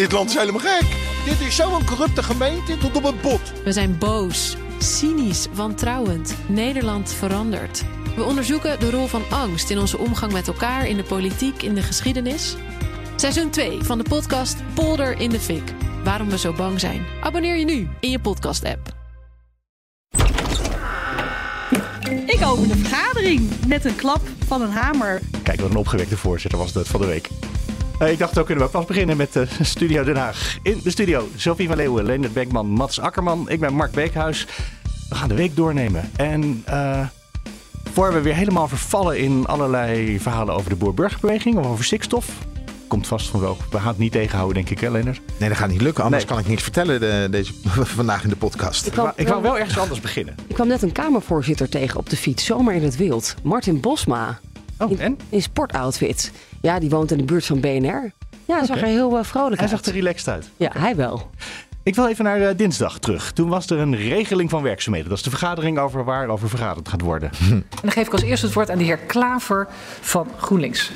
Dit 0.00 0.12
land 0.12 0.28
is 0.28 0.36
helemaal 0.36 0.60
gek. 0.60 0.86
Dit 1.24 1.40
is 1.40 1.56
zo'n 1.56 1.84
corrupte 1.84 2.22
gemeente 2.22 2.78
tot 2.78 2.96
op 2.96 3.02
het 3.02 3.20
bot. 3.20 3.40
We 3.64 3.72
zijn 3.72 3.98
boos, 3.98 4.56
cynisch, 4.78 5.46
wantrouwend. 5.52 6.34
Nederland 6.46 7.12
verandert. 7.12 7.84
We 8.16 8.22
onderzoeken 8.22 8.80
de 8.80 8.90
rol 8.90 9.06
van 9.06 9.22
angst 9.30 9.70
in 9.70 9.78
onze 9.78 9.98
omgang 9.98 10.32
met 10.32 10.48
elkaar, 10.48 10.86
in 10.86 10.96
de 10.96 11.02
politiek, 11.02 11.62
in 11.62 11.74
de 11.74 11.82
geschiedenis. 11.82 12.56
Seizoen 13.16 13.50
2 13.50 13.82
van 13.82 13.98
de 13.98 14.04
podcast 14.08 14.56
Polder 14.74 15.20
in 15.20 15.30
de 15.30 15.40
Fik. 15.40 15.74
Waarom 16.04 16.30
we 16.30 16.38
zo 16.38 16.52
bang 16.52 16.80
zijn. 16.80 17.06
Abonneer 17.22 17.56
je 17.56 17.64
nu 17.64 17.88
in 18.00 18.10
je 18.10 18.20
podcast-app. 18.20 18.94
Ik 22.26 22.40
open 22.44 22.68
de 22.68 22.76
vergadering 22.76 23.66
met 23.66 23.84
een 23.84 23.96
klap 23.96 24.20
van 24.46 24.62
een 24.62 24.72
hamer. 24.72 25.20
Kijk, 25.42 25.60
wat 25.60 25.70
een 25.70 25.76
opgewekte 25.76 26.16
voorzitter 26.16 26.58
was 26.58 26.72
dat 26.72 26.88
van 26.88 27.00
de 27.00 27.06
week. 27.06 27.28
Eh, 28.00 28.10
ik 28.10 28.18
dacht, 28.18 28.38
ook 28.38 28.46
kunnen 28.46 28.64
we 28.64 28.70
pas 28.70 28.84
beginnen 28.84 29.16
met 29.16 29.36
uh, 29.36 29.42
Studio 29.60 30.04
Den 30.04 30.16
Haag. 30.16 30.58
In 30.62 30.80
de 30.82 30.90
studio, 30.90 31.28
Sophie 31.36 31.68
van 31.68 31.76
Leeuwen, 31.76 32.04
Leendert 32.04 32.32
Beckman, 32.32 32.66
Mats 32.66 33.00
Akkerman. 33.00 33.48
Ik 33.48 33.60
ben 33.60 33.74
Mark 33.74 33.92
Beekhuis. 33.92 34.46
We 35.08 35.14
gaan 35.14 35.28
de 35.28 35.34
week 35.34 35.56
doornemen. 35.56 36.10
En 36.16 36.64
uh, 36.68 37.06
voor 37.92 38.12
we 38.12 38.20
weer 38.20 38.34
helemaal 38.34 38.68
vervallen 38.68 39.18
in 39.18 39.46
allerlei 39.46 40.20
verhalen 40.20 40.54
over 40.54 40.70
de 40.70 40.76
boer-burgerbeweging 40.76 41.58
of 41.58 41.66
over 41.66 41.84
stikstof... 41.84 42.28
Komt 42.86 43.06
vast 43.06 43.28
van 43.28 43.40
wel. 43.40 43.56
We 43.70 43.78
gaan 43.78 43.88
het 43.88 43.98
niet 43.98 44.12
tegenhouden, 44.12 44.54
denk 44.54 44.70
ik, 44.70 44.80
hè, 44.80 44.90
Leendert? 44.90 45.20
Nee, 45.38 45.48
dat 45.48 45.58
gaat 45.58 45.68
niet 45.68 45.80
lukken. 45.80 46.04
Anders 46.04 46.24
kan 46.24 46.38
ik 46.38 46.46
niet 46.46 46.62
vertellen 46.62 47.00
de, 47.00 47.28
deze, 47.30 47.52
vandaag 47.96 48.22
in 48.22 48.28
de 48.28 48.36
podcast. 48.36 48.86
Ik 48.86 48.94
wou, 48.94 49.10
ik 49.14 49.28
wou 49.28 49.42
wel 49.42 49.58
ergens 49.58 49.78
anders 49.78 50.00
beginnen. 50.00 50.34
Ik 50.46 50.54
kwam 50.54 50.68
net 50.68 50.82
een 50.82 50.92
Kamervoorzitter 50.92 51.68
tegen 51.68 51.98
op 51.98 52.10
de 52.10 52.16
fiets, 52.16 52.44
zomaar 52.44 52.74
in 52.74 52.82
het 52.82 52.96
wild. 52.96 53.34
Martin 53.42 53.80
Bosma. 53.80 54.40
Oh, 54.80 54.90
in, 54.90 55.00
en? 55.00 55.18
In 55.28 55.42
sportoutfit. 55.42 56.32
Ja, 56.60 56.78
die 56.78 56.90
woont 56.90 57.10
in 57.10 57.18
de 57.18 57.24
buurt 57.24 57.46
van 57.46 57.60
BNR. 57.60 58.12
Ja, 58.44 58.56
hij 58.56 58.66
zag 58.66 58.80
er 58.80 58.86
heel 58.86 59.18
uh, 59.18 59.24
vrolijk 59.24 59.34
hij 59.34 59.44
uit. 59.44 59.58
Hij 59.58 59.68
zag 59.68 59.84
er 59.84 59.92
relaxed 59.92 60.28
uit. 60.28 60.50
Ja, 60.56 60.70
hij 60.78 60.96
wel. 60.96 61.30
Ik 61.82 61.94
wil 61.94 62.08
even 62.08 62.24
naar 62.24 62.40
uh, 62.40 62.48
dinsdag 62.56 62.98
terug. 62.98 63.32
Toen 63.32 63.48
was 63.48 63.70
er 63.70 63.78
een 63.78 63.96
regeling 63.96 64.50
van 64.50 64.62
werkzaamheden. 64.62 65.08
Dat 65.08 65.18
is 65.18 65.24
de 65.24 65.30
vergadering 65.30 65.78
over 65.78 66.04
waar 66.04 66.28
over 66.28 66.48
vergaderd 66.48 66.88
gaat 66.88 67.00
worden. 67.00 67.30
En 67.50 67.64
dan 67.82 67.90
geef 67.90 68.06
ik 68.06 68.12
als 68.12 68.22
eerste 68.22 68.46
het 68.46 68.54
woord 68.54 68.70
aan 68.70 68.78
de 68.78 68.84
heer 68.84 68.98
Klaver 68.98 69.68
van 70.00 70.28
GroenLinks. 70.36 70.92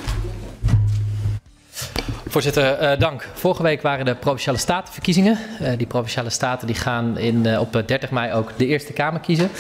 Voorzitter, 2.35 2.83
uh, 2.83 2.99
dank. 2.99 3.29
Vorige 3.35 3.63
week 3.63 3.83
waren 3.83 4.05
de 4.05 4.15
Provinciale 4.15 4.59
Statenverkiezingen. 4.59 5.39
Uh, 5.63 5.69
die 5.77 5.87
Provinciale 5.87 6.31
Staten 6.31 6.67
die 6.67 6.77
gaan 6.77 7.19
in, 7.19 7.47
uh, 7.47 7.61
op 7.61 7.83
30 7.87 8.11
mei 8.11 8.33
ook 8.33 8.53
de 8.57 8.67
Eerste 8.67 8.93
Kamer 8.93 9.21
kiezen. 9.21 9.51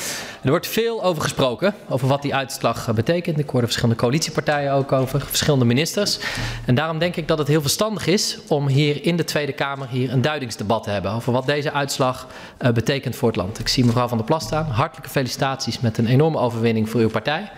Er 0.42 0.50
wordt 0.50 0.66
veel 0.66 1.04
over 1.04 1.22
gesproken, 1.22 1.74
over 1.88 2.08
wat 2.08 2.22
die 2.22 2.34
uitslag 2.34 2.94
betekent. 2.94 3.38
Ik 3.38 3.50
hoorde 3.50 3.66
verschillende 3.66 4.00
coalitiepartijen 4.00 4.72
ook 4.72 4.92
over, 4.92 5.20
verschillende 5.20 5.64
ministers. 5.64 6.18
En 6.64 6.74
daarom 6.74 6.98
denk 6.98 7.16
ik 7.16 7.28
dat 7.28 7.38
het 7.38 7.48
heel 7.48 7.60
verstandig 7.60 8.06
is 8.06 8.38
om 8.48 8.68
hier 8.68 9.04
in 9.04 9.16
de 9.16 9.24
Tweede 9.24 9.52
Kamer 9.52 9.88
hier 9.88 10.12
een 10.12 10.22
duidingsdebat 10.22 10.82
te 10.82 10.90
hebben 10.90 11.10
over 11.10 11.32
wat 11.32 11.46
deze 11.46 11.72
uitslag 11.72 12.26
betekent 12.58 13.16
voor 13.16 13.28
het 13.28 13.36
land. 13.36 13.58
Ik 13.58 13.68
zie 13.68 13.84
mevrouw 13.84 14.08
Van 14.08 14.16
der 14.16 14.26
Plas 14.26 14.44
staan. 14.44 14.64
Hartelijke 14.64 15.10
felicitaties 15.10 15.80
met 15.80 15.98
een 15.98 16.06
enorme 16.06 16.38
overwinning 16.38 16.90
voor 16.90 17.00
uw 17.00 17.10
partij. 17.10 17.50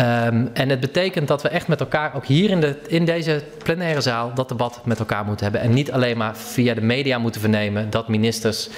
Um, 0.00 0.50
en 0.52 0.68
het 0.68 0.80
betekent 0.80 1.28
dat 1.28 1.42
we 1.42 1.48
echt 1.48 1.68
met 1.68 1.80
elkaar, 1.80 2.14
ook 2.14 2.26
hier 2.26 2.50
in, 2.50 2.60
de, 2.60 2.76
in 2.86 3.04
deze 3.04 3.42
plenaire 3.62 4.00
zaal, 4.00 4.34
dat 4.34 4.48
debat 4.48 4.80
met 4.84 4.98
elkaar 4.98 5.24
moeten 5.24 5.44
hebben. 5.44 5.62
En 5.62 5.74
niet 5.74 5.92
alleen 5.92 6.16
maar 6.16 6.36
via 6.36 6.74
de 6.74 6.80
media 6.80 7.18
moeten 7.18 7.40
vernemen 7.40 7.90
dat 7.90 8.08
ministers 8.08 8.70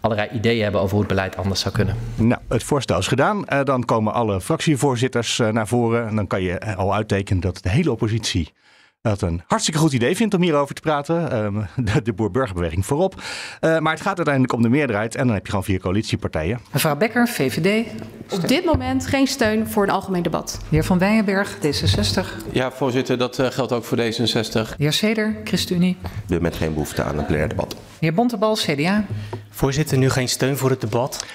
allerlei 0.00 0.28
ideeën 0.32 0.62
hebben 0.62 0.80
over 0.80 0.92
hoe 0.92 1.04
het 1.04 1.14
beleid 1.14 1.36
anders 1.36 1.60
zou 1.60 1.74
kunnen. 1.74 1.96
Nou, 2.16 2.40
het 2.48 2.62
voorstel 2.62 2.98
is 2.98 3.06
gedaan. 3.06 3.44
Uh, 3.52 3.62
dan 3.62 3.84
komen 3.84 4.12
alle 4.12 4.40
fractievoorzitters 4.40 5.38
uh, 5.38 5.48
naar 5.48 5.68
voren. 5.68 6.08
En 6.08 6.16
dan 6.16 6.26
kan 6.26 6.42
je 6.42 6.76
al 6.76 6.94
uittekenen 6.94 7.40
dat 7.40 7.62
de 7.62 7.70
hele 7.70 7.90
oppositie 7.90 8.52
dat 9.00 9.22
een 9.22 9.42
hartstikke 9.46 9.80
goed 9.80 9.92
idee 9.92 10.16
vindt 10.16 10.34
om 10.34 10.42
hierover 10.42 10.74
te 10.74 10.80
praten. 10.80 11.44
Um, 11.44 11.66
de, 11.84 12.02
de 12.02 12.12
boer-burgerbeweging 12.12 12.86
voorop. 12.86 13.14
Uh, 13.14 13.78
maar 13.78 13.92
het 13.92 14.02
gaat 14.02 14.16
uiteindelijk 14.16 14.52
om 14.54 14.62
de 14.62 14.68
meerderheid. 14.68 15.14
En 15.14 15.24
dan 15.26 15.34
heb 15.34 15.44
je 15.44 15.50
gewoon 15.50 15.64
vier 15.64 15.80
coalitiepartijen. 15.80 16.60
Mevrouw 16.72 16.96
Becker, 16.96 17.28
VVD. 17.28 17.86
Op 18.30 18.48
dit 18.48 18.64
moment 18.64 19.06
geen 19.06 19.26
steun 19.26 19.68
voor 19.68 19.82
een 19.82 19.90
algemeen 19.90 20.22
debat. 20.22 20.58
De 20.60 20.66
heer 20.70 20.84
Van 20.84 20.98
Wijenberg, 20.98 21.56
D66. 21.56 22.50
Ja, 22.52 22.70
voorzitter, 22.70 23.18
dat 23.18 23.38
uh, 23.38 23.46
geldt 23.46 23.72
ook 23.72 23.84
voor 23.84 23.98
D66. 23.98 24.50
De 24.52 24.74
heer 24.78 24.92
Seder, 24.92 25.36
ChristenUnie. 25.44 25.96
We 26.26 26.38
met 26.40 26.56
geen 26.56 26.72
behoefte 26.72 27.02
aan 27.02 27.18
een 27.18 27.26
plenair 27.26 27.48
debat. 27.48 27.70
De 27.70 27.76
heer 28.00 28.14
Bontebal, 28.14 28.54
CDA. 28.54 29.04
Voorzitter, 29.50 29.98
nu 29.98 30.10
geen 30.10 30.28
steun 30.28 30.56
voor 30.56 30.70
het 30.70 30.80
debat. 30.80 31.26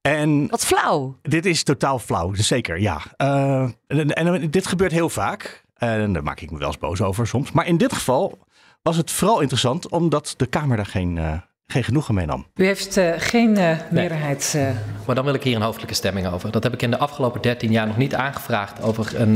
En 0.00 0.46
Wat 0.48 0.64
flauw. 0.64 1.16
Dit 1.22 1.46
is 1.46 1.62
totaal 1.62 1.98
flauw, 1.98 2.34
zeker, 2.34 2.80
ja. 2.80 3.00
Uh, 3.16 3.68
en, 3.86 4.10
en 4.14 4.50
dit 4.50 4.66
gebeurt 4.66 4.92
heel 4.92 5.08
vaak. 5.08 5.63
En 5.84 6.12
daar 6.12 6.22
maak 6.22 6.40
ik 6.40 6.50
me 6.50 6.58
wel 6.58 6.66
eens 6.66 6.78
boos 6.78 7.00
over 7.00 7.26
soms. 7.26 7.52
Maar 7.52 7.66
in 7.66 7.76
dit 7.76 7.92
geval 7.92 8.38
was 8.82 8.96
het 8.96 9.10
vooral 9.10 9.40
interessant 9.40 9.88
omdat 9.88 10.34
de 10.36 10.46
Kamer 10.46 10.76
daar 10.76 10.86
geen, 10.86 11.16
uh, 11.16 11.32
geen 11.66 11.84
genoegen 11.84 12.14
mee 12.14 12.26
nam. 12.26 12.46
U 12.54 12.64
heeft 12.64 12.96
uh, 12.96 13.12
geen 13.16 13.58
uh, 13.58 13.76
meerderheid. 13.90 14.52
Nee. 14.56 14.72
Maar 15.06 15.14
dan 15.14 15.24
wil 15.24 15.34
ik 15.34 15.42
hier 15.42 15.56
een 15.56 15.62
hoofdelijke 15.62 15.94
stemming 15.94 16.26
over. 16.26 16.50
Dat 16.50 16.62
heb 16.62 16.72
ik 16.72 16.82
in 16.82 16.90
de 16.90 16.98
afgelopen 16.98 17.40
13 17.40 17.70
jaar 17.70 17.86
nog 17.86 17.96
niet 17.96 18.14
aangevraagd 18.14 18.82
over 18.82 19.20
een, 19.20 19.32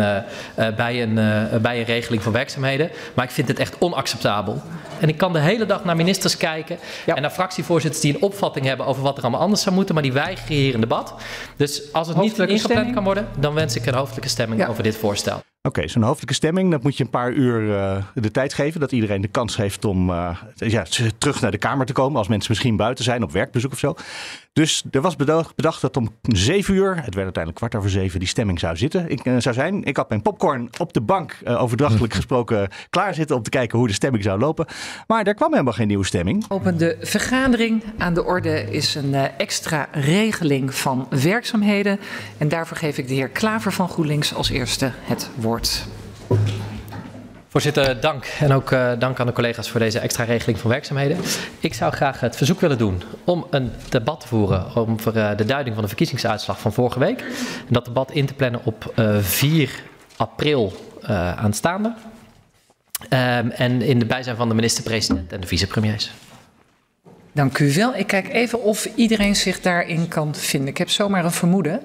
bij, 0.76 1.02
een, 1.02 1.14
bij 1.62 1.78
een 1.78 1.84
regeling 1.84 2.22
van 2.22 2.32
werkzaamheden. 2.32 2.90
Maar 3.14 3.24
ik 3.24 3.30
vind 3.30 3.48
het 3.48 3.58
echt 3.58 3.78
onacceptabel. 3.78 4.62
En 5.00 5.08
ik 5.08 5.16
kan 5.16 5.32
de 5.32 5.38
hele 5.38 5.66
dag 5.66 5.84
naar 5.84 5.96
ministers 5.96 6.36
kijken 6.36 6.78
ja. 7.06 7.14
en 7.14 7.22
naar 7.22 7.30
fractievoorzitters 7.30 8.02
die 8.02 8.14
een 8.14 8.22
opvatting 8.22 8.66
hebben 8.66 8.86
over 8.86 9.02
wat 9.02 9.16
er 9.16 9.22
allemaal 9.22 9.40
anders 9.40 9.62
zou 9.62 9.74
moeten, 9.74 9.94
maar 9.94 10.02
die 10.02 10.12
weigeren 10.12 10.56
hier 10.56 10.74
een 10.74 10.80
debat. 10.80 11.14
Dus 11.56 11.92
als 11.92 12.08
het 12.08 12.16
niet 12.16 12.38
ingepland 12.38 12.94
kan 12.94 13.04
worden, 13.04 13.28
dan 13.38 13.54
wens 13.54 13.76
ik 13.76 13.86
een 13.86 13.94
hoofdelijke 13.94 14.28
stemming 14.28 14.60
ja. 14.60 14.66
over 14.66 14.82
dit 14.82 14.96
voorstel. 14.96 15.42
Oké, 15.62 15.88
zo'n 15.88 16.02
hoofdelijke 16.02 16.34
stemming, 16.34 16.70
dat 16.70 16.82
moet 16.82 16.96
je 16.96 17.04
een 17.04 17.10
paar 17.10 17.32
uur 17.32 17.62
uh, 17.62 18.04
de 18.14 18.30
tijd 18.30 18.54
geven. 18.54 18.80
Dat 18.80 18.92
iedereen 18.92 19.20
de 19.20 19.28
kans 19.28 19.56
heeft 19.56 19.84
om 19.84 20.10
uh, 20.10 20.38
ja, 20.54 20.84
terug 21.18 21.40
naar 21.40 21.50
de 21.50 21.58
Kamer 21.58 21.86
te 21.86 21.92
komen. 21.92 22.18
Als 22.18 22.28
mensen 22.28 22.50
misschien 22.50 22.76
buiten 22.76 23.04
zijn, 23.04 23.22
op 23.22 23.32
werkbezoek 23.32 23.72
of 23.72 23.78
zo. 23.78 23.94
Dus 24.58 24.84
er 24.90 25.00
was 25.00 25.16
bedacht, 25.16 25.54
bedacht 25.54 25.80
dat 25.80 25.96
om 25.96 26.08
zeven 26.22 26.74
uur, 26.74 26.94
het 26.94 27.14
werd 27.14 27.16
uiteindelijk 27.16 27.54
kwart 27.54 27.74
over 27.74 27.90
zeven, 27.90 28.18
die 28.18 28.28
stemming 28.28 28.58
zou 28.58 28.76
zitten. 28.76 29.10
Ik, 29.10 29.24
uh, 29.24 29.36
zou 29.38 29.54
zijn. 29.54 29.84
Ik 29.84 29.96
had 29.96 30.08
mijn 30.08 30.22
popcorn 30.22 30.68
op 30.78 30.92
de 30.92 31.00
bank, 31.00 31.36
overdrachtelijk 31.44 32.14
gesproken, 32.20 32.68
klaar 32.90 33.14
zitten 33.14 33.36
om 33.36 33.42
te 33.42 33.50
kijken 33.50 33.78
hoe 33.78 33.86
de 33.86 33.92
stemming 33.92 34.24
zou 34.24 34.38
lopen. 34.38 34.66
Maar 35.06 35.26
er 35.26 35.34
kwam 35.34 35.52
helemaal 35.52 35.72
geen 35.72 35.86
nieuwe 35.86 36.04
stemming. 36.04 36.44
Op 36.48 36.78
de 36.78 36.96
vergadering 37.00 37.82
aan 37.98 38.14
de 38.14 38.24
orde 38.24 38.70
is 38.70 38.94
een 38.94 39.14
extra 39.14 39.88
regeling 39.92 40.74
van 40.74 41.06
werkzaamheden. 41.10 42.00
En 42.38 42.48
daarvoor 42.48 42.76
geef 42.76 42.98
ik 42.98 43.08
de 43.08 43.14
heer 43.14 43.28
Klaver 43.28 43.72
van 43.72 43.88
GroenLinks 43.88 44.34
als 44.34 44.50
eerste 44.50 44.92
het 45.00 45.30
woord. 45.34 45.86
Voorzitter, 47.50 48.00
dank. 48.00 48.24
En 48.24 48.52
ook 48.52 48.70
uh, 48.70 48.92
dank 48.98 49.20
aan 49.20 49.26
de 49.26 49.32
collega's 49.32 49.70
voor 49.70 49.80
deze 49.80 49.98
extra 49.98 50.24
regeling 50.24 50.58
van 50.58 50.70
werkzaamheden. 50.70 51.16
Ik 51.60 51.74
zou 51.74 51.92
graag 51.92 52.20
het 52.20 52.36
verzoek 52.36 52.60
willen 52.60 52.78
doen 52.78 53.02
om 53.24 53.46
een 53.50 53.72
debat 53.88 54.20
te 54.20 54.28
voeren 54.28 54.74
over 54.74 55.16
uh, 55.16 55.36
de 55.36 55.44
duiding 55.44 55.74
van 55.74 55.82
de 55.82 55.88
verkiezingsuitslag 55.88 56.60
van 56.60 56.72
vorige 56.72 56.98
week. 56.98 57.20
En 57.20 57.72
dat 57.72 57.84
debat 57.84 58.10
in 58.10 58.26
te 58.26 58.34
plannen 58.34 58.60
op 58.64 58.92
uh, 58.96 59.18
4 59.18 59.82
april 60.16 60.86
aanstaande. 61.36 61.94
Um, 63.10 63.50
en 63.50 63.82
in 63.82 63.98
de 63.98 64.06
bijzijn 64.06 64.36
van 64.36 64.48
de 64.48 64.54
minister-president 64.54 65.32
en 65.32 65.40
de 65.40 65.46
vicepremiers. 65.46 66.10
Dank 67.32 67.58
u 67.58 67.74
wel. 67.74 67.94
Ik 67.94 68.06
kijk 68.06 68.32
even 68.32 68.62
of 68.62 68.88
iedereen 68.94 69.36
zich 69.36 69.60
daarin 69.60 70.08
kan 70.08 70.34
vinden. 70.34 70.68
Ik 70.68 70.78
heb 70.78 70.90
zomaar 70.90 71.24
een 71.24 71.32
vermoeden. 71.32 71.80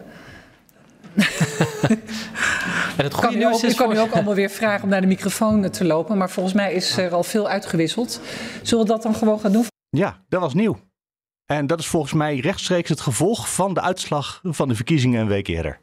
En 2.97 3.03
het 3.03 3.13
goede 3.13 3.37
nieuws 3.37 3.63
is. 3.63 3.71
Ik 3.71 3.77
kan 3.77 3.85
voor... 3.85 3.95
u 3.95 3.99
ook 3.99 4.11
allemaal 4.11 4.35
weer 4.35 4.49
vragen 4.49 4.83
om 4.83 4.89
naar 4.89 5.01
de 5.01 5.07
microfoon 5.07 5.69
te 5.69 5.85
lopen. 5.85 6.17
Maar 6.17 6.29
volgens 6.29 6.55
mij 6.55 6.73
is 6.73 6.97
er 6.97 7.13
al 7.13 7.23
veel 7.23 7.47
uitgewisseld. 7.47 8.21
Zullen 8.61 8.85
we 8.85 8.91
dat 8.91 9.03
dan 9.03 9.15
gewoon 9.15 9.39
gaan 9.39 9.51
doen? 9.51 9.65
Ja, 9.89 10.23
dat 10.29 10.41
was 10.41 10.53
nieuw. 10.53 10.77
En 11.45 11.67
dat 11.67 11.79
is 11.79 11.87
volgens 11.87 12.13
mij 12.13 12.39
rechtstreeks 12.39 12.89
het 12.89 13.01
gevolg 13.01 13.53
van 13.53 13.73
de 13.73 13.81
uitslag 13.81 14.39
van 14.43 14.67
de 14.67 14.75
verkiezingen 14.75 15.21
een 15.21 15.27
week 15.27 15.47
eerder. 15.47 15.79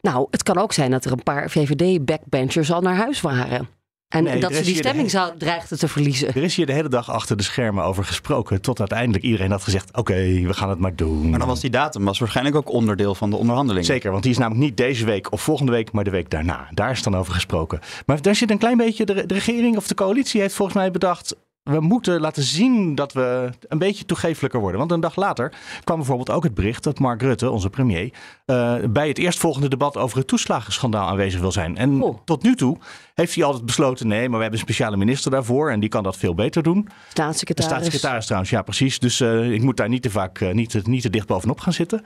Nou, 0.00 0.26
het 0.30 0.42
kan 0.42 0.58
ook 0.58 0.72
zijn 0.72 0.90
dat 0.90 1.04
er 1.04 1.12
een 1.12 1.22
paar 1.22 1.50
VVD-backbenchers 1.50 2.72
al 2.72 2.80
naar 2.80 2.96
huis 2.96 3.20
waren. 3.20 3.68
En 4.10 4.24
Nee, 4.24 4.40
dat 4.40 4.54
ze 4.54 4.62
die 4.62 4.76
stemming 4.76 5.10
zou, 5.10 5.32
dreigden 5.38 5.78
te 5.78 5.88
verliezen. 5.88 6.28
Er 6.28 6.42
is 6.42 6.56
hier 6.56 6.66
de 6.66 6.72
hele 6.72 6.88
dag 6.88 7.10
achter 7.10 7.36
de 7.36 7.42
schermen 7.42 7.84
over 7.84 8.04
gesproken. 8.04 8.60
Tot 8.60 8.78
uiteindelijk 8.78 9.24
iedereen 9.24 9.50
had 9.50 9.62
gezegd: 9.62 9.96
oké, 9.96 10.14
we 10.40 10.54
gaan 10.54 10.68
het 10.68 10.78
maar 10.78 10.96
doen. 10.96 11.30
Maar 11.30 11.38
dan 11.38 11.48
was 11.48 11.60
die 11.60 11.70
datum 11.70 12.04
was 12.04 12.18
waarschijnlijk 12.18 12.56
ook 12.56 12.72
onderdeel 12.72 13.14
van 13.14 13.30
de 13.30 13.36
onderhandelingen. 13.36 13.86
Zeker, 13.86 14.10
want 14.10 14.22
die 14.22 14.32
is 14.32 14.38
namelijk 14.38 14.64
niet 14.64 14.76
deze 14.76 15.04
week 15.04 15.32
of 15.32 15.42
volgende 15.42 15.72
week, 15.72 15.92
maar 15.92 16.04
de 16.04 16.10
week 16.10 16.30
daarna. 16.30 16.68
Daar 16.70 16.90
is 16.90 17.02
dan 17.02 17.16
over 17.16 17.32
gesproken. 17.32 17.80
Maar 18.06 18.22
daar 18.22 18.34
zit 18.34 18.50
een 18.50 18.58
klein 18.58 18.76
beetje, 18.76 19.04
de, 19.04 19.26
de 19.26 19.34
regering 19.34 19.76
of 19.76 19.86
de 19.86 19.94
coalitie 19.94 20.40
heeft 20.40 20.54
volgens 20.54 20.76
mij 20.76 20.90
bedacht. 20.90 21.36
We 21.62 21.80
moeten 21.80 22.20
laten 22.20 22.42
zien 22.42 22.94
dat 22.94 23.12
we 23.12 23.50
een 23.68 23.78
beetje 23.78 24.04
toegefelijker 24.04 24.60
worden. 24.60 24.78
Want 24.78 24.90
een 24.90 25.00
dag 25.00 25.16
later 25.16 25.52
kwam 25.84 25.96
bijvoorbeeld 25.96 26.30
ook 26.30 26.42
het 26.42 26.54
bericht 26.54 26.84
dat 26.84 26.98
Mark 26.98 27.22
Rutte, 27.22 27.50
onze 27.50 27.70
premier, 27.70 28.12
eh, 28.44 28.74
bij 28.90 29.08
het 29.08 29.18
eerstvolgende 29.18 29.68
debat 29.68 29.96
over 29.96 30.18
het 30.18 30.26
toeslagenschandaal 30.26 31.08
aanwezig 31.08 31.40
wil 31.40 31.52
zijn. 31.52 31.76
En 31.76 32.02
Oh. 32.02 32.18
tot 32.24 32.42
nu 32.42 32.54
toe 32.56 32.78
heeft 33.14 33.34
hij 33.34 33.44
altijd 33.44 33.66
besloten: 33.66 34.06
nee, 34.08 34.20
maar 34.28 34.36
we 34.36 34.42
hebben 34.42 34.52
een 34.60 34.64
speciale 34.66 34.96
minister 34.96 35.30
daarvoor 35.30 35.70
en 35.70 35.80
die 35.80 35.88
kan 35.88 36.02
dat 36.02 36.16
veel 36.16 36.34
beter 36.34 36.62
doen. 36.62 36.82
De 36.84 36.90
Staatssecretaris. 37.08 37.70
staatssecretaris 37.70 38.24
trouwens, 38.24 38.50
ja 38.50 38.62
precies. 38.62 38.98
Dus 38.98 39.20
eh, 39.20 39.52
ik 39.52 39.62
moet 39.62 39.76
daar 39.76 39.88
niet 39.88 40.02
te 40.02 40.10
vaak, 40.10 40.40
eh, 40.40 40.52
niet, 40.54 40.70
te- 40.70 40.82
niet 40.84 41.02
te 41.02 41.10
dicht 41.10 41.26
bovenop 41.26 41.60
gaan 41.60 41.72
zitten. 41.72 42.02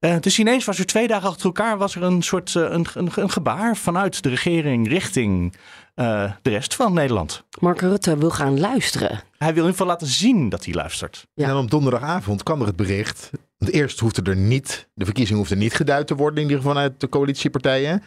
Uh, 0.00 0.14
dus 0.20 0.38
ineens 0.38 0.64
was 0.64 0.78
er 0.78 0.86
twee 0.86 1.08
dagen 1.08 1.28
achter 1.28 1.44
elkaar 1.44 1.78
was 1.78 1.94
er 1.94 2.02
een 2.02 2.22
soort 2.22 2.54
uh, 2.54 2.62
een, 2.70 2.86
een, 2.94 3.08
een, 3.14 3.30
gebaar 3.30 3.76
vanuit 3.76 4.22
de 4.22 4.28
regering 4.28 4.88
richting 4.88 5.54
uh, 5.98 6.32
de 6.42 6.50
rest 6.50 6.74
van 6.74 6.92
Nederland. 6.92 7.44
Mark 7.60 7.80
Rutte 7.80 8.18
wil 8.18 8.30
gaan 8.30 8.60
luisteren. 8.60 9.10
Hij 9.10 9.20
wil 9.38 9.48
in 9.48 9.54
ieder 9.54 9.70
geval 9.70 9.86
laten 9.86 10.06
zien 10.06 10.48
dat 10.48 10.64
hij 10.64 10.74
luistert. 10.74 11.26
Ja. 11.34 11.44
En 11.44 11.50
dan 11.50 11.62
op 11.64 11.70
donderdagavond 11.70 12.42
kwam 12.42 12.60
er 12.60 12.66
het 12.66 12.76
bericht. 12.76 13.30
Want 13.58 13.72
eerst 13.72 14.00
hoefde 14.00 14.30
er 14.30 14.36
niet, 14.36 14.88
de 14.94 15.04
verkiezing 15.04 15.38
hoefde 15.38 15.56
niet 15.56 15.74
geduid 15.74 16.06
te 16.06 16.14
worden, 16.14 16.36
in 16.36 16.42
ieder 16.42 16.56
geval 16.56 16.72
vanuit 16.72 17.00
de 17.00 17.08
coalitiepartijen. 17.08 18.02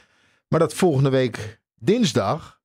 Maar 0.47 0.59
dat 0.59 0.73
volgende 0.73 1.09
week 1.09 1.61
dinsdag 1.75 2.59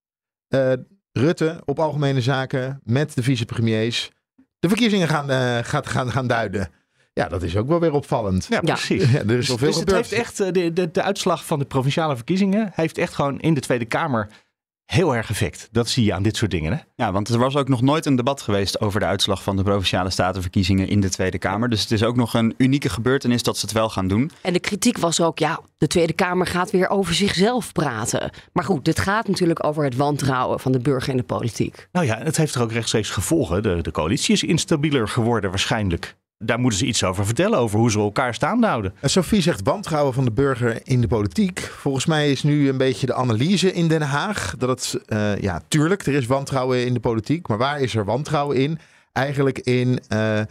Rutte 1.13 1.63
op 1.65 1.79
algemene 1.79 2.21
zaken 2.21 2.81
met 2.85 3.15
de 3.15 3.23
vicepremiers 3.23 4.11
de 4.59 4.69
verkiezingen 4.69 5.09
gaan, 5.09 5.65
gaat, 5.65 5.87
gaan, 5.87 6.11
gaan 6.11 6.27
duiden. 6.27 6.71
Ja, 7.13 7.29
dat 7.29 7.43
is 7.43 7.57
ook 7.57 7.69
wel 7.69 7.81
weer 7.81 7.93
opvallend. 7.93 8.47
Ja, 8.49 8.61
precies. 8.61 9.11
Ja, 9.11 9.19
er 9.19 9.39
is 9.39 9.47
dus, 9.47 9.57
veel 9.57 9.69
dus 9.69 9.77
het 9.77 9.91
heeft 9.91 10.13
echt, 10.13 10.37
de, 10.37 10.73
de, 10.73 10.91
de 10.91 11.03
uitslag 11.03 11.45
van 11.45 11.59
de 11.59 11.65
provinciale 11.65 12.17
verkiezingen 12.17 12.71
heeft 12.75 12.99
echt 12.99 13.15
gewoon 13.15 13.41
in 13.41 13.55
de 13.55 13.61
Tweede 13.61 13.85
Kamer 13.85 14.29
heel 14.87 15.15
erg 15.15 15.31
effect. 15.31 15.69
Dat 15.73 15.89
zie 15.89 16.05
je 16.05 16.15
aan 16.15 16.23
dit 16.23 16.37
soort 16.37 16.51
dingen. 16.51 16.73
Hè? 16.73 16.79
Ja, 16.95 17.13
want 17.13 17.29
er 17.29 17.39
was 17.39 17.57
ook 17.57 17.69
nog 17.69 17.83
nooit 17.83 18.07
een 18.07 18.17
debat 18.17 18.43
geweest 18.43 18.81
over 18.81 19.01
de 19.01 19.07
uitslag 19.07 19.43
van 19.43 19.57
de 19.57 19.63
provinciale 19.63 20.11
statenverkiezingen 20.11 20.89
in 20.89 21.01
de 21.01 21.09
Tweede 21.09 21.39
Kamer. 21.39 21.69
Dus 21.69 21.81
het 21.81 21.91
is 21.91 22.03
ook 22.03 22.17
nog 22.17 22.35
een 22.35 22.55
unieke 22.57 22.89
gebeurtenis 22.89 23.43
dat 23.43 23.57
ze 23.59 23.67
het 23.67 23.75
wel 23.75 23.89
gaan 23.89 24.09
doen. 24.09 24.31
En 24.41 24.53
de 24.53 24.61
kritiek 24.61 24.99
was 24.99 25.21
ook, 25.21 25.39
ja, 25.39 25.61
de 25.79 25.87
Tweede 25.87 26.13
Kamer 26.13 26.47
gaat 26.47 26.71
weer 26.71 26.89
over 26.89 27.15
zichzelf 27.15 27.73
praten. 27.73 28.31
Maar 28.53 28.65
goed, 28.65 28.85
dit 28.85 28.99
gaat 28.99 29.29
natuurlijk 29.29 29.65
over 29.65 29.85
het 29.85 29.97
wantrouwen 29.97 30.61
van 30.61 30.73
de 30.73 30.81
burger 30.81 31.11
in 31.11 31.17
de 31.17 31.23
politiek. 31.23 31.89
Nou 31.93 32.07
ja, 32.07 32.19
het 32.19 32.37
heeft 32.37 32.55
er 32.55 32.63
ook 32.63 32.73
rechtstreeks 32.73 33.11
gevolgen. 33.11 33.63
De, 33.63 33.83
de 33.83 33.91
coalitie 33.91 34.35
is 34.35 34.43
instabieler 34.43 35.09
geworden 35.09 35.51
waarschijnlijk 35.51 36.17
daar 36.39 36.59
moeten 36.59 36.79
ze 36.79 36.87
iets 36.87 37.05
over 37.05 37.27
vertellen, 37.27 37.59
over 37.59 37.79
hoe 37.79 37.91
ze 37.91 37.99
elkaar 37.99 38.35
staande 38.35 38.67
houden. 38.67 38.95
En 39.01 39.11
Sophie 39.11 39.41
zegt 39.41 39.61
wantrouwen 39.63 40.15
van 40.15 40.25
de 40.25 40.33
burger 40.33 40.81
in 40.85 41.01
de 41.01 41.07
politiek. 41.07 41.61
Volgens 41.61 42.07
mij 42.07 42.31
is 42.31 42.43
nu 42.43 42.69
een 42.69 42.77
beetje 42.77 43.07
de 43.07 43.15
analyse 43.15 43.73
in 43.73 43.89
Den 43.89 44.03
Haag. 44.03 44.55
Dat 44.59 44.69
het, 44.69 45.03
uh, 45.09 45.39
ja, 45.39 45.63
tuurlijk, 45.69 46.07
er 46.07 46.15
is 46.15 46.27
wantrouwen 46.27 46.87
in 46.87 46.95
de 46.95 47.01
politiek. 47.01 47.49
Maar 47.49 47.59
waar 47.59 47.81
is 47.81 47.95
er 47.95 48.05
wantrouwen 48.05 48.57
in? 48.57 48.79
Eigenlijk 49.13 49.59
in, 49.59 50.01
uh, 50.13 50.39
uh, 50.39 50.45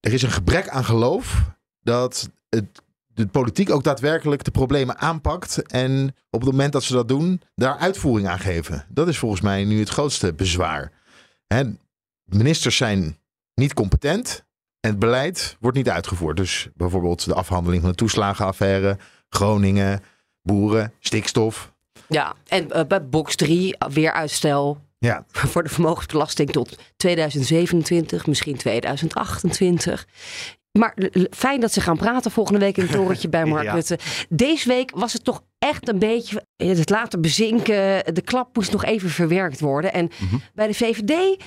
er 0.00 0.12
is 0.12 0.22
een 0.22 0.30
gebrek 0.30 0.68
aan 0.68 0.84
geloof 0.84 1.42
dat 1.80 2.30
het, 2.48 2.82
de 3.06 3.26
politiek 3.26 3.70
ook 3.70 3.84
daadwerkelijk 3.84 4.44
de 4.44 4.50
problemen 4.50 4.98
aanpakt. 4.98 5.62
En 5.62 6.14
op 6.30 6.40
het 6.40 6.50
moment 6.50 6.72
dat 6.72 6.82
ze 6.82 6.92
dat 6.92 7.08
doen, 7.08 7.40
daar 7.54 7.76
uitvoering 7.76 8.28
aan 8.28 8.38
geven. 8.38 8.84
Dat 8.88 9.08
is 9.08 9.18
volgens 9.18 9.40
mij 9.40 9.64
nu 9.64 9.78
het 9.78 9.88
grootste 9.88 10.32
bezwaar. 10.32 10.92
Hè, 11.46 11.64
ministers 12.24 12.76
zijn 12.76 13.18
niet 13.54 13.74
competent. 13.74 14.46
En 14.80 14.90
het 14.90 14.98
beleid 14.98 15.56
wordt 15.60 15.76
niet 15.76 15.88
uitgevoerd. 15.88 16.36
Dus 16.36 16.68
bijvoorbeeld 16.74 17.24
de 17.24 17.34
afhandeling 17.34 17.82
van 17.82 17.90
de 17.90 17.96
toeslagenaffaire, 17.96 18.98
Groningen, 19.28 20.00
boeren, 20.42 20.92
stikstof. 20.98 21.72
Ja, 22.08 22.34
en 22.46 22.66
uh, 22.76 22.80
bij 22.88 23.08
box 23.08 23.36
3 23.36 23.76
weer 23.92 24.12
uitstel. 24.12 24.80
Ja. 24.98 25.24
Voor 25.52 25.62
de 25.62 25.68
vermogensbelasting 25.68 26.50
tot 26.50 26.78
2027, 26.96 28.26
misschien 28.26 28.56
2028. 28.56 30.06
Maar 30.72 30.94
fijn 31.30 31.60
dat 31.60 31.72
ze 31.72 31.80
gaan 31.80 31.96
praten 31.96 32.30
volgende 32.30 32.60
week 32.60 32.76
in 32.76 32.82
het 32.82 32.92
torentje 32.92 33.28
bij 33.28 33.44
Mark 33.54 33.70
Rutte. 33.70 33.98
Deze 34.28 34.68
week 34.68 34.90
was 34.94 35.12
het 35.12 35.24
toch 35.24 35.42
echt 35.58 35.88
een 35.88 35.98
beetje 35.98 36.42
het 36.56 36.90
laten 36.90 37.20
bezinken. 37.20 38.14
De 38.14 38.22
klap 38.24 38.56
moest 38.56 38.72
nog 38.72 38.84
even 38.84 39.10
verwerkt 39.10 39.60
worden. 39.60 39.92
En 39.92 40.04
mm 40.04 40.28
-hmm. 40.28 40.42
bij 40.54 40.66
de 40.66 40.74
VVD 40.74 41.42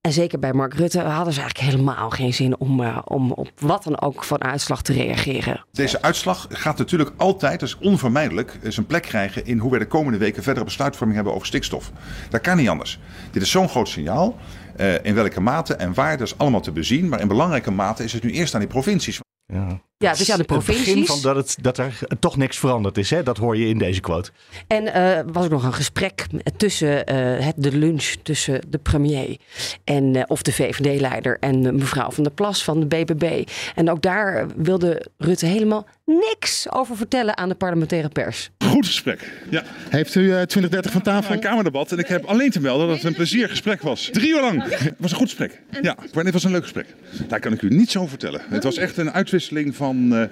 en 0.00 0.12
zeker 0.12 0.38
bij 0.38 0.52
Mark 0.52 0.74
Rutte 0.74 1.00
hadden 1.00 1.32
ze 1.34 1.40
eigenlijk 1.40 1.70
helemaal 1.70 2.10
geen 2.10 2.34
zin 2.34 2.58
om, 2.58 2.80
uh, 2.80 2.98
om 3.04 3.32
op 3.32 3.50
wat 3.58 3.84
dan 3.84 4.00
ook 4.00 4.24
van 4.24 4.42
uitslag 4.42 4.82
te 4.82 4.92
reageren. 4.92 5.64
Deze 5.72 6.02
uitslag 6.02 6.46
gaat 6.48 6.78
natuurlijk 6.78 7.12
altijd, 7.16 7.60
dat 7.60 7.68
is 7.68 7.78
onvermijdelijk, 7.78 8.58
zijn 8.62 8.86
plek 8.86 9.02
krijgen 9.02 9.46
in 9.46 9.58
hoe 9.58 9.70
wij 9.70 9.78
de 9.78 9.86
komende 9.86 10.18
weken 10.18 10.42
verdere 10.42 10.64
besluitvorming 10.64 11.16
hebben 11.16 11.34
over 11.34 11.46
stikstof. 11.46 11.92
Dat 12.30 12.40
kan 12.40 12.56
niet 12.56 12.68
anders. 12.68 12.98
Dit 13.30 13.42
is 13.42 13.50
zo'n 13.50 13.68
groot 13.68 13.88
signaal. 13.88 14.36
Uh, 14.76 15.04
in 15.04 15.14
welke 15.14 15.40
mate 15.40 15.74
en 15.74 15.94
waar, 15.94 16.16
dat 16.18 16.26
is 16.26 16.38
allemaal 16.38 16.60
te 16.60 16.72
bezien. 16.72 17.08
Maar 17.08 17.20
in 17.20 17.28
belangrijke 17.28 17.70
mate 17.70 18.04
is 18.04 18.12
het 18.12 18.22
nu 18.22 18.30
eerst 18.30 18.54
aan 18.54 18.60
die 18.60 18.68
provincies. 18.68 19.20
Ja. 19.46 19.80
Ja, 20.02 20.14
dus 20.14 20.30
aan 20.30 20.38
de 20.38 20.44
provincies. 20.44 20.86
Het 20.86 20.94
begin 20.94 21.06
van 21.06 21.20
dat, 21.22 21.36
het, 21.36 21.56
dat 21.60 21.78
er 21.78 21.98
toch 22.18 22.36
niks 22.36 22.58
veranderd 22.58 22.98
is, 22.98 23.10
hè? 23.10 23.22
dat 23.22 23.36
hoor 23.36 23.56
je 23.56 23.66
in 23.66 23.78
deze 23.78 24.00
quote. 24.00 24.30
En 24.66 24.84
uh, 24.84 25.32
was 25.32 25.44
ook 25.44 25.50
nog 25.50 25.64
een 25.64 25.74
gesprek 25.74 26.26
tussen 26.56 27.12
uh, 27.12 27.44
het, 27.44 27.54
de 27.56 27.76
lunch 27.76 28.14
tussen 28.22 28.60
de 28.68 28.78
premier 28.78 29.36
en, 29.84 30.14
uh, 30.14 30.22
of 30.26 30.42
de 30.42 30.52
VVD-leider 30.52 31.36
en 31.40 31.74
mevrouw 31.76 32.10
van 32.10 32.24
der 32.24 32.32
Plas 32.32 32.64
van 32.64 32.80
de 32.80 32.86
BBB. 32.86 33.48
En 33.74 33.90
ook 33.90 34.02
daar 34.02 34.46
wilde 34.56 35.06
Rutte 35.18 35.46
helemaal 35.46 35.86
niks 36.04 36.72
over 36.72 36.96
vertellen 36.96 37.36
aan 37.36 37.48
de 37.48 37.54
parlementaire 37.54 38.08
pers. 38.08 38.50
Goed 38.58 38.86
gesprek, 38.86 39.32
ja. 39.50 39.62
Heeft 39.88 40.14
u 40.14 40.26
2030 40.26 40.92
van 40.92 41.02
tafel? 41.02 41.34
Een 41.34 41.40
kamerdebat 41.40 41.92
en 41.92 41.98
ik 41.98 42.06
heb 42.06 42.24
alleen 42.24 42.50
te 42.50 42.60
melden 42.60 42.86
dat 42.86 42.96
het 42.96 43.04
een 43.04 43.14
plezier 43.14 43.48
gesprek 43.48 43.82
was. 43.82 44.08
Drie 44.12 44.28
uur 44.28 44.40
lang. 44.40 44.62
Het 44.64 44.94
was 44.98 45.10
een 45.10 45.16
goed 45.16 45.28
gesprek. 45.28 45.60
Ja, 45.82 45.96
maar 46.14 46.24
dit 46.24 46.32
was 46.32 46.44
een 46.44 46.50
leuk 46.50 46.62
gesprek. 46.62 46.86
Daar 47.28 47.40
kan 47.40 47.52
ik 47.52 47.62
u 47.62 47.68
niets 47.68 47.96
over 47.96 48.08
vertellen. 48.08 48.40
Het 48.48 48.64
was 48.64 48.76
echt 48.76 48.96
een 48.96 49.12
uitwisseling 49.12 49.76
van 49.76 49.89
van 49.90 50.12
uh, 50.12 50.24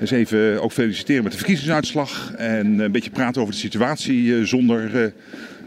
eens 0.00 0.10
even 0.10 0.62
ook 0.62 0.72
feliciteren 0.72 1.22
met 1.22 1.32
de 1.32 1.38
verkiezingsuitslag. 1.38 2.32
En 2.36 2.78
een 2.78 2.92
beetje 2.92 3.10
praten 3.10 3.40
over 3.40 3.54
de 3.54 3.60
situatie 3.60 4.22
uh, 4.22 4.44
zonder 4.44 5.12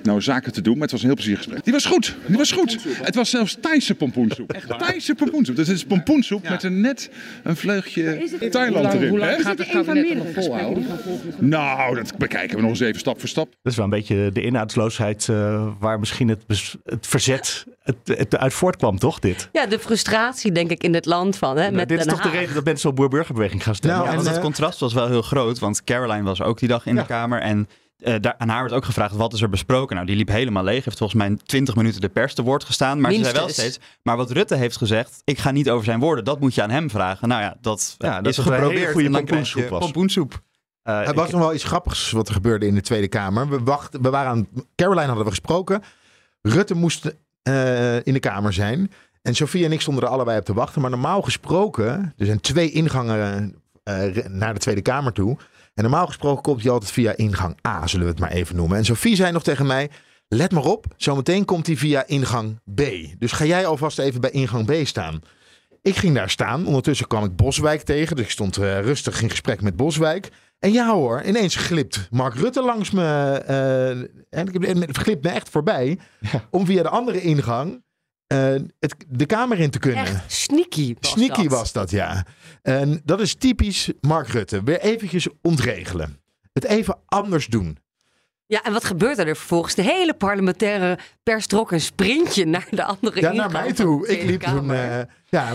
nou, 0.06 0.22
zaken 0.22 0.54
te 0.54 0.62
doen. 0.62 0.74
Maar 0.74 0.82
het 0.82 0.92
was 0.92 1.00
een 1.00 1.06
heel 1.06 1.16
plezierig 1.16 1.44
gesprek. 1.44 1.64
Die 1.64 1.74
was 1.74 1.86
goed. 1.86 2.16
Die 2.26 2.38
was 2.38 2.52
goed. 2.52 2.78
Het 3.02 3.16
was 3.16 3.30
zelfs 3.30 3.58
Thaise 3.62 3.96
pompoensoep. 3.96 4.54
Thaise 4.78 5.16
pompoensoep. 5.16 5.56
Dus 5.56 5.68
het 5.68 5.78
is 5.78 5.86
pompoensoep 5.86 6.44
ja. 6.44 6.50
met 6.50 6.64
een 6.64 6.82
net 6.82 7.10
een 7.44 7.56
vleugje 7.56 8.30
Thailand 8.50 8.94
erin. 8.94 9.10
Hoe 9.10 9.20
lang 9.20 9.42
gaat 9.42 9.58
het 9.58 9.68
kabinet 9.68 10.18
nog 10.18 10.28
volhouden? 10.34 10.86
Nou, 11.40 11.96
dat 11.96 12.18
bekijken 12.18 12.56
we 12.56 12.62
nog 12.62 12.72
eens 12.72 12.80
even 12.80 13.00
stap 13.00 13.20
voor 13.20 13.30
stap. 13.30 13.48
Dat 13.62 13.72
is 13.72 13.76
wel 13.76 13.86
een 13.86 13.92
beetje 13.92 14.30
de 14.34 14.42
inhoudsloosheid 14.42 15.28
uh, 15.32 15.68
waar 15.80 16.00
misschien 16.00 16.28
het, 16.28 16.44
het 16.84 17.08
verzet 17.08 17.66
het, 17.86 18.18
het 18.18 18.38
uit 18.38 18.54
voortkwam, 18.54 19.00
toch? 19.00 19.20
Dit? 19.20 19.50
Ja, 19.52 19.66
de 19.66 19.80
frustratie, 19.80 20.52
denk 20.52 20.72
ik, 20.72 20.84
in 20.84 20.94
het 20.94 21.06
land 21.06 21.38
van. 21.38 21.56
Hè, 21.56 21.62
nou, 21.62 21.76
met 21.76 21.90
dit 21.90 22.00
is 22.00 22.06
toch 22.06 22.22
de 22.22 22.30
reden 22.30 22.54
dat 22.54 22.66
mensen 22.66 22.90
op 22.90 22.96
boer-burgerbeweging 22.96 23.64
gaan 23.64 23.76
stemmen? 23.76 24.00
Nou, 24.00 24.10
ja, 24.10 24.16
want 24.16 24.28
het 24.28 24.40
contrast 24.40 24.80
was 24.80 24.94
wel 24.94 25.08
heel 25.08 25.22
groot. 25.22 25.60
Want 25.60 25.84
Caroline 25.84 26.24
was 26.24 26.42
ook 26.42 26.60
die 26.60 26.70
dag 26.70 26.86
in 26.86 26.96
Ja. 26.96 27.02
de 27.02 27.08
Kamer. 27.08 27.42
En 27.42 27.68
eh, 27.98 28.16
daar, 28.22 28.36
aan 28.38 28.50
haar 28.50 28.62
werd 28.62 28.74
ook 28.74 28.86
gevraagd, 28.86 29.16
wat 29.16 29.34
is 29.34 29.42
er 29.42 29.50
besproken? 29.50 29.96
Nou, 29.96 30.08
die 30.08 30.16
liep 30.16 30.28
helemaal 30.28 30.64
leeg. 30.64 30.86
Heeft 30.86 30.98
volgens 30.98 31.20
mij 31.20 31.38
20 31.46 31.76
minuten 31.76 32.02
de 32.02 32.10
pers 32.10 32.34
te 32.34 32.42
woord 32.44 32.64
gestaan. 32.64 33.02
Maar 33.02 33.12
ze 33.14 33.24
zei 33.24 33.34
wel 33.34 33.50
steeds... 33.50 33.80
Maar 34.04 34.18
wat 34.18 34.32
Rutte 34.32 34.56
heeft 34.56 34.78
gezegd, 34.78 35.22
ik 35.24 35.38
ga 35.40 35.52
niet 35.52 35.70
over 35.70 35.86
zijn 35.86 36.00
woorden. 36.00 36.24
Dat 36.26 36.40
moet 36.40 36.56
je 36.56 36.62
aan 36.64 36.70
hem 36.70 36.90
vragen. 36.90 37.28
Nou 37.28 37.42
ja, 37.42 37.56
dat, 37.62 37.96
Ja, 37.98 38.08
eh, 38.18 38.24
dat 38.24 38.28
is 38.28 38.38
het 38.38 38.46
een 38.46 38.52
hele 38.54 38.66
geprobeerd. 38.66 38.92
goede 38.94 39.10
pompoensoep 39.10 39.68
was. 39.70 39.80
Pompoensoep. 39.84 40.42
Eh, 40.82 41.00
Er 41.00 41.10
ik- 41.10 41.16
was 41.16 41.30
nog 41.32 41.40
wel 41.42 41.54
iets 41.54 41.64
grappigs 41.64 42.12
wat 42.12 42.28
er 42.28 42.34
gebeurde 42.34 42.68
in 42.68 42.76
de 42.76 42.82
Tweede 42.82 43.08
Kamer. 43.08 43.50
We, 43.50 43.60
wachten, 43.64 44.02
we 44.02 44.10
waren 44.10 44.32
aan 44.32 44.48
Caroline 44.76 45.06
hadden 45.06 45.24
we 45.24 45.30
gesproken. 45.30 45.82
Rutte 46.42 46.76
moest 46.76 47.16
eh, 47.44 47.96
in 47.96 48.14
de 48.14 48.20
Kamer 48.20 48.54
zijn. 48.54 48.92
En 49.22 49.36
Sofie 49.36 49.66
en 49.66 49.72
ik 49.72 49.82
stonden 49.82 50.04
er 50.04 50.10
allebei 50.10 50.40
op 50.40 50.46
te 50.46 50.54
wachten. 50.54 50.82
Maar 50.82 50.90
normaal 50.90 51.22
gesproken, 51.22 52.14
er 52.18 52.26
zijn 52.26 52.42
twee 52.42 52.72
ingangen 52.72 53.56
eh, 53.84 54.04
naar 54.28 54.54
de 54.54 54.60
Tweede 54.60 54.82
Kamer 54.82 55.14
toe. 55.14 55.38
En 55.76 55.84
normaal 55.84 56.08
gesproken 56.08 56.44
komt 56.44 56.62
hij 56.64 56.72
altijd 56.72 56.92
via 56.92 57.16
ingang 57.16 57.58
A, 57.68 57.88
zullen 57.88 58.06
we 58.06 58.12
het 58.12 58.22
maar 58.22 58.32
even 58.32 58.56
noemen. 58.56 58.78
En 58.78 58.86
Sofie 58.86 59.16
zei 59.16 59.32
nog 59.32 59.44
tegen 59.44 59.66
mij, 59.66 59.90
let 60.28 60.52
maar 60.52 60.64
op, 60.64 60.86
zometeen 60.98 61.46
komt 61.46 61.68
hij 61.68 61.76
via 61.76 62.08
ingang 62.08 62.60
B. 62.76 62.82
Dus 63.20 63.32
ga 63.32 63.46
jij 63.46 63.66
alvast 63.66 64.00
even 64.00 64.22
bij 64.22 64.30
ingang 64.32 64.66
B 64.66 64.88
staan. 64.88 65.20
Ik 65.82 65.96
ging 65.96 66.16
daar 66.16 66.30
staan. 66.30 66.66
Ondertussen 66.68 67.08
kwam 67.08 67.24
ik 67.24 67.36
Boswijk 67.36 67.82
tegen. 67.82 68.16
Dus 68.16 68.26
ik 68.26 68.32
stond 68.32 68.58
eh, 68.58 68.80
rustig 68.82 69.22
in 69.22 69.30
gesprek 69.30 69.62
met 69.62 69.76
Boswijk. 69.76 70.30
En 70.60 70.72
ja 70.72 70.92
hoor, 70.94 71.24
ineens 71.24 71.56
glipt 71.56 72.08
Mark 72.12 72.36
Rutte 72.36 72.62
langs 72.64 72.92
me. 72.92 73.04
eh, 73.46 73.90
en 74.40 74.48
ik- 74.54 74.98
glipt 74.98 75.24
me 75.24 75.30
echt 75.30 75.50
voorbij. 75.50 76.00
Om 76.50 76.66
via 76.66 76.84
de 76.84 76.90
andere 76.90 77.22
ingang 77.22 77.84
eh, 78.28 78.56
het, 78.80 78.96
de 79.08 79.26
kamer 79.26 79.60
in 79.60 79.70
te 79.70 79.80
kunnen. 79.80 80.06
Echt 80.06 80.32
sneaky 80.32 80.96
was 81.00 81.12
Sneaky 81.12 81.42
dat. 81.42 81.52
was 81.52 81.72
dat, 81.72 81.92
ja. 81.92 82.26
En 82.62 83.02
dat 83.04 83.22
is 83.22 83.36
typisch 83.36 83.90
Mark 84.02 84.28
Rutte. 84.28 84.64
Weer 84.64 84.80
eventjes 84.80 85.28
ontregelen. 85.42 86.20
Het 86.54 86.64
even 86.64 86.98
anders 87.06 87.48
doen. 87.48 87.78
Ja, 88.48 88.64
en 88.64 88.74
wat 88.74 88.84
gebeurde 88.84 89.24
er 89.24 89.36
vervolgens? 89.36 89.76
De 89.76 89.82
hele 89.82 90.14
parlementaire 90.14 90.98
pers 91.24 91.48
trok 91.48 91.72
een 91.72 91.82
sprintje 91.82 92.46
naar 92.46 92.68
de 92.70 92.84
andere 92.84 93.22
Ja, 93.22 93.32
naar 93.32 93.52
mij 93.52 93.74
toe. 93.74 94.08
Ik 94.08 94.24
liep 94.24 94.42
toen... 94.42 94.72
Eh, 94.72 95.00
ja, 95.26 95.54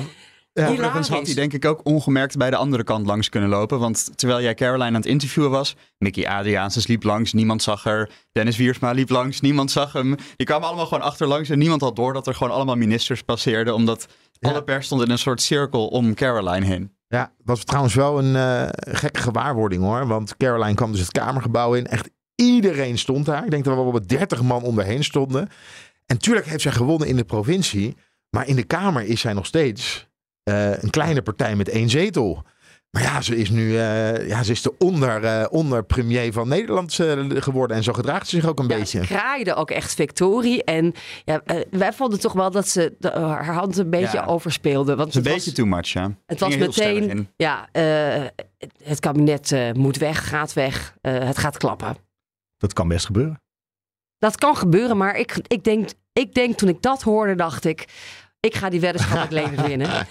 ja, 0.52 0.69
Overigens 0.69 1.09
had 1.09 1.26
hij 1.26 1.35
denk 1.35 1.52
ik 1.52 1.64
ook 1.64 1.80
ongemerkt 1.85 2.37
bij 2.37 2.50
de 2.50 2.57
andere 2.57 2.85
kant 2.85 3.07
langs 3.07 3.28
kunnen 3.28 3.49
lopen. 3.49 3.78
Want 3.78 4.19
terwijl 4.19 4.42
jij 4.42 4.54
Caroline 4.54 4.85
aan 4.85 4.95
het 4.95 5.07
interviewen 5.07 5.50
was, 5.50 5.76
Mickey 5.99 6.28
Adriaansens 6.28 6.87
liep 6.87 7.02
langs, 7.02 7.33
niemand 7.33 7.62
zag 7.62 7.85
er. 7.85 8.11
Dennis 8.33 8.57
Wiersma 8.57 8.90
liep 8.90 9.11
langs, 9.11 9.40
niemand 9.40 9.71
zag 9.71 9.92
hem. 9.92 10.14
Die 10.37 10.47
kwamen 10.47 10.66
allemaal 10.66 10.87
gewoon 10.87 11.04
achterlangs 11.04 11.49
en 11.49 11.59
niemand 11.59 11.80
had 11.80 11.97
door 11.97 12.12
dat 12.12 12.26
er 12.26 12.35
gewoon 12.35 12.52
allemaal 12.52 12.76
ministers 12.76 13.23
passeerden. 13.23 13.75
Omdat 13.75 14.07
alle 14.40 14.64
pers 14.64 14.87
stond 14.87 15.02
in 15.02 15.11
een 15.11 15.19
soort 15.19 15.42
cirkel 15.42 15.87
om 15.87 16.14
Caroline 16.14 16.66
heen. 16.66 16.92
Ja, 17.09 17.33
was 17.45 17.64
trouwens 17.64 17.95
wel 17.95 18.19
een 18.19 18.37
eh, 18.37 18.69
gekke 18.97 19.21
gewaarwording 19.21 19.83
hoor. 19.83 20.07
Want 20.07 20.37
Caroline 20.37 20.75
kwam 20.75 20.90
dus 20.90 21.00
het 21.00 21.11
Kamergebouw 21.11 21.75
in. 21.75 21.87
Echt 21.87 22.11
iedereen 22.35 22.99
stond 22.99 23.26
daar. 23.26 23.45
Ik 23.45 23.50
denk 23.50 23.64
dat 23.64 23.76
er 23.76 23.83
wel 23.83 23.92
wat 23.92 24.09
30 24.09 24.42
man 24.42 24.62
om 24.62 24.76
haar 24.76 24.87
heen 24.87 25.04
stonden. 25.04 25.49
En 26.07 26.19
tuurlijk 26.19 26.47
heeft 26.47 26.62
zij 26.62 26.73
gewonnen 26.73 27.09
in 27.09 27.16
de 27.16 27.25
provincie. 27.25 27.97
Maar 28.30 28.47
in 28.47 28.57
de 28.57 28.62
Kamer 28.62 29.04
is 29.04 29.21
zij 29.21 29.33
nog 29.33 29.47
steeds 29.47 30.09
een 30.80 30.90
kleine 30.90 31.23
partij 31.23 31.57
met 31.57 31.69
één 31.69 31.88
zetel. 31.88 32.45
Maar 32.90 33.02
ja, 33.02 33.21
ze 33.21 33.37
is 33.37 33.50
nu 33.50 33.78
eh, 33.78 34.28
ja, 34.28 34.42
ze 34.42 34.52
is 34.52 34.62
de 34.62 34.78
onder, 34.78 35.25
uh, 35.25 35.45
onderpremier 35.50 36.33
van 36.33 36.49
Nederland 36.49 36.99
uh, 36.99 37.40
geworden. 37.42 37.76
En 37.76 37.83
zo 37.83 37.92
gedraagt 37.92 38.28
ze 38.28 38.37
zich 38.37 38.49
ook 38.49 38.59
een 38.59 38.69
ja, 38.69 38.76
beetje. 38.76 39.00
Ze 39.00 39.07
kraaide 39.07 39.54
ook 39.54 39.71
echt 39.71 39.95
victorie. 39.95 40.64
En 40.64 40.95
ja, 41.25 41.42
wij 41.71 41.92
vonden 41.92 42.21
toch 42.21 42.33
wel 42.33 42.50
dat 42.50 42.69
ze 42.69 42.95
de, 42.99 43.11
haar 43.11 43.54
hand 43.54 43.76
een 43.76 43.90
beetje 43.90 44.19
ja. 44.19 44.25
overspeelde. 44.25 44.97
Want 44.97 45.14
het 45.14 45.26
een 45.26 45.33
beetje 45.33 45.50
was, 45.50 45.54
too 45.54 45.66
much, 45.66 45.87
ja. 45.87 46.14
Het 46.26 46.40
was 46.40 46.57
meteen, 46.57 47.28
ja, 47.37 47.69
het 48.85 49.00
kabinet 49.00 49.54
moet 49.73 49.97
weg, 49.97 50.28
gaat 50.28 50.52
weg. 50.52 50.95
het 51.00 51.38
gaat 51.38 51.57
klappen. 51.57 51.97
Dat 52.59 52.73
kan 52.73 52.88
best 52.88 53.07
gebeuren. 53.07 53.42
Dat 54.19 54.37
kan 54.37 54.57
gebeuren, 54.57 54.97
maar 54.97 55.16
ik, 55.16 55.40
ik, 55.47 55.64
denk, 55.64 55.88
ik 56.12 56.35
denk 56.35 56.57
toen 56.57 56.69
ik 56.69 56.83
dat 56.83 57.02
hoorde, 57.02 57.35
dacht 57.35 57.64
ik... 57.64 57.85
Ik 58.42 58.54
ga 58.54 58.68
die 58.68 58.80
weddenschap 58.80 59.30
leven 59.30 59.66
winnen. 59.66 59.88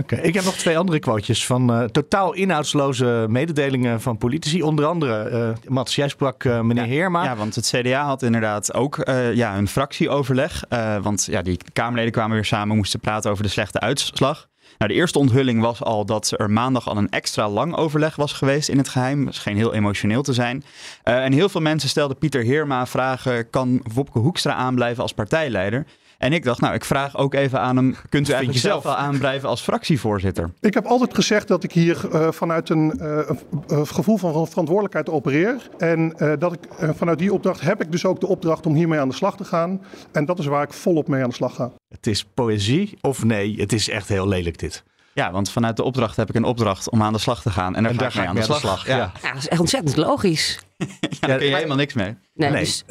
okay, 0.00 0.18
ik 0.18 0.34
heb 0.34 0.44
nog 0.44 0.54
twee 0.54 0.78
andere 0.78 0.98
quotejes 0.98 1.46
van 1.46 1.72
uh, 1.72 1.84
totaal 1.84 2.32
inhoudsloze 2.32 3.26
mededelingen 3.28 4.00
van 4.00 4.18
politici. 4.18 4.62
Onder 4.62 4.84
andere, 4.84 5.30
uh, 5.30 5.70
Mats, 5.70 5.94
jij 5.94 6.08
sprak 6.08 6.44
uh, 6.44 6.60
meneer 6.60 6.84
ja, 6.84 6.90
Heerma. 6.90 7.24
Ja, 7.24 7.36
want 7.36 7.54
het 7.54 7.66
CDA 7.66 8.04
had 8.04 8.22
inderdaad 8.22 8.74
ook 8.74 8.96
ja, 9.34 9.56
een 9.56 9.68
fractieoverleg. 9.68 10.64
want 11.02 11.28
ja, 11.30 11.42
die 11.42 11.58
Kamerleden 11.72 12.12
kwamen 12.12 12.34
weer 12.34 12.44
samen, 12.44 12.76
moesten 12.76 13.00
praten 13.00 13.30
over 13.30 13.42
de 13.42 13.50
slechte 13.50 13.80
uitslag. 13.80 14.48
Nou, 14.78 14.92
de 14.92 14.98
eerste 14.98 15.18
onthulling 15.18 15.60
was 15.60 15.82
al 15.82 16.06
dat 16.06 16.32
er 16.36 16.50
maandag 16.50 16.88
al 16.88 16.96
een 16.96 17.10
extra 17.10 17.48
lang 17.48 17.74
overleg 17.74 18.16
was 18.16 18.32
geweest 18.32 18.68
in 18.68 18.78
het 18.78 18.88
geheim. 18.88 19.24
Dat 19.24 19.34
scheen 19.34 19.56
heel 19.56 19.74
emotioneel 19.74 20.22
te 20.22 20.32
zijn. 20.32 20.64
Uh, 21.04 21.24
en 21.24 21.32
heel 21.32 21.48
veel 21.48 21.60
mensen 21.60 21.88
stelden 21.88 22.18
Pieter 22.18 22.42
Heerma 22.42 22.86
vragen: 22.86 23.50
kan 23.50 23.80
Wopke 23.94 24.18
Hoekstra 24.18 24.54
aanblijven 24.54 25.02
als 25.02 25.12
partijleider? 25.12 25.86
En 26.18 26.32
ik 26.32 26.44
dacht, 26.44 26.60
nou, 26.60 26.74
ik 26.74 26.84
vraag 26.84 27.16
ook 27.16 27.34
even 27.34 27.60
aan 27.60 27.76
hem: 27.76 27.96
kunt 28.08 28.28
u 28.28 28.32
eigenlijk 28.32 28.62
zelf 28.62 28.82
wel 28.82 28.96
aanblijven 28.96 29.48
als 29.48 29.60
fractievoorzitter? 29.60 30.50
Ik 30.60 30.74
heb 30.74 30.86
altijd 30.86 31.14
gezegd 31.14 31.48
dat 31.48 31.64
ik 31.64 31.72
hier 31.72 32.08
uh, 32.12 32.30
vanuit 32.30 32.68
een 32.68 32.98
uh, 33.00 33.20
gevoel 33.68 34.16
van 34.16 34.48
verantwoordelijkheid 34.48 35.10
opereer. 35.10 35.68
En 35.78 36.14
uh, 36.18 36.32
dat 36.38 36.52
ik 36.52 36.60
vanuit 36.96 37.18
die 37.18 37.32
opdracht 37.32 37.60
heb 37.60 37.82
ik 37.82 37.92
dus 37.92 38.04
ook 38.04 38.20
de 38.20 38.26
opdracht 38.26 38.66
om 38.66 38.74
hiermee 38.74 39.00
aan 39.00 39.08
de 39.08 39.14
slag 39.14 39.36
te 39.36 39.44
gaan. 39.44 39.82
En 40.12 40.24
dat 40.24 40.38
is 40.38 40.46
waar 40.46 40.62
ik 40.62 40.72
volop 40.72 41.08
mee 41.08 41.22
aan 41.22 41.28
de 41.28 41.34
slag 41.34 41.54
ga. 41.54 41.72
Het 41.88 42.06
is 42.06 42.24
poëzie 42.24 42.98
of 43.00 43.24
nee, 43.24 43.54
het 43.60 43.72
is 43.72 43.88
echt 43.88 44.08
heel 44.08 44.28
lelijk 44.28 44.58
dit. 44.58 44.84
Ja, 45.16 45.32
want 45.32 45.50
vanuit 45.50 45.76
de 45.76 45.82
opdracht 45.82 46.16
heb 46.16 46.28
ik 46.28 46.34
een 46.34 46.44
opdracht 46.44 46.90
om 46.90 47.02
aan 47.02 47.12
de 47.12 47.18
slag 47.18 47.42
te 47.42 47.50
gaan. 47.50 47.74
En 47.74 47.82
daar, 47.82 47.92
en 47.92 47.98
daar 47.98 48.12
ga 48.12 48.18
ik 48.18 48.20
mee 48.20 48.28
aan 48.28 48.34
de 48.34 48.42
slag. 48.42 48.58
slag. 48.58 48.86
Ja. 48.86 48.96
ja. 48.96 49.32
dat 49.32 49.36
is 49.36 49.48
echt 49.48 49.60
ontzettend 49.60 49.96
logisch. 49.96 50.58
ja, 51.20 51.26
daar 51.26 51.38
kun 51.38 51.46
je 51.46 51.54
helemaal 51.54 51.76
niks 51.76 51.94
mee. 51.94 52.16
Nee, 52.34 52.50
nee. 52.50 52.60
Dus, 52.60 52.82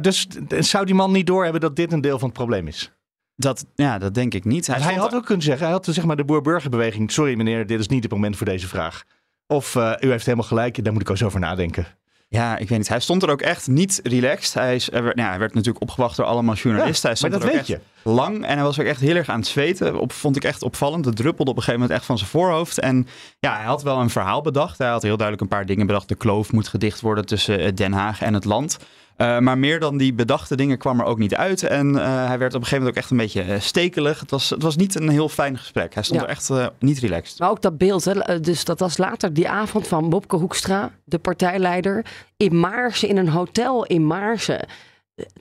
dus, 0.00 0.26
dus, 0.48 0.70
zou 0.70 0.84
die 0.84 0.94
man 0.94 1.12
niet 1.12 1.26
doorhebben 1.26 1.60
dat 1.60 1.76
dit 1.76 1.92
een 1.92 2.00
deel 2.00 2.18
van 2.18 2.28
het 2.28 2.36
probleem 2.36 2.66
is? 2.66 2.92
Dat, 3.36 3.66
ja, 3.74 3.98
dat 3.98 4.14
denk 4.14 4.34
ik 4.34 4.44
niet. 4.44 4.66
Hij, 4.66 4.80
hij 4.80 4.94
had 4.94 5.14
ook 5.14 5.24
kunnen 5.24 5.44
zeggen, 5.44 5.64
hij 5.64 5.74
had 5.74 5.86
zeg 5.90 6.04
maar 6.04 6.16
de 6.16 6.24
boer-burgerbeweging... 6.24 7.12
sorry 7.12 7.36
meneer, 7.36 7.66
dit 7.66 7.80
is 7.80 7.88
niet 7.88 8.02
het 8.02 8.12
moment 8.12 8.36
voor 8.36 8.46
deze 8.46 8.68
vraag. 8.68 9.04
Of 9.46 9.74
uh, 9.74 9.92
u 10.00 10.10
heeft 10.10 10.24
helemaal 10.24 10.46
gelijk, 10.46 10.84
daar 10.84 10.92
moet 10.92 11.02
ik 11.02 11.08
eens 11.08 11.22
over 11.22 11.40
nadenken. 11.40 11.86
Ja, 12.30 12.56
ik 12.56 12.68
weet 12.68 12.78
niet. 12.78 12.88
Hij 12.88 13.00
stond 13.00 13.22
er 13.22 13.30
ook 13.30 13.40
echt 13.40 13.68
niet 13.68 14.00
relaxed. 14.02 14.54
Hij, 14.54 14.74
is, 14.74 14.90
hij, 14.90 15.02
werd, 15.02 15.16
nou, 15.16 15.28
hij 15.28 15.38
werd 15.38 15.54
natuurlijk 15.54 15.82
opgewacht 15.82 16.16
door 16.16 16.26
allemaal 16.26 16.54
journalisten. 16.54 17.10
Ja, 17.10 17.16
hij 17.16 17.16
stond 17.16 17.32
maar 17.32 17.40
dat 17.40 17.50
er 17.50 17.54
ook 17.54 17.66
weet 17.66 17.78
je. 18.04 18.10
lang 18.10 18.44
en 18.44 18.54
hij 18.54 18.62
was 18.62 18.80
ook 18.80 18.86
echt 18.86 19.00
heel 19.00 19.16
erg 19.16 19.28
aan 19.28 19.38
het 19.38 19.48
zweten. 19.48 20.00
Op, 20.00 20.12
vond 20.12 20.36
ik 20.36 20.44
echt 20.44 20.62
opvallend. 20.62 21.04
Het 21.04 21.16
druppelde 21.16 21.50
op 21.50 21.56
een 21.56 21.62
gegeven 21.62 21.80
moment 21.80 21.98
echt 21.98 22.06
van 22.06 22.18
zijn 22.18 22.30
voorhoofd. 22.30 22.78
En 22.78 23.06
ja, 23.38 23.56
hij 23.56 23.64
had 23.64 23.82
wel 23.82 24.00
een 24.00 24.10
verhaal 24.10 24.42
bedacht. 24.42 24.78
Hij 24.78 24.88
had 24.88 25.02
heel 25.02 25.16
duidelijk 25.16 25.42
een 25.42 25.56
paar 25.56 25.66
dingen 25.66 25.86
bedacht. 25.86 26.08
De 26.08 26.14
kloof 26.14 26.52
moet 26.52 26.68
gedicht 26.68 27.00
worden 27.00 27.26
tussen 27.26 27.58
eh, 27.58 27.74
Den 27.74 27.92
Haag 27.92 28.22
en 28.22 28.34
het 28.34 28.44
land. 28.44 28.78
Uh, 29.18 29.38
maar 29.38 29.58
meer 29.58 29.80
dan 29.80 29.96
die 29.96 30.12
bedachte 30.12 30.56
dingen 30.56 30.78
kwam 30.78 31.00
er 31.00 31.06
ook 31.06 31.18
niet 31.18 31.34
uit. 31.34 31.62
En 31.62 31.88
uh, 31.94 32.26
hij 32.26 32.38
werd 32.38 32.54
op 32.54 32.60
een 32.60 32.66
gegeven 32.66 32.78
moment 32.78 32.88
ook 32.96 33.02
echt 33.02 33.10
een 33.10 33.16
beetje 33.16 33.44
uh, 33.54 33.60
stekelig. 33.60 34.20
Het 34.20 34.30
was, 34.30 34.50
het 34.50 34.62
was 34.62 34.76
niet 34.76 34.94
een 34.94 35.08
heel 35.08 35.28
fijn 35.28 35.58
gesprek. 35.58 35.94
Hij 35.94 36.02
stond 36.02 36.20
Ja. 36.20 36.26
er 36.26 36.32
echt 36.32 36.50
niet 36.78 36.98
relaxed. 36.98 37.38
Maar 37.38 37.50
ook 37.50 37.62
dat 37.62 37.78
beeld, 37.78 38.04
hè, 38.04 38.40
dus 38.40 38.64
dat 38.64 38.80
was 38.80 38.96
later 38.98 39.32
die 39.32 39.48
avond 39.48 39.88
van 39.88 40.08
Bobke 40.08 40.36
Hoekstra, 40.36 40.90
de 41.04 41.18
partijleider, 41.18 42.04
in 42.36 42.60
Maarsen, 42.60 43.08
in 43.08 43.16
een 43.16 43.28
hotel 43.28 43.84
in 43.84 44.06
Maarsen. 44.06 44.66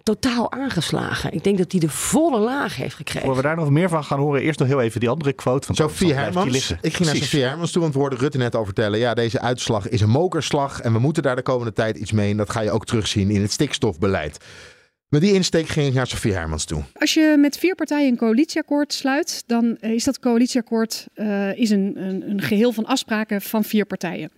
Totaal 0.04 0.52
aangeslagen. 0.52 1.34
Ik 1.34 1.44
denk 1.44 1.58
dat 1.58 1.72
hij 1.72 1.80
de 1.80 1.90
volle 1.90 2.40
laag 2.40 2.76
heeft 2.76 2.96
gekregen. 2.96 3.28
Voor 3.28 3.36
we 3.36 3.42
daar 3.42 3.56
nog 3.56 3.70
meer 3.70 3.90
van 3.90 4.04
gaan 4.04 4.20
horen, 4.20 4.42
eerst 4.42 4.60
nog 4.60 4.68
heel 4.68 4.82
even 4.82 5.00
die 5.00 5.10
andere 5.10 5.34
quote. 5.34 5.66
Van 5.66 5.76
Sophie 5.76 6.14
Hermans. 6.14 6.74
Ik 6.82 6.94
ging 6.94 7.10
naar 7.10 7.18
Sophie 7.18 7.44
Hermans 7.44 7.72
toe, 7.72 7.82
want 7.82 7.94
we 7.94 8.00
hoorden 8.00 8.20
Rutte 8.20 8.38
net 8.38 8.56
al 8.56 8.66
vertellen. 8.66 9.00
Ja, 9.00 9.14
deze 9.14 9.42
uitslag 9.42 9.90
is 9.90 10.02
een 10.02 10.10
mokerslag 10.10 10.82
en 10.82 10.94
we 10.94 11.00
moeten 11.00 11.24
daar 11.24 11.36
de 11.36 11.42
komende 11.42 11.74
tijd 11.74 11.98
iets 11.98 12.12
mee. 12.12 12.32
En 12.32 12.38
dat 12.38 12.50
ga 12.50 12.62
je 12.62 12.72
ook 12.72 12.86
terugzien 12.86 13.30
in 13.30 13.42
het 13.42 13.52
stikstofbeleid. 13.52 14.38
Met 15.10 15.22
die 15.22 15.34
insteek 15.34 15.68
ging 15.68 15.88
ik 15.88 15.94
naar 15.94 16.08
Sophie 16.08 16.34
Hermans 16.34 16.66
toe. 16.66 16.84
Als 16.94 17.14
je 17.14 17.36
met 17.40 17.58
vier 17.58 17.76
partijen 17.76 18.12
een 18.12 18.18
coalitieakkoord 18.18 18.94
sluit, 18.94 19.44
dan 19.46 19.78
eh, 19.80 19.92
is 19.92 20.04
dat 20.04 20.20
coalitieakkoord 20.20 21.08
eh, 21.14 21.58
is 21.58 21.70
een, 21.70 21.94
een, 21.96 22.30
een 22.30 22.42
geheel 22.42 22.72
van 22.72 22.86
afspraken 22.86 23.42
van 23.42 23.64
vier 23.64 23.86
partijen. 23.86 24.32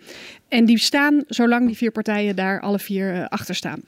En 0.49 0.65
die 0.65 0.77
staan 0.77 1.23
zolang 1.27 1.67
die 1.67 1.77
vier 1.77 1.91
partijen 1.91 2.35
daar 2.35 2.61
alle 2.61 2.79
vier 2.79 3.13
eh, 3.13 3.25
achter 3.27 3.55
staan. 3.55 3.81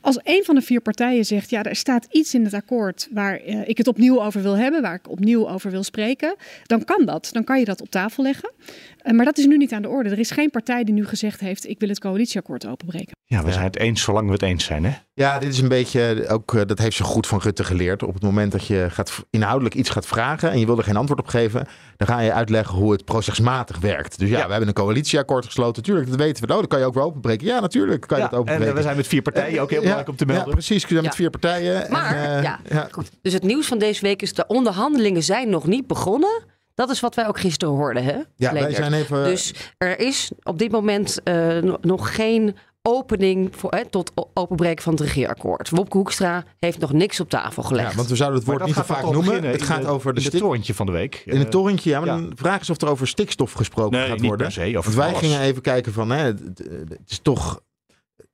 Als 0.00 0.20
een 0.22 0.44
van 0.44 0.54
de 0.54 0.60
vier 0.60 0.80
partijen 0.80 1.24
zegt, 1.24 1.50
ja, 1.50 1.62
er 1.62 1.76
staat 1.76 2.06
iets 2.10 2.34
in 2.34 2.44
het 2.44 2.54
akkoord 2.54 3.08
waar 3.12 3.36
eh, 3.36 3.68
ik 3.68 3.78
het 3.78 3.88
opnieuw 3.88 4.22
over 4.22 4.42
wil 4.42 4.56
hebben, 4.56 4.82
waar 4.82 4.94
ik 4.94 5.10
opnieuw 5.10 5.48
over 5.48 5.70
wil 5.70 5.82
spreken, 5.82 6.36
dan 6.62 6.84
kan 6.84 7.04
dat. 7.04 7.28
Dan 7.32 7.44
kan 7.44 7.58
je 7.58 7.64
dat 7.64 7.80
op 7.80 7.90
tafel 7.90 8.22
leggen. 8.22 8.50
Eh, 8.98 9.12
maar 9.12 9.24
dat 9.24 9.38
is 9.38 9.46
nu 9.46 9.56
niet 9.56 9.72
aan 9.72 9.82
de 9.82 9.88
orde. 9.88 10.10
Er 10.10 10.18
is 10.18 10.30
geen 10.30 10.50
partij 10.50 10.84
die 10.84 10.94
nu 10.94 11.06
gezegd 11.06 11.40
heeft, 11.40 11.68
ik 11.68 11.80
wil 11.80 11.88
het 11.88 12.00
coalitieakkoord 12.00 12.66
openbreken. 12.66 13.12
Ja, 13.24 13.44
we 13.44 13.52
zijn 13.52 13.64
het 13.64 13.78
eens 13.78 14.02
zolang 14.02 14.26
we 14.26 14.32
het 14.32 14.42
eens 14.42 14.64
zijn, 14.64 14.84
hè? 14.84 14.92
Ja, 15.14 15.38
dit 15.38 15.52
is 15.52 15.58
een 15.58 15.68
beetje, 15.68 16.24
ook, 16.28 16.68
dat 16.68 16.78
heeft 16.78 16.96
ze 16.96 17.04
goed 17.04 17.26
van 17.26 17.40
Rutte 17.40 17.64
geleerd. 17.64 18.02
Op 18.02 18.14
het 18.14 18.22
moment 18.22 18.52
dat 18.52 18.66
je 18.66 18.86
gaat, 18.90 19.24
inhoudelijk 19.30 19.74
iets 19.74 19.90
gaat 19.90 20.06
vragen 20.06 20.50
en 20.50 20.58
je 20.58 20.66
wil 20.66 20.78
er 20.78 20.84
geen 20.84 20.96
antwoord 20.96 21.20
op 21.20 21.26
geven, 21.26 21.66
dan 22.06 22.14
ga 22.16 22.20
je 22.22 22.32
uitleggen 22.32 22.78
hoe 22.78 22.92
het 22.92 23.04
procesmatig 23.04 23.78
werkt. 23.78 24.18
Dus 24.18 24.28
ja, 24.28 24.44
we 24.44 24.50
hebben 24.50 24.68
een 24.68 24.74
coalitieakkoord 24.74 25.44
gesloten. 25.44 25.82
Tuurlijk, 25.82 26.08
dat 26.08 26.16
weten 26.18 26.46
we. 26.46 26.52
Oh, 26.52 26.58
dat 26.60 26.68
kan 26.68 26.78
je 26.78 26.84
ook 26.84 26.94
wel 26.94 27.04
openbreken. 27.04 27.46
Ja, 27.46 27.60
natuurlijk 27.60 28.06
kan 28.06 28.18
je 28.18 28.22
dat 28.24 28.32
openbreken. 28.32 28.66
en 28.68 28.74
we 28.74 28.82
zijn 28.82 28.96
met 28.96 29.06
vier 29.06 29.22
partijen 29.22 29.62
ook 29.62 29.70
heel 29.70 29.78
Ja, 29.78 29.82
belangrijk 29.82 30.08
om 30.08 30.16
te 30.16 30.26
melden. 30.26 30.46
Ja, 30.46 30.52
precies. 30.52 30.82
We 30.82 30.88
zijn 30.88 31.02
met 31.04 31.14
vier 31.14 31.30
partijen. 31.30 31.90
Maar, 31.90 32.14
en, 32.16 32.36
eh, 32.44 32.50
ja, 32.70 32.88
goed. 32.90 33.10
Dus 33.22 33.32
het 33.32 33.42
nieuws 33.42 33.66
van 33.66 33.78
deze 33.78 34.00
week 34.00 34.22
is 34.22 34.34
de 34.34 34.46
onderhandelingen 34.46 35.22
zijn 35.22 35.48
nog 35.50 35.66
niet 35.66 35.86
begonnen. 35.86 36.42
Dat 36.74 36.90
is 36.90 37.00
wat 37.00 37.14
wij 37.14 37.26
ook 37.28 37.38
gisteren 37.40 37.74
hoorden, 37.74 38.04
hè? 38.04 38.16
Ja, 38.36 38.52
wij 38.52 38.74
zijn 38.74 38.92
even- 38.92 39.24
Dus 39.24 39.54
er 39.78 39.98
is 40.00 40.30
op 40.42 40.58
dit 40.58 40.70
moment 40.70 41.22
eh, 41.22 41.34
no- 41.58 41.78
nog 41.80 42.14
geen 42.14 42.56
opening 42.82 43.56
voor, 43.56 43.70
hè, 43.70 43.86
tot 43.86 44.12
openbreken 44.34 44.82
van 44.82 44.92
het 44.92 45.02
regeerakkoord. 45.02 45.70
Wopke 45.70 45.96
Hoekstra 45.96 46.44
heeft 46.58 46.78
nog 46.78 46.92
niks 46.92 47.20
op 47.20 47.28
tafel 47.30 47.62
gelegd. 47.62 47.90
Ja, 47.90 47.96
want 47.96 48.08
we 48.08 48.16
zouden 48.16 48.38
het 48.38 48.48
woord 48.48 48.64
niet 48.64 48.74
te 48.74 48.84
vaak 48.84 49.02
noemen. 49.10 49.44
Het 49.44 49.62
gaat 49.62 49.82
de- 49.82 49.88
over 49.88 50.14
de 50.14 50.20
in 50.20 50.26
het 50.30 50.38
torentje 50.38 50.74
van 50.74 50.86
de 50.86 50.92
week. 50.92 51.22
In 51.26 51.36
het 51.36 51.44
Eh, 51.44 51.50
torentje, 51.50 51.90
ja, 51.90 51.98
maar 52.00 52.08
ja. 52.08 52.14
dan 52.16 52.32
vraag 52.34 52.60
is 52.60 52.70
of 52.70 52.80
er 52.80 52.88
over 52.88 53.08
stikstof 53.08 53.52
gesproken 53.52 53.98
Nee, 53.98 54.08
gaat 54.08 54.18
niet 54.18 54.26
worden. 54.26 54.46
per 54.46 54.54
se, 54.54 54.68
over 54.68 54.82
Want 54.82 54.94
wij 54.94 55.06
alles. 55.06 55.18
gingen 55.18 55.40
even 55.40 55.62
kijken 55.62 55.92
van, 55.92 56.10
hè, 56.10 56.24
het, 56.24 56.40
het 56.88 57.00
is 57.10 57.18
toch, 57.22 57.60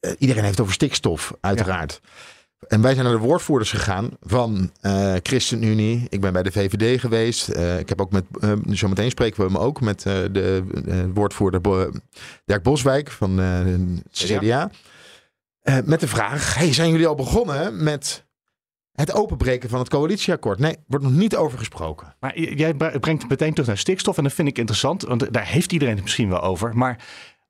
eh, 0.00 0.12
iedereen 0.18 0.44
heeft 0.44 0.60
over 0.60 0.72
stikstof, 0.72 1.32
uiteraard. 1.40 2.00
En 2.66 2.82
wij 2.82 2.92
zijn 2.94 3.04
naar 3.06 3.14
de 3.14 3.20
woordvoerders 3.26 3.70
gegaan 3.70 4.10
van 4.20 4.70
eh 4.80 5.14
ChristenUnie. 5.22 6.06
Ik 6.08 6.20
ben 6.20 6.32
bij 6.32 6.42
de 6.42 6.52
VVD 6.52 7.00
geweest. 7.00 7.48
Eh, 7.48 7.78
ik 7.78 7.88
heb 7.88 8.00
ook 8.00 8.12
met, 8.12 8.24
eh, 8.40 8.52
zometeen 8.66 9.10
spreken 9.10 9.40
we 9.40 9.52
hem 9.52 9.56
ook 9.62 9.80
met 9.80 10.02
de 10.02 10.64
woordvoerder 11.14 11.60
Bo- 11.60 11.90
Dirk 12.44 12.62
Boswijk 12.62 13.10
van 13.10 13.38
het 13.38 14.02
CDA. 14.10 14.70
Met 15.84 16.00
de 16.00 16.08
vraag, 16.08 16.54
hey, 16.54 16.72
zijn 16.72 16.90
jullie 16.90 17.06
al 17.06 17.14
begonnen 17.14 17.82
met 17.82 18.26
het 18.92 19.12
openbreken 19.12 19.68
van 19.68 19.78
het 19.78 19.88
coalitieakkoord? 19.88 20.58
Nee, 20.58 20.76
wordt 20.86 21.04
nog 21.04 21.14
niet 21.14 21.36
over 21.36 21.58
gesproken. 21.58 22.14
Maar 22.20 22.38
jij 22.38 22.74
bre- 22.74 22.98
brengt 22.98 23.20
het 23.22 23.30
meteen 23.30 23.50
terug 23.50 23.66
naar 23.66 23.78
stikstof. 23.78 24.16
En 24.16 24.22
dat 24.24 24.32
vind 24.32 24.48
ik 24.48 24.58
interessant, 24.58 25.02
want 25.02 25.32
daar 25.32 25.46
heeft 25.46 25.72
iedereen 25.72 25.94
het 25.94 26.02
misschien 26.02 26.28
wel 26.28 26.40
over. 26.42 26.76
Maar 26.76 27.04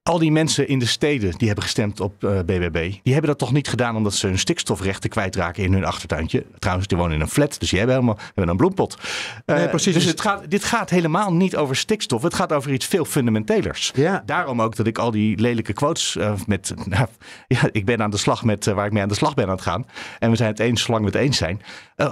al 0.09 0.19
die 0.19 0.33
mensen 0.33 0.69
in 0.69 0.79
de 0.79 0.87
steden 0.87 1.39
die 1.39 1.47
hebben 1.47 1.65
gestemd 1.65 2.01
op 2.01 2.25
eh, 2.25 2.39
BBB, 2.39 2.93
die 3.03 3.13
hebben 3.13 3.31
dat 3.31 3.39
toch 3.39 3.53
niet 3.53 3.69
gedaan 3.69 3.97
omdat 3.97 4.15
ze 4.15 4.27
hun 4.27 4.39
stikstofrechten 4.39 5.11
kwijtraken 5.11 5.65
in 5.65 5.73
hun 5.73 5.85
achtertuintje. 5.85 6.47
Trouwens, 6.59 6.89
die 6.89 6.99
wonen 6.99 7.15
in 7.15 7.21
een 7.21 7.29
flat, 7.29 7.57
dus 7.59 7.71
die 7.71 7.79
hebben 7.79 7.97
helemaal 7.97 8.19
hebben 8.25 8.49
een 8.49 8.57
bloempot. 8.57 8.97
Eh, 9.45 9.57
Nee, 9.57 9.69
precies. 9.69 9.95
Dus 9.95 10.05
het 10.05 10.21
gaat, 10.21 10.51
dit 10.51 10.65
gaat 10.65 10.91
helemaal 10.91 11.33
niet 11.33 11.57
over 11.57 11.77
stikstof. 11.77 12.23
Het 12.23 12.35
gaat 12.35 12.53
over 12.53 12.73
iets 12.73 12.87
veel 12.87 13.05
fundamentelers. 13.05 13.93
Ja. 13.95 14.23
Daarom 14.27 14.63
ook 14.63 14.77
dat 14.77 14.87
ik 14.87 14.99
al 14.99 15.11
die 15.11 15.39
lelijke 15.39 15.73
quotes 15.73 16.17
eh, 16.17 16.33
met. 16.47 16.75
Nou, 16.89 17.07
ja, 17.49 17.69
ik 17.73 17.85
ben 17.85 18.03
aan 18.03 18.11
de 18.11 18.17
slag 18.17 18.45
met 18.45 18.65
waar 18.65 18.87
ik 18.87 18.93
mee 18.93 19.03
aan 19.03 19.09
de 19.09 19.15
slag 19.15 19.35
ben 19.35 19.45
aan 19.45 19.51
het 19.51 19.61
gaan. 19.61 19.87
En 20.19 20.31
we 20.31 20.37
zijn 20.37 20.51
het 20.51 20.61
eens 20.61 20.83
zolang 20.83 21.05
we 21.05 21.11
het 21.11 21.21
eens 21.21 21.37
zijn. 21.37 21.61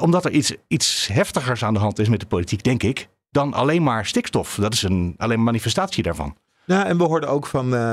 Omdat 0.00 0.24
er 0.24 0.30
iets, 0.30 0.54
iets 0.68 1.08
heftigers 1.12 1.64
aan 1.64 1.74
de 1.74 1.80
hand 1.80 1.98
is 1.98 2.08
met 2.08 2.20
de 2.20 2.26
politiek, 2.26 2.62
denk 2.62 2.82
ik. 2.82 3.08
Dan 3.30 3.54
alleen 3.54 3.82
maar 3.82 4.06
stikstof. 4.06 4.54
Dat 4.60 4.72
is 4.72 4.82
een, 4.82 5.14
alleen 5.16 5.38
een 5.38 5.44
manifestatie 5.44 6.02
daarvan. 6.02 6.36
Ja, 6.66 6.86
en 6.86 6.98
we 6.98 7.04
hoorden 7.04 7.28
ook 7.28 7.46
van, 7.46 7.74
eh, 7.74 7.92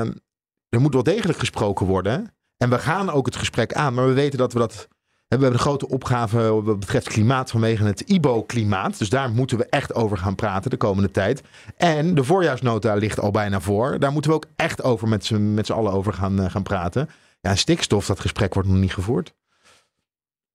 er 0.68 0.80
moet 0.80 0.92
wel 0.92 1.02
degelijk 1.02 1.38
gesproken 1.38 1.86
worden. 1.86 2.34
En 2.56 2.70
we 2.70 2.78
gaan 2.78 3.10
ook 3.10 3.26
het 3.26 3.36
gesprek 3.36 3.72
aan, 3.72 3.94
maar 3.94 4.06
we 4.06 4.12
weten 4.12 4.38
dat 4.38 4.52
we 4.52 4.58
dat... 4.58 4.88
We 5.24 5.40
hebben 5.40 5.52
een 5.52 5.64
grote 5.64 5.88
opgave 5.88 6.62
wat 6.62 6.80
betreft 6.80 7.08
klimaat 7.08 7.50
vanwege 7.50 7.84
het 7.84 8.00
IBO-klimaat. 8.00 8.98
Dus 8.98 9.08
daar 9.08 9.30
moeten 9.30 9.58
we 9.58 9.66
echt 9.66 9.94
over 9.94 10.18
gaan 10.18 10.34
praten 10.34 10.70
de 10.70 10.76
komende 10.76 11.10
tijd. 11.10 11.42
En 11.76 12.14
de 12.14 12.24
voorjaarsnota 12.24 12.94
ligt 12.94 13.20
al 13.20 13.30
bijna 13.30 13.60
voor. 13.60 13.98
Daar 13.98 14.12
moeten 14.12 14.30
we 14.30 14.36
ook 14.36 14.46
echt 14.56 14.82
over 14.82 15.08
met 15.08 15.24
z'n 15.24 15.54
met 15.54 15.66
z'n 15.66 15.72
allen 15.72 15.92
over 15.92 16.12
gaan, 16.12 16.40
eh, 16.40 16.50
gaan 16.50 16.62
praten. 16.62 17.08
Ja, 17.40 17.54
stikstof, 17.54 18.06
dat 18.06 18.20
gesprek 18.20 18.54
wordt 18.54 18.68
nog 18.68 18.78
niet 18.78 18.94
gevoerd. 18.94 19.34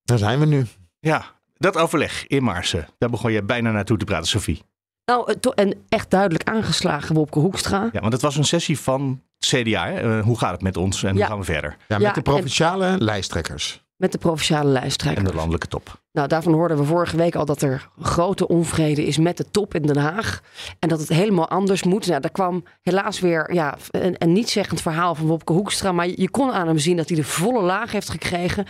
Daar 0.04 0.18
zijn 0.18 0.40
we 0.40 0.46
nu. 0.46 0.66
Ja, 1.00 1.26
dat 1.58 1.78
overleg 1.78 2.28
in 2.28 2.44
Maarsen. 2.44 2.88
Daar 2.98 3.10
begon 3.10 3.32
je 3.32 3.44
bijna 3.44 3.72
naartoe 3.72 3.98
te 3.98 4.06
praten, 4.06 4.28
Sophie. 4.28 4.64
Nou, 5.10 5.36
en 5.56 5.74
echt 5.90 6.10
duidelijk 6.10 6.50
aangeslagen 6.50 7.16
Wopke 7.16 7.40
Hoekstra. 7.40 7.90
Ja, 7.92 8.00
want 8.00 8.14
het 8.14 8.22
was 8.22 8.38
een 8.38 8.44
sessie 8.44 8.80
van 8.80 9.22
CDA. 9.40 9.88
Hè? 9.88 10.22
hoe 10.22 10.38
gaat 10.38 10.52
het 10.52 10.62
met 10.62 10.78
ons 10.78 11.04
en 11.04 11.16
hoe 11.16 11.26
gaan 11.26 11.40
we 11.40 11.44
verder? 11.44 11.78
Ja, 11.88 11.98
met 11.98 12.16
de 12.16 12.22
provinciale 12.22 12.96
lijsttrekkers. 12.98 13.84
Met 13.96 14.12
de 14.12 14.18
provinciale 14.18 14.70
lijsttrekkers. 14.70 15.26
En 15.26 15.32
de 15.32 15.38
landelijke 15.38 15.68
top. 15.68 16.02
Nou, 16.12 16.28
daarvan 16.28 16.54
hoorden 16.54 16.78
we 16.78 16.84
vorige 16.84 17.18
week 17.18 17.36
al 17.36 17.46
dat 17.46 17.62
er 17.62 17.90
grote 18.00 18.48
onvrede 18.48 19.06
is 19.06 19.18
met 19.18 19.38
de 19.38 19.52
top 19.52 19.76
in 19.76 19.82
Den 19.82 19.98
Haag. 19.98 20.42
En 20.80 20.90
dat 20.90 21.00
het 21.00 21.10
helemaal 21.10 21.50
anders 21.50 21.84
moet. 21.84 22.08
Nou, 22.08 22.22
daar 22.22 22.32
kwam 22.32 22.64
helaas 22.82 23.20
weer 23.20 23.54
ja, 23.54 23.78
een, 23.92 24.16
een 24.18 24.34
niet-zeggend 24.34 24.82
verhaal 24.82 25.16
van 25.16 25.28
Wopke 25.28 25.54
Hoekstra. 25.54 25.92
Maar 25.92 26.08
je, 26.08 26.30
kon 26.30 26.52
aan 26.52 26.68
hem 26.68 26.78
zien 26.78 26.98
dat 26.98 27.08
hij 27.08 27.18
de 27.18 27.24
volle 27.24 27.62
laag 27.62 27.92
heeft 27.92 28.10
gekregen. 28.10 28.66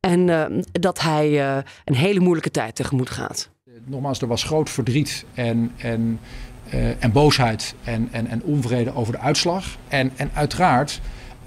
En 0.00 0.28
uh, 0.28 0.44
dat 0.72 1.00
hij 1.00 1.30
uh, 1.30 1.56
een 1.84 1.94
hele 1.94 2.20
moeilijke 2.20 2.50
tijd 2.50 2.74
tegemoet 2.74 3.10
gaat. 3.10 3.50
Nogmaals, 3.88 4.20
er 4.20 4.28
was 4.28 4.42
groot 4.42 4.70
verdriet 4.70 5.24
en, 5.34 5.72
en, 5.76 6.20
uh, 6.74 7.04
en 7.04 7.12
boosheid 7.12 7.74
en, 7.84 8.08
en, 8.10 8.26
en 8.26 8.42
onvrede 8.42 8.94
over 8.94 9.12
de 9.12 9.18
uitslag. 9.18 9.64
En, 9.88 10.10
en 10.16 10.30
uiteraard 10.32 11.00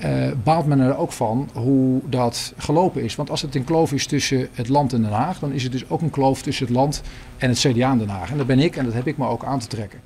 uh, 0.05 0.31
baalt 0.43 0.65
men 0.65 0.79
er 0.79 0.97
ook 0.97 1.11
van 1.11 1.49
hoe 1.53 2.01
dat 2.09 2.53
gelopen 2.57 3.03
is. 3.03 3.15
Want 3.15 3.29
als 3.29 3.41
het 3.41 3.55
een 3.55 3.63
kloof 3.63 3.93
is 3.93 4.05
tussen 4.05 4.47
het 4.53 4.69
land 4.69 4.93
en 4.93 5.01
Den 5.01 5.11
Haag, 5.11 5.39
dan 5.39 5.51
is 5.51 5.63
het 5.63 5.71
dus 5.71 5.89
ook 5.89 6.01
een 6.01 6.09
kloof 6.09 6.41
tussen 6.41 6.65
het 6.65 6.75
land 6.75 7.01
en 7.37 7.49
het 7.49 7.59
CDA 7.59 7.91
in 7.91 7.97
Den 7.97 8.09
Haag. 8.09 8.31
En 8.31 8.37
dat 8.37 8.47
ben 8.47 8.59
ik 8.59 8.75
en 8.75 8.85
dat 8.85 8.93
heb 8.93 9.07
ik 9.07 9.17
me 9.17 9.27
ook 9.27 9.43
aan 9.45 9.59
te 9.59 9.67
trekken. 9.67 9.99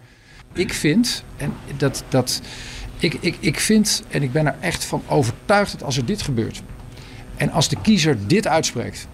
Ik 0.53 0.73
vind, 0.73 1.23
en 1.37 1.53
dat, 1.77 2.03
dat, 2.09 2.41
ik, 2.99 3.13
ik, 3.13 3.37
ik 3.39 3.59
vind, 3.59 4.03
en 4.09 4.23
ik 4.23 4.31
ben 4.31 4.45
er 4.45 4.55
echt 4.59 4.85
van 4.85 5.01
overtuigd 5.07 5.71
dat 5.71 5.83
als 5.83 5.97
er 5.97 6.05
dit 6.05 6.21
gebeurt, 6.21 6.61
en 7.35 7.51
als 7.51 7.69
de 7.69 7.77
kiezer 7.81 8.17
dit 8.27 8.47
uitspreekt, 8.47 9.07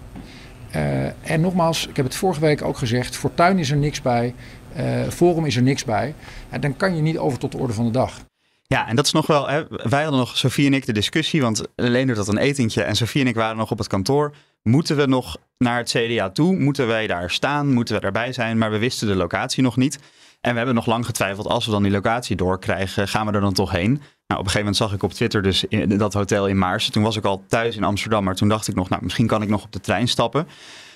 uh, 0.76 1.30
en 1.30 1.40
nogmaals, 1.40 1.86
ik 1.86 1.96
heb 1.96 2.04
het 2.04 2.14
vorige 2.14 2.40
week 2.40 2.62
ook 2.62 2.78
gezegd, 2.78 3.16
Fortuin 3.16 3.58
is 3.58 3.70
er 3.70 3.76
niks 3.76 4.02
bij, 4.02 4.34
uh, 4.76 5.08
Forum 5.08 5.46
is 5.46 5.56
er 5.56 5.62
niks 5.62 5.84
bij, 5.84 6.14
en 6.48 6.60
dan 6.60 6.76
kan 6.76 6.96
je 6.96 7.02
niet 7.02 7.18
over 7.18 7.38
tot 7.38 7.52
de 7.52 7.58
orde 7.58 7.72
van 7.72 7.84
de 7.84 7.90
dag. 7.90 8.24
Ja, 8.72 8.88
en 8.88 8.96
dat 8.96 9.06
is 9.06 9.12
nog 9.12 9.26
wel. 9.26 9.48
Hè, 9.48 9.64
wij 9.68 10.02
hadden 10.02 10.20
nog, 10.20 10.36
Sofie 10.36 10.66
en 10.66 10.74
ik, 10.74 10.86
de 10.86 10.92
discussie. 10.92 11.42
Want 11.42 11.62
alleen 11.76 12.06
doet 12.06 12.16
dat 12.16 12.28
een 12.28 12.38
etentje. 12.38 12.82
En 12.82 12.96
Sofie 12.96 13.20
en 13.20 13.26
ik 13.26 13.34
waren 13.34 13.56
nog 13.56 13.70
op 13.70 13.78
het 13.78 13.86
kantoor. 13.86 14.34
Moeten 14.62 14.96
we 14.96 15.06
nog 15.06 15.36
naar 15.58 15.76
het 15.76 15.90
CDA 15.90 16.30
toe? 16.30 16.56
Moeten 16.56 16.86
wij 16.86 17.06
daar 17.06 17.30
staan? 17.30 17.72
Moeten 17.72 17.94
we 17.94 18.00
daarbij 18.00 18.32
zijn? 18.32 18.58
Maar 18.58 18.70
we 18.70 18.78
wisten 18.78 19.08
de 19.08 19.14
locatie 19.14 19.62
nog 19.62 19.76
niet. 19.76 19.98
En 20.40 20.50
we 20.50 20.56
hebben 20.56 20.74
nog 20.74 20.86
lang 20.86 21.06
getwijfeld. 21.06 21.46
Als 21.46 21.64
we 21.64 21.70
dan 21.70 21.82
die 21.82 21.92
locatie 21.92 22.36
doorkrijgen, 22.36 23.08
gaan 23.08 23.26
we 23.26 23.32
er 23.32 23.40
dan 23.40 23.52
toch 23.52 23.70
heen? 23.70 24.02
Nou, 24.32 24.44
op 24.44 24.50
een 24.50 24.60
gegeven 24.60 24.72
moment 24.74 24.76
zag 24.76 24.92
ik 24.92 25.10
op 25.10 25.16
Twitter 25.16 25.42
dus 25.42 25.64
in, 25.64 25.98
dat 25.98 26.12
hotel 26.12 26.48
in 26.48 26.58
Maarsen. 26.58 26.92
Toen 26.92 27.02
was 27.02 27.16
ik 27.16 27.24
al 27.24 27.44
thuis 27.48 27.76
in 27.76 27.84
Amsterdam. 27.84 28.24
Maar 28.24 28.34
toen 28.34 28.48
dacht 28.48 28.68
ik 28.68 28.74
nog, 28.74 28.88
nou, 28.88 29.02
misschien 29.02 29.26
kan 29.26 29.42
ik 29.42 29.48
nog 29.48 29.64
op 29.64 29.72
de 29.72 29.80
trein 29.80 30.08
stappen. 30.08 30.48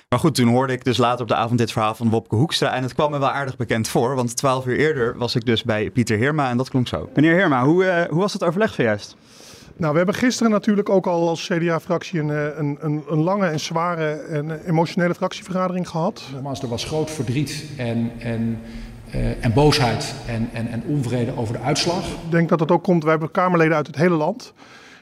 Maar 0.09 0.19
goed, 0.19 0.35
toen 0.35 0.47
hoorde 0.47 0.73
ik 0.73 0.83
dus 0.83 0.97
later 0.97 1.21
op 1.21 1.27
de 1.27 1.35
avond 1.35 1.59
dit 1.59 1.71
verhaal 1.71 1.95
van 1.95 2.09
Wopke 2.09 2.35
Hoekstra. 2.35 2.73
En 2.73 2.83
het 2.83 2.93
kwam 2.93 3.11
me 3.11 3.19
wel 3.19 3.29
aardig 3.29 3.57
bekend 3.57 3.87
voor. 3.87 4.15
Want 4.15 4.35
twaalf 4.35 4.65
uur 4.65 4.77
eerder 4.77 5.17
was 5.17 5.35
ik 5.35 5.45
dus 5.45 5.63
bij 5.63 5.89
Pieter 5.89 6.17
Heerma 6.17 6.49
en 6.49 6.57
dat 6.57 6.69
klonk 6.69 6.87
zo. 6.87 7.09
Meneer 7.15 7.33
Heerma, 7.33 7.63
hoe, 7.63 7.83
uh, 7.83 8.01
hoe 8.09 8.19
was 8.19 8.33
het 8.33 8.43
overleg 8.43 8.73
zojuist? 8.73 9.15
Nou, 9.75 9.91
we 9.91 9.97
hebben 9.97 10.15
gisteren 10.15 10.51
natuurlijk 10.51 10.89
ook 10.89 11.07
al 11.07 11.29
als 11.29 11.47
CDA-fractie 11.47 12.19
een, 12.19 12.59
een, 12.59 12.77
een, 12.79 13.03
een, 13.09 13.23
lange 13.23 13.47
en 13.47 13.59
zware 13.59 14.11
en 14.11 14.65
emotionele 14.65 15.15
fractievergadering 15.15 15.89
gehad. 15.89 16.23
Nogmaals, 16.33 16.61
er 16.61 16.67
was 16.67 16.83
groot 16.83 17.11
verdriet 17.11 17.65
en, 17.77 18.11
en, 18.19 18.59
uh, 19.17 19.45
en 19.45 19.53
boosheid 19.53 20.13
en, 20.27 20.49
en, 20.53 20.67
en 20.67 20.83
onvrede 20.87 21.37
over 21.37 21.53
de 21.53 21.59
uitslag. 21.59 22.05
Ik 22.07 22.31
denk 22.31 22.49
dat 22.49 22.59
het 22.59 22.71
ook 22.71 22.83
komt, 22.83 23.03
we 23.03 23.09
hebben 23.09 23.31
Kamerleden 23.31 23.75
uit 23.75 23.87
het 23.87 23.95
hele 23.95 24.15
land 24.15 24.53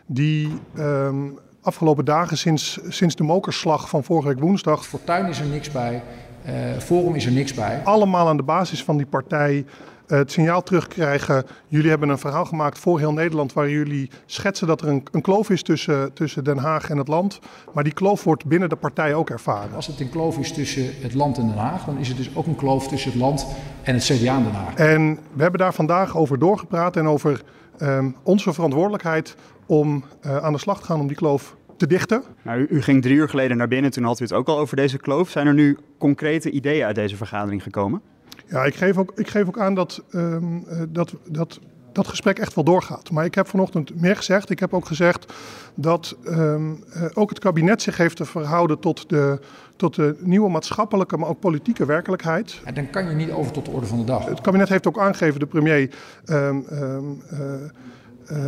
die 0.05 0.49
um, 0.77 1.39
afgelopen 1.61 2.05
dagen 2.05 2.37
sinds, 2.37 2.79
sinds 2.87 3.15
de 3.15 3.23
mokerslag 3.23 3.89
van 3.89 4.03
vorige 4.03 4.27
week 4.27 4.39
woensdag. 4.39 4.85
Fortuin 4.85 5.25
is 5.25 5.39
er 5.39 5.45
niks 5.45 5.71
bij, 5.71 6.03
uh, 6.45 6.51
Forum 6.79 7.15
is 7.15 7.25
er 7.25 7.31
niks 7.31 7.53
bij. 7.53 7.81
Allemaal 7.83 8.27
aan 8.27 8.37
de 8.37 8.43
basis 8.43 8.83
van 8.83 8.97
die 8.97 9.05
partij 9.05 9.65
het 10.07 10.31
signaal 10.31 10.63
terugkrijgen. 10.63 11.45
Jullie 11.67 11.89
hebben 11.89 12.09
een 12.09 12.17
verhaal 12.17 12.45
gemaakt 12.45 12.79
voor 12.79 12.99
heel 12.99 13.13
Nederland 13.13 13.53
waar 13.53 13.69
jullie 13.69 14.09
schetsen 14.25 14.67
dat 14.67 14.81
er 14.81 14.87
een, 14.87 15.03
een 15.11 15.21
kloof 15.21 15.49
is 15.49 15.63
tussen, 15.63 16.13
tussen 16.13 16.43
Den 16.43 16.57
Haag 16.57 16.89
en 16.89 16.97
het 16.97 17.07
land. 17.07 17.39
Maar 17.73 17.83
die 17.83 17.93
kloof 17.93 18.23
wordt 18.23 18.45
binnen 18.45 18.69
de 18.69 18.75
partij 18.75 19.13
ook 19.13 19.29
ervaren. 19.29 19.75
Als 19.75 19.87
het 19.87 19.99
een 19.99 20.09
kloof 20.09 20.37
is 20.37 20.53
tussen 20.53 20.89
het 21.01 21.13
land 21.13 21.37
en 21.37 21.47
Den 21.47 21.57
Haag, 21.57 21.85
dan 21.85 21.97
is 21.97 22.07
het 22.07 22.17
dus 22.17 22.35
ook 22.35 22.45
een 22.45 22.55
kloof 22.55 22.87
tussen 22.87 23.11
het 23.11 23.19
land 23.19 23.47
en 23.83 23.93
het 23.93 24.03
CDA 24.03 24.37
in 24.37 24.43
Den 24.43 24.53
Haag. 24.53 24.73
En 24.73 25.19
we 25.33 25.41
hebben 25.41 25.59
daar 25.59 25.73
vandaag 25.73 26.17
over 26.17 26.39
doorgepraat 26.39 26.95
en 26.97 27.07
over 27.07 27.41
um, 27.81 28.15
onze 28.23 28.53
verantwoordelijkheid 28.53 29.35
om 29.65 30.03
uh, 30.25 30.37
aan 30.37 30.53
de 30.53 30.59
slag 30.59 30.79
te 30.79 30.85
gaan 30.85 30.99
om 30.99 31.07
die 31.07 31.15
kloof 31.15 31.55
te 31.77 31.87
dichten. 31.87 32.23
Nou, 32.41 32.59
u, 32.59 32.67
u, 32.69 32.81
ging 32.81 33.01
drie 33.01 33.15
uur 33.15 33.29
geleden 33.29 33.57
naar 33.57 33.67
binnen, 33.67 33.91
toen 33.91 34.03
had 34.03 34.19
u 34.19 34.23
het 34.23 34.33
ook 34.33 34.47
al 34.47 34.59
over 34.59 34.75
deze 34.75 34.97
kloof. 34.97 35.29
Zijn 35.29 35.47
er 35.47 35.53
nu 35.53 35.77
concrete 35.97 36.51
ideeën 36.51 36.85
uit 36.85 36.95
deze 36.95 37.15
vergadering 37.15 37.63
gekomen? 37.63 38.01
Ja, 38.47 38.63
ik 38.63 38.75
geef 38.75 38.97
ook, 38.97 39.11
ik 39.15 39.27
geef 39.27 39.47
ook 39.47 39.59
aan 39.59 39.75
dat, 39.75 40.03
um, 40.13 40.65
uh, 40.69 40.81
dat, 40.89 41.13
dat 41.29 41.59
dat 41.95 42.07
gesprek 42.07 42.39
echt 42.39 42.53
wel 42.53 42.63
doorgaat. 42.63 43.11
Maar 43.11 43.25
ik 43.25 43.35
heb 43.35 43.47
vanochtend 43.47 44.01
meer 44.01 44.15
gezegd. 44.15 44.49
Ik 44.49 44.59
heb 44.59 44.73
ook 44.73 44.85
gezegd 44.85 45.33
dat 45.75 46.15
um, 46.27 46.83
uh, 46.95 47.03
ook 47.13 47.29
het 47.29 47.39
kabinet 47.39 47.81
zich 47.81 47.97
heeft 47.97 48.15
te 48.15 48.25
verhouden 48.25 48.79
tot 48.79 49.09
de, 49.09 49.39
tot 49.75 49.95
de 49.95 50.15
nieuwe 50.19 50.49
maatschappelijke, 50.49 51.17
maar 51.17 51.29
ook 51.29 51.39
politieke 51.39 51.85
werkelijkheid. 51.85 52.61
En 52.63 52.73
dan 52.73 52.89
kan 52.89 53.09
je 53.09 53.15
niet 53.15 53.31
over 53.31 53.51
tot 53.51 53.65
de 53.65 53.71
orde 53.71 53.85
van 53.87 53.97
de 53.97 54.03
dag. 54.03 54.25
Het 54.25 54.41
kabinet 54.41 54.69
heeft 54.69 54.87
ook 54.87 54.99
aangegeven, 54.99 55.39
de 55.39 55.45
premier. 55.45 55.89
Um, 56.25 56.65
um, 56.71 57.21
uh, 57.33 57.39
uh, 57.39 57.69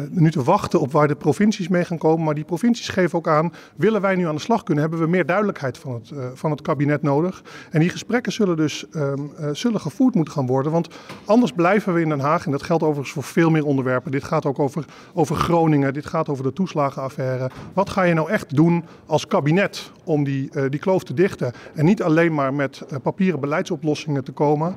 nu 0.09 0.31
te 0.31 0.43
wachten 0.43 0.79
op 0.79 0.91
waar 0.91 1.07
de 1.07 1.15
provincies 1.15 1.67
mee 1.67 1.85
gaan 1.85 1.97
komen. 1.97 2.25
Maar 2.25 2.35
die 2.35 2.43
provincies 2.43 2.89
geven 2.89 3.17
ook 3.17 3.27
aan, 3.27 3.53
willen 3.75 4.01
wij 4.01 4.15
nu 4.15 4.27
aan 4.27 4.35
de 4.35 4.41
slag 4.41 4.63
kunnen, 4.63 4.83
hebben 4.83 5.01
we 5.01 5.07
meer 5.07 5.25
duidelijkheid 5.25 5.77
van 5.77 5.93
het, 5.93 6.09
uh, 6.09 6.25
van 6.33 6.51
het 6.51 6.61
kabinet 6.61 7.01
nodig. 7.01 7.43
En 7.71 7.79
die 7.79 7.89
gesprekken 7.89 8.31
zullen 8.31 8.57
dus 8.57 8.85
um, 8.95 9.31
uh, 9.39 9.49
zullen 9.51 9.79
gevoerd 9.79 10.15
moeten 10.15 10.33
gaan 10.33 10.45
worden. 10.45 10.71
Want 10.71 10.87
anders 11.25 11.51
blijven 11.51 11.93
we 11.93 12.01
in 12.01 12.09
Den 12.09 12.19
Haag, 12.19 12.45
en 12.45 12.51
dat 12.51 12.63
geldt 12.63 12.83
overigens 12.83 13.13
voor 13.13 13.23
veel 13.23 13.49
meer 13.49 13.65
onderwerpen. 13.65 14.11
Dit 14.11 14.23
gaat 14.23 14.45
ook 14.45 14.59
over, 14.59 14.85
over 15.13 15.35
Groningen, 15.35 15.93
dit 15.93 16.05
gaat 16.05 16.29
over 16.29 16.43
de 16.43 16.53
toeslagenaffaire. 16.53 17.49
Wat 17.73 17.89
ga 17.89 18.03
je 18.03 18.13
nou 18.13 18.29
echt 18.29 18.55
doen 18.55 18.83
als 19.05 19.27
kabinet 19.27 19.91
om 20.03 20.23
die, 20.23 20.69
die 20.69 20.79
kloof 20.79 21.03
te 21.03 21.13
dichten? 21.13 21.51
En 21.73 21.85
niet 21.85 22.03
alleen 22.03 22.33
maar 22.33 22.53
met 22.53 22.85
papieren 23.03 23.39
beleidsoplossingen 23.39 24.23
te 24.23 24.31
komen. 24.31 24.75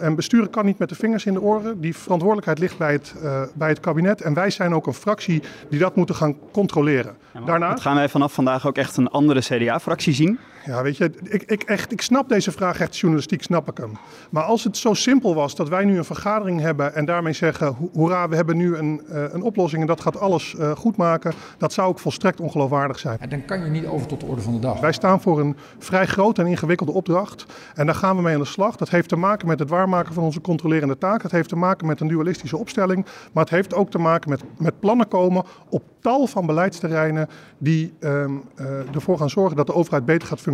en 0.00 0.14
besturen 0.14 0.50
kan 0.50 0.64
niet 0.64 0.78
met 0.78 0.88
de 0.88 0.94
vingers 0.94 1.26
in 1.26 1.32
de 1.32 1.42
oren. 1.42 1.80
Die 1.80 1.96
verantwoordelijkheid 1.96 2.58
ligt 2.58 2.78
bij 2.78 2.92
het, 2.92 3.14
bij 3.54 3.68
het 3.68 3.80
kabinet. 3.80 4.09
En 4.18 4.34
wij 4.34 4.50
zijn 4.50 4.74
ook 4.74 4.86
een 4.86 4.94
fractie 4.94 5.42
die 5.70 5.78
dat 5.78 5.96
moeten 5.96 6.14
gaan 6.14 6.36
controleren. 6.52 7.16
Ja, 7.34 7.40
Daarnaast 7.40 7.82
gaan 7.82 7.94
wij 7.94 8.08
vanaf 8.08 8.32
vandaag 8.32 8.66
ook 8.66 8.76
echt 8.76 8.96
een 8.96 9.08
andere 9.08 9.40
CDA-fractie 9.40 10.14
zien? 10.14 10.38
Ja, 10.64 10.82
weet 10.82 10.96
je, 10.96 11.12
ik, 11.22 11.42
ik, 11.42 11.62
echt, 11.62 11.92
ik 11.92 12.02
snap 12.02 12.28
deze 12.28 12.52
vraag 12.52 12.80
echt 12.80 12.96
journalistiek, 12.96 13.42
snap 13.42 13.70
ik 13.70 13.76
hem. 13.76 13.92
Maar 14.30 14.42
als 14.42 14.64
het 14.64 14.76
zo 14.76 14.94
simpel 14.94 15.34
was 15.34 15.54
dat 15.54 15.68
wij 15.68 15.84
nu 15.84 15.98
een 15.98 16.04
vergadering 16.04 16.60
hebben 16.60 16.94
en 16.94 17.04
daarmee 17.04 17.32
zeggen, 17.32 17.76
hoera, 17.92 18.28
we 18.28 18.36
hebben 18.36 18.56
nu 18.56 18.76
een, 18.76 19.00
uh, 19.10 19.24
een 19.30 19.42
oplossing 19.42 19.80
en 19.80 19.86
dat 19.86 20.00
gaat 20.00 20.20
alles 20.20 20.54
uh, 20.58 20.70
goed 20.70 20.96
maken, 20.96 21.32
dat 21.58 21.72
zou 21.72 21.88
ook 21.88 21.98
volstrekt 21.98 22.40
ongeloofwaardig 22.40 22.98
zijn. 22.98 23.18
En 23.20 23.28
dan 23.28 23.44
kan 23.44 23.64
je 23.64 23.70
niet 23.70 23.86
over 23.86 24.06
tot 24.06 24.20
de 24.20 24.26
orde 24.26 24.42
van 24.42 24.52
de 24.52 24.58
dag. 24.58 24.80
Wij 24.80 24.92
staan 24.92 25.20
voor 25.20 25.40
een 25.40 25.56
vrij 25.78 26.06
grote 26.06 26.42
en 26.42 26.48
ingewikkelde 26.48 26.92
opdracht 26.92 27.46
en 27.74 27.86
daar 27.86 27.94
gaan 27.94 28.16
we 28.16 28.22
mee 28.22 28.34
aan 28.34 28.40
de 28.40 28.46
slag. 28.46 28.76
Dat 28.76 28.88
heeft 28.88 29.08
te 29.08 29.16
maken 29.16 29.46
met 29.46 29.58
het 29.58 29.68
waarmaken 29.68 30.14
van 30.14 30.22
onze 30.22 30.40
controlerende 30.40 30.98
taak, 30.98 31.22
het 31.22 31.32
heeft 31.32 31.48
te 31.48 31.56
maken 31.56 31.86
met 31.86 32.00
een 32.00 32.08
dualistische 32.08 32.56
opstelling, 32.56 33.06
maar 33.32 33.44
het 33.44 33.52
heeft 33.52 33.74
ook 33.74 33.90
te 33.90 33.98
maken 33.98 34.30
met, 34.30 34.42
met 34.58 34.80
plannen 34.80 35.08
komen 35.08 35.44
op 35.68 35.82
tal 36.00 36.26
van 36.26 36.46
beleidsterreinen 36.46 37.28
die 37.58 37.92
um, 38.00 38.42
uh, 38.56 38.94
ervoor 38.94 39.18
gaan 39.18 39.30
zorgen 39.30 39.56
dat 39.56 39.66
de 39.66 39.74
overheid 39.74 40.04
beter 40.04 40.28
gaat 40.28 40.28
functioneren. 40.28 40.49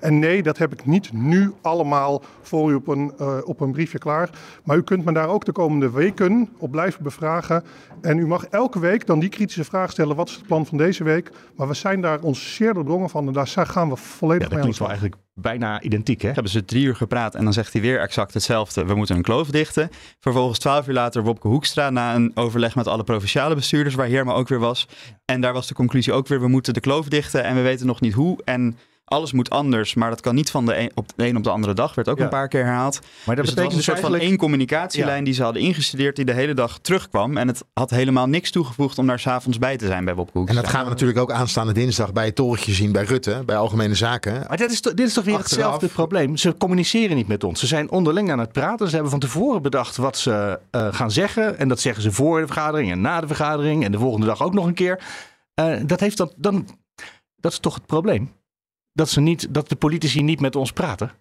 En 0.00 0.18
nee, 0.18 0.42
dat 0.42 0.58
heb 0.58 0.72
ik 0.72 0.86
niet 0.86 1.12
nu 1.12 1.52
allemaal 1.60 2.22
voor 2.42 2.70
u 2.70 2.74
op 2.74 2.88
een, 2.88 3.12
uh, 3.20 3.36
op 3.44 3.60
een 3.60 3.72
briefje 3.72 3.98
klaar. 3.98 4.30
Maar 4.64 4.76
u 4.76 4.82
kunt 4.82 5.04
me 5.04 5.12
daar 5.12 5.28
ook 5.28 5.44
de 5.44 5.52
komende 5.52 5.90
weken 5.90 6.48
op 6.58 6.70
blijven 6.70 7.02
bevragen. 7.02 7.64
En 8.00 8.18
u 8.18 8.26
mag 8.26 8.44
elke 8.44 8.78
week 8.78 9.06
dan 9.06 9.18
die 9.18 9.28
kritische 9.28 9.64
vraag 9.64 9.90
stellen: 9.90 10.16
wat 10.16 10.28
is 10.28 10.34
het 10.34 10.46
plan 10.46 10.66
van 10.66 10.78
deze 10.78 11.04
week? 11.04 11.30
Maar 11.56 11.68
we 11.68 11.74
zijn 11.74 12.00
daar 12.00 12.20
ons 12.20 12.54
zeer 12.54 12.74
doordrongen 12.74 13.10
van 13.10 13.26
en 13.26 13.32
daar 13.32 13.46
gaan 13.46 13.88
we 13.88 13.96
volledig 13.96 14.42
ja, 14.42 14.48
dat 14.48 14.52
mee 14.54 14.62
aan 14.62 14.68
de 14.68 14.74
slag. 14.74 14.88
wel 14.88 14.98
eigenlijk 14.98 15.28
bijna 15.34 15.82
identiek, 15.82 16.22
hè? 16.22 16.30
Hebben 16.30 16.52
ze 16.52 16.64
drie 16.64 16.84
uur 16.84 16.96
gepraat 16.96 17.34
en 17.34 17.44
dan 17.44 17.52
zegt 17.52 17.72
hij 17.72 17.82
weer 17.82 18.00
exact 18.00 18.34
hetzelfde. 18.34 18.84
We 18.84 18.94
moeten 18.94 19.16
een 19.16 19.22
kloof 19.22 19.50
dichten. 19.50 19.90
Vervolgens 20.20 20.58
twaalf 20.58 20.88
uur 20.88 20.94
later 20.94 21.22
Wopke 21.22 21.48
Hoekstra 21.48 21.90
na 21.90 22.14
een 22.14 22.30
overleg 22.34 22.74
met 22.74 22.86
alle 22.86 23.04
provinciale 23.04 23.54
bestuurders, 23.54 23.94
waar 23.94 24.06
Heerma 24.06 24.32
ook 24.32 24.48
weer 24.48 24.58
was. 24.58 24.88
En 25.24 25.40
daar 25.40 25.52
was 25.52 25.66
de 25.66 25.74
conclusie 25.74 26.12
ook 26.12 26.28
weer, 26.28 26.40
we 26.40 26.48
moeten 26.48 26.74
de 26.74 26.80
kloof 26.80 27.08
dichten 27.08 27.44
en 27.44 27.54
we 27.54 27.60
weten 27.60 27.86
nog 27.86 28.00
niet 28.00 28.12
hoe. 28.12 28.38
En 28.44 28.78
alles 29.10 29.32
moet 29.32 29.50
anders, 29.50 29.94
maar 29.94 30.10
dat 30.10 30.20
kan 30.20 30.34
niet 30.34 30.50
van 30.50 30.66
de 30.66 30.78
een 30.78 30.90
op 30.94 31.08
de 31.16 31.26
een 31.26 31.36
op 31.36 31.44
de 31.44 31.50
andere 31.50 31.74
dag. 31.74 31.94
Werd 31.94 32.08
ook 32.08 32.18
ja. 32.18 32.24
een 32.24 32.30
paar 32.30 32.48
keer 32.48 32.64
herhaald. 32.64 33.00
Maar 33.24 33.36
dat 33.36 33.44
dus 33.44 33.54
betekent 33.54 33.76
het 33.76 33.86
was 33.86 33.96
een 33.96 34.02
soort 34.02 34.12
van 34.12 34.28
één 34.28 34.36
communicatielijn 34.36 35.18
ja. 35.18 35.24
die 35.24 35.34
ze 35.34 35.42
hadden 35.42 35.62
ingestudeerd, 35.62 36.16
die 36.16 36.24
de 36.24 36.32
hele 36.32 36.54
dag 36.54 36.78
terugkwam. 36.78 37.36
En 37.36 37.48
het 37.48 37.64
had 37.72 37.90
helemaal 37.90 38.26
niks 38.26 38.50
toegevoegd 38.50 38.98
om 38.98 39.06
daar 39.06 39.18
s'avonds 39.18 39.58
bij 39.58 39.76
te 39.76 39.86
zijn 39.86 40.04
bij 40.04 40.14
Bob 40.14 40.32
Koeks. 40.32 40.50
En 40.50 40.56
dat 40.56 40.68
gaan 40.68 40.84
we 40.84 40.90
natuurlijk 40.90 41.18
ook 41.18 41.32
aanstaande 41.32 41.72
dinsdag 41.72 42.12
bij 42.12 42.24
het 42.24 42.34
torentje 42.34 42.72
zien 42.72 42.92
bij 42.92 43.04
Rutte, 43.04 43.42
bij 43.46 43.56
Algemene 43.56 43.94
Zaken. 43.94 44.44
Maar 44.48 44.56
dit 44.56 44.70
is, 44.70 44.82
dit 44.82 45.00
is 45.00 45.12
toch 45.12 45.24
weer 45.24 45.34
Achteraf. 45.34 45.58
hetzelfde 45.58 45.88
probleem. 45.88 46.36
Ze 46.36 46.56
communiceren 46.56 47.16
niet 47.16 47.28
met 47.28 47.44
ons. 47.44 47.60
Ze 47.60 47.66
zijn 47.66 47.90
onderling 47.90 48.30
aan 48.30 48.38
het 48.38 48.52
praten. 48.52 48.86
Ze 48.86 48.92
hebben 48.92 49.10
van 49.10 49.20
tevoren 49.20 49.62
bedacht 49.62 49.96
wat 49.96 50.18
ze 50.18 50.58
uh, 50.70 50.94
gaan 50.94 51.10
zeggen. 51.10 51.58
En 51.58 51.68
dat 51.68 51.80
zeggen 51.80 52.02
ze 52.02 52.12
voor 52.12 52.40
de 52.40 52.46
vergadering 52.46 52.90
en 52.90 53.00
na 53.00 53.20
de 53.20 53.26
vergadering. 53.26 53.84
En 53.84 53.92
de 53.92 53.98
volgende 53.98 54.26
dag 54.26 54.42
ook 54.42 54.54
nog 54.54 54.66
een 54.66 54.74
keer. 54.74 55.00
Uh, 55.54 55.76
dat, 55.86 56.00
heeft 56.00 56.16
dan, 56.16 56.32
dan, 56.36 56.68
dat 57.36 57.52
is 57.52 57.58
toch 57.58 57.74
het 57.74 57.86
probleem? 57.86 58.38
Dat, 58.92 59.08
ze 59.08 59.20
niet, 59.20 59.54
dat 59.54 59.68
de 59.68 59.76
politici 59.76 60.22
niet 60.22 60.40
met 60.40 60.56
ons 60.56 60.72
praten? 60.72 61.12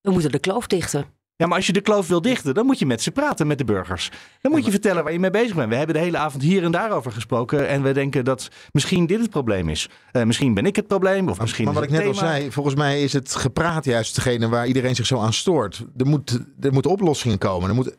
We 0.00 0.10
moeten 0.10 0.30
de 0.30 0.38
kloof 0.38 0.66
dichten. 0.66 1.06
Ja, 1.36 1.46
maar 1.46 1.56
als 1.56 1.66
je 1.66 1.72
de 1.72 1.80
kloof 1.80 2.08
wil 2.08 2.20
dichten, 2.20 2.54
dan 2.54 2.66
moet 2.66 2.78
je 2.78 2.86
met 2.86 3.02
ze 3.02 3.10
praten, 3.10 3.46
met 3.46 3.58
de 3.58 3.64
burgers. 3.64 4.10
Dan 4.40 4.52
moet 4.52 4.64
je 4.64 4.70
vertellen 4.70 5.04
waar 5.04 5.12
je 5.12 5.18
mee 5.18 5.30
bezig 5.30 5.54
bent. 5.54 5.68
We 5.68 5.76
hebben 5.76 5.94
de 5.94 6.00
hele 6.00 6.18
avond 6.18 6.42
hier 6.42 6.64
en 6.64 6.70
daar 6.70 6.90
over 6.90 7.12
gesproken. 7.12 7.68
En 7.68 7.82
we 7.82 7.92
denken 7.92 8.24
dat 8.24 8.48
misschien 8.72 9.06
dit 9.06 9.20
het 9.20 9.30
probleem 9.30 9.68
is. 9.68 9.88
Uh, 10.12 10.22
misschien 10.22 10.54
ben 10.54 10.66
ik 10.66 10.76
het 10.76 10.86
probleem, 10.86 11.28
of 11.28 11.40
misschien 11.40 11.64
Maar 11.64 11.74
wat 11.74 11.82
ik 11.82 11.90
net 11.90 12.06
al 12.06 12.14
zei, 12.14 12.52
volgens 12.52 12.74
mij 12.74 13.02
is 13.02 13.12
het 13.12 13.34
gepraat 13.34 13.84
juist 13.84 14.14
degene 14.14 14.48
waar 14.48 14.66
iedereen 14.66 14.94
zich 14.94 15.06
zo 15.06 15.20
aan 15.20 15.32
stoort. 15.32 15.84
Er, 15.96 16.06
moet, 16.06 16.40
er 16.60 16.72
moeten 16.72 16.90
oplossingen 16.90 17.38
komen. 17.38 17.68
Er 17.68 17.74
moet, 17.74 17.96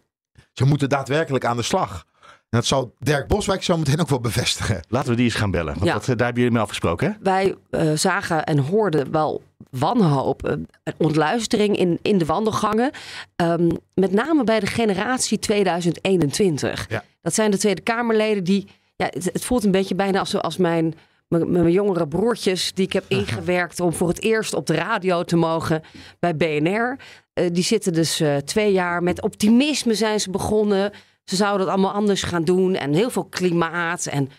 ze 0.53 0.65
moeten 0.65 0.89
daadwerkelijk 0.89 1.45
aan 1.45 1.57
de 1.57 1.63
slag. 1.63 2.05
En 2.49 2.57
dat 2.57 2.65
zal 2.65 2.93
Dirk 2.99 3.27
Boswijk 3.27 3.63
zo 3.63 3.77
meteen 3.77 3.99
ook 3.99 4.09
wel 4.09 4.19
bevestigen. 4.19 4.81
Laten 4.89 5.09
we 5.09 5.15
die 5.15 5.25
eens 5.25 5.35
gaan 5.35 5.51
bellen. 5.51 5.73
Want 5.73 5.85
Ja. 5.85 5.93
dat, 5.93 6.01
eh, 6.01 6.07
daar 6.07 6.17
hebben 6.17 6.35
jullie 6.35 6.51
mee 6.51 6.61
afgesproken, 6.61 7.07
hè? 7.11 7.13
Wij 7.21 7.55
eh, 7.69 7.91
zagen 7.93 8.43
en 8.43 8.57
hoorden 8.57 9.11
wel 9.11 9.41
wanhoop, 9.69 10.43
eh, 10.47 10.53
ontluistering 10.97 11.77
in, 11.77 11.99
in 12.01 12.17
de 12.17 12.25
wandelgangen. 12.25 12.91
Ehm, 13.35 13.69
met 13.93 14.11
name 14.11 14.43
bij 14.43 14.59
de 14.59 14.65
generatie 14.65 15.39
2021. 15.39 16.85
Ja. 16.89 17.03
Dat 17.21 17.33
zijn 17.33 17.51
de 17.51 17.57
Tweede 17.57 17.81
Kamerleden 17.81 18.43
die... 18.43 18.67
Ja, 18.95 19.05
het, 19.09 19.29
het 19.33 19.45
voelt 19.45 19.63
een 19.63 19.71
beetje 19.71 19.95
bijna 19.95 20.19
als, 20.19 20.35
als 20.41 20.57
mijn, 20.57 20.93
mijn, 21.27 21.51
mijn 21.51 21.71
jongere 21.71 22.07
broertjes... 22.07 22.73
die 22.73 22.85
ik 22.85 22.93
heb 22.93 23.05
ingewerkt 23.19 23.79
om 23.79 23.93
voor 23.93 24.07
het 24.07 24.21
eerst 24.21 24.53
op 24.53 24.65
de 24.65 24.75
radio 24.75 25.23
te 25.23 25.35
mogen 25.35 25.81
bij 26.19 26.35
BNR. 26.35 26.97
Eh, 27.33 27.45
die 27.51 27.63
zitten 27.63 27.93
dus 27.93 28.19
eh, 28.19 28.35
twee 28.35 28.71
jaar 28.71 29.03
met 29.03 29.21
optimisme 29.21 29.93
zijn 29.93 30.19
ze 30.19 30.29
begonnen. 30.31 30.91
Ze 31.29 31.35
zouden 31.35 31.61
het 31.61 31.69
allemaal 31.69 31.93
anders 31.93 32.23
gaan 32.23 32.43
doen. 32.43 32.75
En 32.75 32.93
heel 32.93 33.09
veel 33.09 33.25
klimaat 33.25 34.05
en 34.05 34.29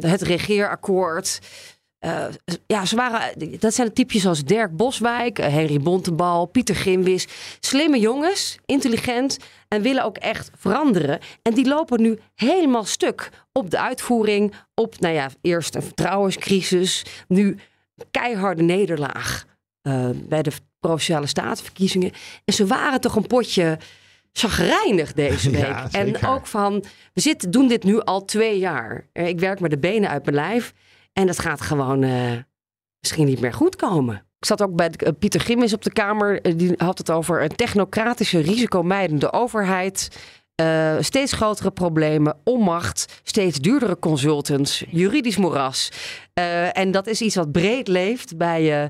het 0.00 0.22
regeerakkoord... 0.22 1.40
Eh, 1.98 2.24
ja, 2.66 2.84
ze 2.84 2.96
waren, 2.96 3.58
dat 3.58 3.74
zijn 3.74 3.86
de 3.86 3.92
typjes 3.92 4.26
als 4.26 4.44
Dirk 4.44 4.76
Boswijk, 4.76 5.38
eh, 5.38 5.52
Henry 5.52 5.80
Bontebal, 5.80 6.46
Pieter 6.46 6.76
Gimwis. 6.76 7.26
Slimme 7.60 7.98
jongens, 7.98 8.58
intelligent 8.66 9.38
en 9.68 9.82
willen 9.82 10.04
ook 10.04 10.16
echt 10.16 10.50
veranderen. 10.56 11.18
En 11.42 11.54
die 11.54 11.68
lopen 11.68 12.00
nu 12.00 12.18
helemaal 12.34 12.84
stuk 12.84 13.30
op 13.52 13.70
de 13.70 13.80
uitvoering. 13.80 14.54
Op, 14.74 15.00
nou 15.00 15.14
ja, 15.14 15.30
eerst 15.40 15.74
een 15.74 15.82
vertrouwenscrisis, 15.82 17.04
nu 17.28 17.58
keiharde 18.10 18.62
nederlaag 18.62 19.44
eh, 19.82 20.08
bij 20.14 20.42
de 20.42 20.52
Provinciale 20.80 21.26
Statenverkiezingen. 21.26 22.12
En 22.44 22.54
ze 22.54 22.66
waren 22.66 23.00
toch 23.00 23.16
een 23.16 23.26
potje 23.26 23.78
chagrijnig 24.32 25.12
deze 25.12 25.50
week. 25.60 25.60
Ja, 25.66 25.88
en 25.90 26.26
ook 26.26 26.46
van, 26.46 26.84
we 27.12 27.20
zitten, 27.20 27.50
doen 27.50 27.68
dit 27.68 27.84
nu 27.84 28.00
al 28.00 28.24
twee 28.24 28.58
jaar. 28.58 29.08
Eh, 29.12 29.28
Ik 29.28 29.40
werk 29.40 29.60
met 29.60 29.70
de 29.70 29.78
benen 29.78 30.08
uit 30.10 30.24
mijn 30.24 30.36
lijf. 30.36 30.72
En 31.12 31.26
dat 31.26 31.38
gaat 31.38 31.60
gewoon 31.60 32.02
eh, 32.02 32.32
misschien 33.00 33.26
niet 33.26 33.40
meer 33.40 33.52
goed 33.52 33.76
komen. 33.76 34.14
Ik 34.38 34.46
zat 34.48 34.62
ook 34.62 34.74
bij 34.76 34.88
de- 34.88 35.04
eh, 35.04 35.12
Pieter 35.18 35.40
Gimmis 35.40 35.72
op 35.72 35.82
de 35.82 35.92
Kamer. 35.92 36.56
die 36.56 36.72
had 36.76 36.98
het 36.98 37.10
over 37.10 37.42
een 37.42 37.56
technocratische, 37.56 38.38
risicomijdende 38.40 39.32
overheid. 39.32 40.08
eh, 40.54 40.96
steeds 41.00 41.32
grotere 41.32 41.70
problemen, 41.70 42.36
onmacht, 42.44 43.20
steeds 43.22 43.58
duurdere 43.58 43.98
consultants, 43.98 44.84
juridisch 44.90 45.36
moeras. 45.36 45.88
Eh, 46.34 46.78
en 46.78 46.90
dat 46.90 47.06
is 47.06 47.20
iets 47.20 47.34
wat 47.34 47.52
breed 47.52 47.88
leeft 47.88 48.36
bij 48.36 48.82
eh, 48.82 48.88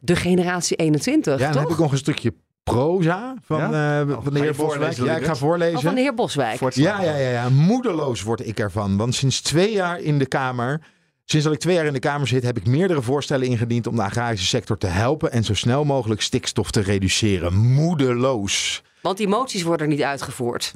de 0.00 0.16
generatie 0.16 0.76
21, 0.76 1.38
Ja, 1.38 1.44
dan 1.44 1.52
toch? 1.52 1.62
heb 1.62 1.70
ik 1.70 1.78
nog 1.78 1.92
een 1.92 1.98
stukje 1.98 2.34
proza 2.64 3.34
van, 3.44 3.58
Ja? 3.58 4.00
eh, 4.00 4.08
Oh, 4.16 4.22
van 4.22 4.32
de 4.34 4.40
heer 4.40 4.54
Boswijk. 4.54 4.96
Ja, 4.96 5.16
ik 5.16 5.24
ga 5.24 5.34
voorlezen. 5.34 5.76
Oh, 5.78 5.82
van 5.84 5.94
de 5.94 6.00
heer 6.00 6.14
Boswijk. 6.14 6.74
Ja, 6.74 7.02
ja, 7.02 7.16
ja, 7.16 7.30
ja. 7.30 7.48
Moedeloos 7.48 8.22
word 8.22 8.46
ik 8.46 8.58
ervan. 8.58 8.96
Want 8.96 9.14
sinds 9.14 9.40
twee 9.40 9.72
jaar 9.72 10.00
in 10.00 10.18
de 10.18 10.26
Kamer. 10.26 10.80
Sinds 11.24 11.44
dat 11.44 11.54
ik 11.54 11.60
twee 11.60 11.74
jaar 11.74 11.84
in 11.84 11.92
de 11.92 11.98
Kamer 11.98 12.26
zit, 12.28 12.42
heb 12.42 12.56
ik 12.56 12.66
meerdere 12.66 13.02
voorstellen 13.02 13.46
ingediend 13.46 13.86
om 13.86 13.96
de 13.96 14.02
agrarische 14.02 14.46
sector 14.46 14.78
te 14.78 14.86
helpen 14.86 15.32
en 15.32 15.44
zo 15.44 15.54
snel 15.54 15.84
mogelijk 15.84 16.20
stikstof 16.20 16.70
te 16.70 16.80
reduceren. 16.80 17.54
Moedeloos. 17.56 18.82
Want 19.02 19.16
die 19.16 19.28
moties 19.28 19.62
worden 19.62 19.88
niet 19.88 20.02
uitgevoerd. 20.02 20.72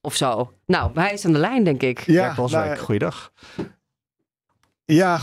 Of 0.00 0.14
zo. 0.14 0.52
Nou, 0.66 0.90
hij 0.94 1.12
is 1.12 1.24
aan 1.24 1.32
de 1.32 1.38
lijn, 1.38 1.64
denk 1.64 1.82
ik. 1.82 2.00
Ja, 2.06 2.34
Boswijk, 2.34 2.66
nou 2.66 2.78
goeiedag. 2.78 3.32
Ja, 4.92 5.18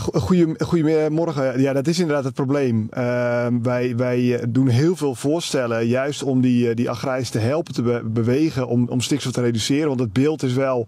goedemorgen. 0.58 1.60
Ja, 1.60 1.72
dat 1.72 1.86
is 1.86 1.98
inderdaad 1.98 2.24
het 2.24 2.34
probleem. 2.34 2.86
Eh, 2.90 3.46
wij, 3.62 3.96
wij 3.96 4.38
eh, 4.38 4.46
doen 4.48 4.68
heel 4.68 4.96
veel 4.96 5.14
voorstellen, 5.14 5.86
juist 5.86 6.22
om 6.22 6.40
die, 6.40 6.68
eh, 6.68 6.76
die 6.76 6.90
agrariërs 6.90 7.30
te 7.30 7.38
helpen 7.38 7.74
te 7.74 7.82
be- 7.82 8.02
bewegen 8.04 8.68
om, 8.68 8.88
om 8.88 9.00
stikstof 9.00 9.32
te 9.32 9.40
reduceren. 9.40 9.88
Want 9.88 10.00
het 10.00 10.12
beeld 10.12 10.42
is 10.42 10.52
wel 10.52 10.86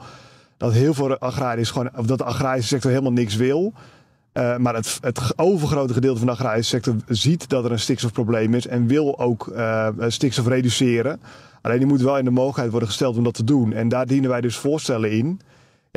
dat 0.56 0.72
heel 0.72 0.94
veel 0.94 1.18
agrariërs 1.18 1.70
gewoon, 1.70 1.90
of 1.96 2.06
dat 2.06 2.18
de 2.18 2.24
agrarische 2.24 2.68
sector 2.68 2.90
helemaal 2.90 3.12
niks 3.12 3.36
wil. 3.36 3.72
Eh, 4.32 4.56
maar 4.56 4.74
het, 4.74 4.98
het 5.00 5.32
overgrote 5.36 5.92
gedeelte 5.92 6.18
van 6.18 6.26
de 6.26 6.32
agrarische 6.32 6.70
sector 6.74 6.94
ziet 7.08 7.48
dat 7.48 7.64
er 7.64 7.72
een 7.72 7.78
stikstofprobleem 7.78 8.54
is 8.54 8.66
en 8.66 8.86
wil 8.86 9.18
ook 9.18 9.52
stikstof 10.08 10.46
reduceren. 10.46 11.20
Alleen 11.62 11.78
die 11.78 11.86
moet 11.86 12.02
wel 12.02 12.18
in 12.18 12.24
de 12.24 12.30
mogelijkheid 12.30 12.70
worden 12.70 12.88
gesteld 12.88 13.16
om 13.16 13.24
dat 13.24 13.34
te 13.34 13.44
doen. 13.44 13.72
En 13.72 13.88
daar 13.88 14.06
dienen 14.06 14.30
wij 14.30 14.40
dus 14.40 14.56
voorstellen 14.56 15.10
in. 15.12 15.40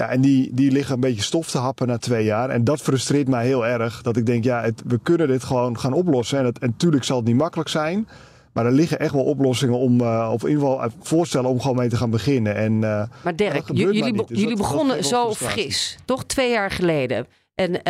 Ja, 0.02 0.08
en 0.10 0.22
die, 0.22 0.50
die 0.54 0.72
liggen 0.72 0.94
een 0.96 1.00
beetje 1.00 1.22
stof 1.22 1.50
te 1.50 1.58
happen 1.58 1.88
na 1.88 1.98
twee 1.98 2.24
jaar. 2.24 2.50
En 2.50 2.64
dat 2.64 2.82
frustreert 2.82 3.28
mij 3.28 3.46
heel 3.46 3.66
erg. 3.66 4.02
Dat 4.02 4.18
ik 4.18 4.26
denk, 4.26 4.44
ja, 4.44 4.62
het, 4.62 4.82
we 4.86 5.00
kunnen 5.04 5.28
dit 5.28 5.44
gewoon 5.44 5.80
gaan 5.80 5.94
oplossen. 5.94 6.40
En, 6.40 6.46
het, 6.46 6.60
en 6.60 6.70
natuurlijk 6.70 7.04
zal 7.04 7.18
het 7.18 7.26
niet 7.26 7.36
makkelijk 7.36 7.70
zijn. 7.70 8.08
Maar 8.54 8.66
er 8.66 8.72
liggen 8.72 9.00
echt 9.00 9.14
wel 9.14 9.24
oplossingen 9.24 9.78
om, 9.78 10.02
eh, 10.02 10.30
of 10.34 10.44
in 10.44 10.50
ieder 10.50 10.64
geval 10.64 10.84
eh, 10.84 10.90
voorstellen 11.02 11.50
om 11.50 11.60
gewoon 11.62 11.76
mee 11.78 11.90
te 11.90 11.96
gaan 11.96 12.10
beginnen. 12.10 12.56
En, 12.56 12.74
eh, 12.84 13.04
Maar 13.24 13.36
Dirk, 13.36 13.54
maar 13.54 13.78
jullie, 13.78 14.14
be- 14.14 14.18
Dus 14.28 14.40
jullie 14.40 14.48
dat- 14.48 14.58
begonnen 14.58 15.04
zo 15.04 15.34
fris. 15.34 15.98
Toch 16.06 16.26
twee 16.26 16.52
jaar 16.52 16.72
geleden. 16.72 17.28
En 17.56 17.82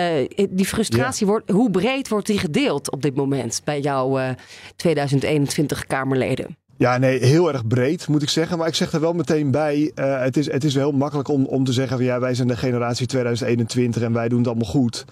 die 0.49 0.65
frustratie, 0.65 1.27
wordt, 1.27 1.49
hoe 1.49 1.71
breed 1.71 2.07
wordt 2.07 2.27
die 2.27 2.39
gedeeld 2.39 2.91
op 2.91 3.01
dit 3.01 3.15
moment 3.15 3.61
bij 3.63 3.79
jouw 3.79 4.17
eh, 4.17 4.29
2021 4.75 5.85
Kamerleden? 5.87 6.57
Ja, 6.81 6.97
nee, 6.97 7.25
heel 7.25 7.53
erg 7.53 7.67
breed 7.67 8.07
moet 8.07 8.21
ik 8.21 8.29
zeggen. 8.29 8.57
Maar 8.57 8.67
ik 8.67 8.75
zeg 8.75 8.91
er 8.91 8.99
wel 8.99 9.13
meteen 9.13 9.51
bij, 9.51 9.91
eh, 9.95 10.19
het, 10.19 10.37
is, 10.37 10.51
het 10.51 10.63
is 10.63 10.75
heel 10.75 10.91
makkelijk 10.91 11.27
om, 11.27 11.45
om 11.45 11.63
te 11.63 11.73
zeggen 11.73 11.97
van 11.97 12.05
ja, 12.05 12.19
wij 12.19 12.33
zijn 12.33 12.47
de 12.47 12.57
generatie 12.57 13.07
2021 13.07 14.01
en 14.01 14.13
wij 14.13 14.29
doen 14.29 14.37
het 14.37 14.47
allemaal 14.47 14.67
goed. 14.67 15.05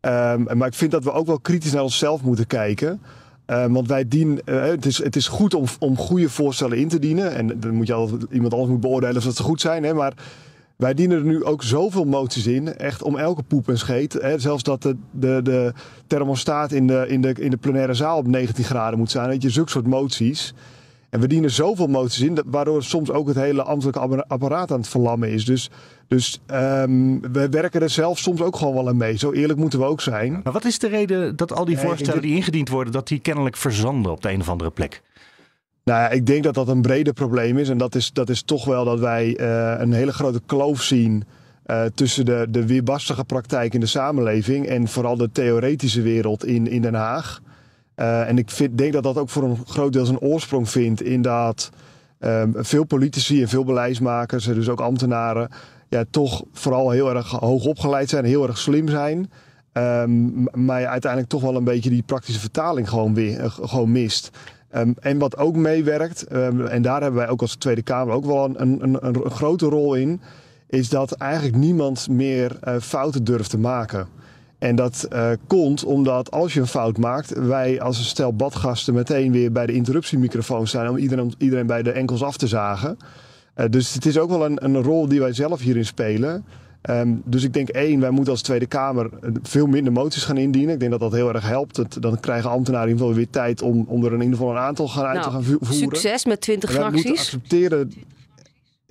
Ehm, 0.00 0.58
maar 0.58 0.68
ik 0.68 0.74
vind 0.74 0.90
dat 0.90 1.04
we 1.04 1.12
ook 1.12 1.26
wel 1.26 1.40
kritisch 1.40 1.72
naar 1.72 1.82
onszelf 1.82 2.22
moeten 2.22 2.46
kijken. 2.46 3.00
Ehm, 3.46 3.72
want 3.72 3.88
wij 3.88 4.08
dienen, 4.08 4.40
eh, 4.44 4.62
het, 4.62 4.86
is, 4.86 5.02
het 5.02 5.16
is 5.16 5.28
goed 5.28 5.54
om, 5.54 5.64
om 5.78 5.96
goede 5.96 6.28
voorstellen 6.28 6.78
in 6.78 6.88
te 6.88 6.98
dienen. 6.98 7.34
En 7.34 7.60
dan 7.60 7.74
moet 7.74 7.86
je 7.86 7.92
altijd, 7.92 8.22
iemand 8.30 8.52
anders 8.52 8.70
moet 8.70 8.80
beoordelen 8.80 9.16
of 9.16 9.24
dat 9.24 9.36
ze 9.36 9.42
goed 9.42 9.60
zijn. 9.60 9.84
Hè? 9.84 9.94
Maar 9.94 10.12
wij 10.76 10.94
dienen 10.94 11.18
er 11.18 11.24
nu 11.24 11.44
ook 11.44 11.62
zoveel 11.62 12.04
moties 12.04 12.46
in. 12.46 12.76
Echt 12.76 13.02
om 13.02 13.16
elke 13.16 13.42
poep 13.42 13.68
en 13.68 13.78
scheet. 13.78 14.12
Hè? 14.12 14.38
Zelfs 14.38 14.62
dat 14.62 14.82
de, 14.82 14.96
de, 15.10 15.40
de 15.42 15.72
thermostaat 16.06 16.72
in 16.72 16.86
de, 16.86 17.04
in, 17.08 17.20
de, 17.20 17.32
in 17.32 17.50
de 17.50 17.56
plenaire 17.56 17.94
zaal 17.94 18.18
op 18.18 18.26
19 18.26 18.64
graden 18.64 18.98
moet 18.98 19.10
zijn. 19.10 19.28
Weet 19.28 19.42
je, 19.42 19.50
zulke 19.50 19.70
soort 19.70 19.86
moties. 19.86 20.54
En 21.12 21.20
we 21.20 21.26
dienen 21.26 21.50
zoveel 21.50 21.86
moties 21.86 22.20
in, 22.20 22.34
dat- 22.34 22.44
waardoor 22.46 22.82
soms 22.82 23.10
ook 23.10 23.26
het 23.28 23.36
hele 23.36 23.62
ambtelijke 23.62 24.00
appara- 24.00 24.24
apparaat 24.28 24.70
aan 24.72 24.78
het 24.78 24.88
verlammen 24.88 25.30
is. 25.30 25.44
Dus, 25.44 25.70
dus 26.08 26.40
ehm, 26.46 27.20
we 27.32 27.48
werken 27.50 27.80
er 27.82 27.90
zelf 27.90 28.18
soms 28.18 28.40
ook 28.42 28.56
gewoon 28.56 28.74
wel 28.74 28.88
aan 28.88 28.96
mee. 28.96 29.16
Zo 29.18 29.32
eerlijk 29.32 29.58
moeten 29.58 29.78
we 29.78 29.84
ook 29.84 30.00
zijn. 30.00 30.40
Maar 30.44 30.52
wat 30.52 30.64
is 30.64 30.78
de 30.78 30.88
reden 30.88 31.36
dat 31.36 31.52
al 31.52 31.64
die 31.64 31.78
voorstellen 31.78 32.22
die 32.22 32.34
ingediend 32.36 32.68
worden, 32.68 32.92
dat 32.92 33.08
die 33.08 33.18
kennelijk 33.18 33.56
verzanden 33.56 34.12
op 34.12 34.22
de 34.22 34.30
een 34.30 34.40
of 34.40 34.48
andere 34.48 34.70
plek? 34.70 35.02
Nou 35.84 36.00
ja, 36.00 36.08
ik 36.08 36.26
denk 36.26 36.42
dat 36.44 36.54
dat 36.54 36.68
een 36.68 36.82
breder 36.82 37.12
probleem 37.12 37.58
is. 37.58 37.68
En 37.68 37.78
dat 37.78 37.94
is, 37.94 38.12
dat 38.12 38.28
is 38.28 38.42
toch 38.42 38.64
wel 38.64 38.84
dat 38.84 38.98
wij 38.98 39.36
eh, 39.36 39.74
een 39.80 39.92
hele 39.92 40.12
grote 40.12 40.40
kloof 40.46 40.82
zien 40.82 41.24
eh, 41.64 41.84
tussen 41.94 42.24
de, 42.24 42.46
de 42.50 42.66
weerbarstige 42.66 43.24
praktijk 43.24 43.74
in 43.74 43.80
de 43.80 43.86
samenleving 43.86 44.66
en 44.66 44.88
vooral 44.88 45.16
de 45.16 45.30
theoretische 45.32 46.02
wereld 46.02 46.44
in, 46.44 46.66
in 46.66 46.82
Den 46.82 46.94
Haag. 46.94 47.40
Eh, 48.02 48.28
en 48.28 48.38
ik 48.38 48.50
vind, 48.50 48.78
denk 48.78 48.92
dat 48.92 49.02
dat 49.02 49.18
ook 49.18 49.28
voor 49.28 49.42
een 49.42 49.58
groot 49.66 49.92
deel 49.92 50.04
zijn 50.04 50.20
oorsprong 50.20 50.68
vindt 50.70 51.02
in 51.02 51.22
dat 51.22 51.70
ehm, 52.18 52.50
veel 52.54 52.84
politici 52.84 53.42
en 53.42 53.48
veel 53.48 53.64
beleidsmakers, 53.64 54.46
en 54.46 54.54
dus 54.54 54.68
ook 54.68 54.80
ambtenaren, 54.80 55.48
ja, 55.88 56.04
toch 56.10 56.44
vooral 56.52 56.90
heel 56.90 57.14
erg 57.14 57.30
hoog 57.30 57.64
opgeleid 57.64 58.08
zijn, 58.08 58.24
heel 58.24 58.46
erg 58.46 58.58
slim 58.58 58.88
zijn. 58.88 59.30
Ehm, 59.72 60.42
maar 60.42 60.86
uiteindelijk 60.86 61.30
toch 61.30 61.42
wel 61.42 61.56
een 61.56 61.64
beetje 61.64 61.90
die 61.90 62.02
praktische 62.02 62.40
vertaling 62.40 62.88
gewoon, 62.88 63.14
weer, 63.14 63.40
eh, 63.40 63.50
gewoon 63.50 63.92
mist. 63.92 64.30
Ehm, 64.70 64.92
en 65.00 65.18
wat 65.18 65.36
ook 65.36 65.56
meewerkt, 65.56 66.26
en 66.26 66.82
daar 66.82 67.02
hebben 67.02 67.20
wij 67.20 67.28
ook 67.28 67.40
als 67.40 67.54
Tweede 67.54 67.82
Kamer 67.82 68.14
ook 68.14 68.24
wel 68.24 68.44
een, 68.44 68.62
een, 68.62 68.82
een, 68.82 69.24
een 69.24 69.30
grote 69.30 69.66
rol 69.66 69.94
in, 69.94 70.20
is 70.68 70.88
dat 70.88 71.12
eigenlijk 71.12 71.56
niemand 71.56 72.08
meer 72.08 72.56
eh, 72.60 72.76
fouten 72.80 73.24
durft 73.24 73.50
te 73.50 73.58
maken. 73.58 74.06
En 74.62 74.76
dat 74.76 75.06
eh, 75.10 75.30
komt 75.46 75.84
omdat 75.84 76.30
als 76.30 76.54
je 76.54 76.60
een 76.60 76.66
fout 76.66 76.98
maakt, 76.98 77.32
wij 77.46 77.80
als 77.80 77.98
een 77.98 78.04
stel 78.04 78.34
badgasten 78.34 78.94
meteen 78.94 79.32
weer 79.32 79.52
bij 79.52 79.66
de 79.66 79.72
interruptiemicrofoon 79.72 80.66
staan 80.66 80.88
om 80.88 80.96
iedereen, 80.96 81.32
iedereen 81.38 81.66
bij 81.66 81.82
de 81.82 81.90
enkels 81.92 82.22
af 82.22 82.36
te 82.36 82.46
zagen. 82.46 82.96
Eh, 83.54 83.66
dus 83.70 83.94
het 83.94 84.06
is 84.06 84.18
ook 84.18 84.28
wel 84.30 84.44
een, 84.44 84.64
een 84.64 84.82
rol 84.82 85.08
die 85.08 85.20
wij 85.20 85.32
zelf 85.32 85.60
hierin 85.60 85.84
spelen. 85.84 86.44
Ehm, 86.82 87.14
dus 87.24 87.42
ik 87.44 87.52
denk 87.52 87.68
één, 87.68 88.00
wij 88.00 88.10
moeten 88.10 88.32
als 88.32 88.42
Tweede 88.42 88.66
Kamer 88.66 89.10
eh, 89.22 89.30
veel 89.42 89.66
minder 89.66 89.92
moties 89.92 90.24
gaan 90.24 90.36
indienen. 90.36 90.74
Ik 90.74 90.80
denk 90.80 90.90
dat 90.90 91.00
dat 91.00 91.12
heel 91.12 91.34
erg 91.34 91.48
helpt. 91.48 92.02
Dan 92.02 92.20
krijgen 92.20 92.50
ambtenaren 92.50 92.86
in 92.88 92.92
ieder 92.92 93.06
geval 93.06 93.20
weer 93.22 93.30
tijd 93.32 93.62
om, 93.62 93.84
om 93.88 94.04
er 94.04 94.12
in 94.12 94.20
ieder 94.22 94.36
geval 94.36 94.50
een 94.52 94.58
aantal 94.62 94.88
gaan 94.88 95.04
uit 95.04 95.22
te 95.22 95.30
gaan 95.30 95.32
Nou, 95.32 95.44
vo- 95.44 95.58
voeren. 95.66 95.76
succes 95.76 96.24
met 96.24 96.40
20 96.40 96.70
En 96.70 96.76
wij 96.80 96.84
moeten 96.90 97.02
fracties. 97.04 97.34
accepteren. 97.34 97.92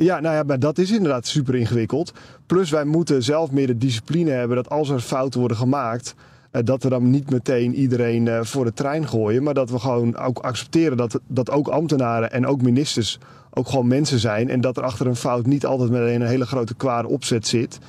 Ja, 0.01 0.19
nou 0.19 0.35
ja, 0.35 0.43
maar 0.43 0.59
dat 0.59 0.77
is 0.77 0.91
inderdaad 0.91 1.27
super 1.27 1.55
ingewikkeld. 1.55 2.13
Plus 2.45 2.69
wij 2.69 2.83
moeten 2.83 3.23
zelf 3.23 3.51
meer 3.51 3.67
de 3.67 3.77
discipline 3.77 4.31
hebben 4.31 4.55
dat 4.55 4.69
als 4.69 4.89
er 4.89 4.99
fouten 4.99 5.39
worden 5.39 5.57
gemaakt, 5.57 6.15
eh, 6.51 6.61
dat 6.63 6.83
we 6.83 6.89
dan 6.89 7.09
niet 7.09 7.29
meteen 7.29 7.75
iedereen 7.75 8.27
eh, 8.27 8.39
voor 8.43 8.65
de 8.65 8.73
trein 8.73 9.07
gooien. 9.07 9.43
Maar 9.43 9.53
dat 9.53 9.69
we 9.69 9.79
gewoon 9.79 10.17
ook 10.17 10.39
accepteren 10.39 10.97
dat, 10.97 11.19
dat 11.27 11.51
ook 11.51 11.67
ambtenaren 11.67 12.31
en 12.31 12.47
ook 12.47 12.61
ministers 12.61 13.19
ook 13.53 13.67
gewoon 13.67 13.87
mensen 13.87 14.19
zijn. 14.19 14.49
En 14.49 14.61
dat 14.61 14.77
er 14.77 14.83
achter 14.83 15.07
een 15.07 15.15
fout 15.15 15.45
niet 15.45 15.65
altijd 15.65 15.89
meteen 15.89 16.21
een 16.21 16.27
hele 16.27 16.45
grote 16.45 16.75
kwade 16.75 17.07
opzet 17.07 17.47
zit. 17.47 17.79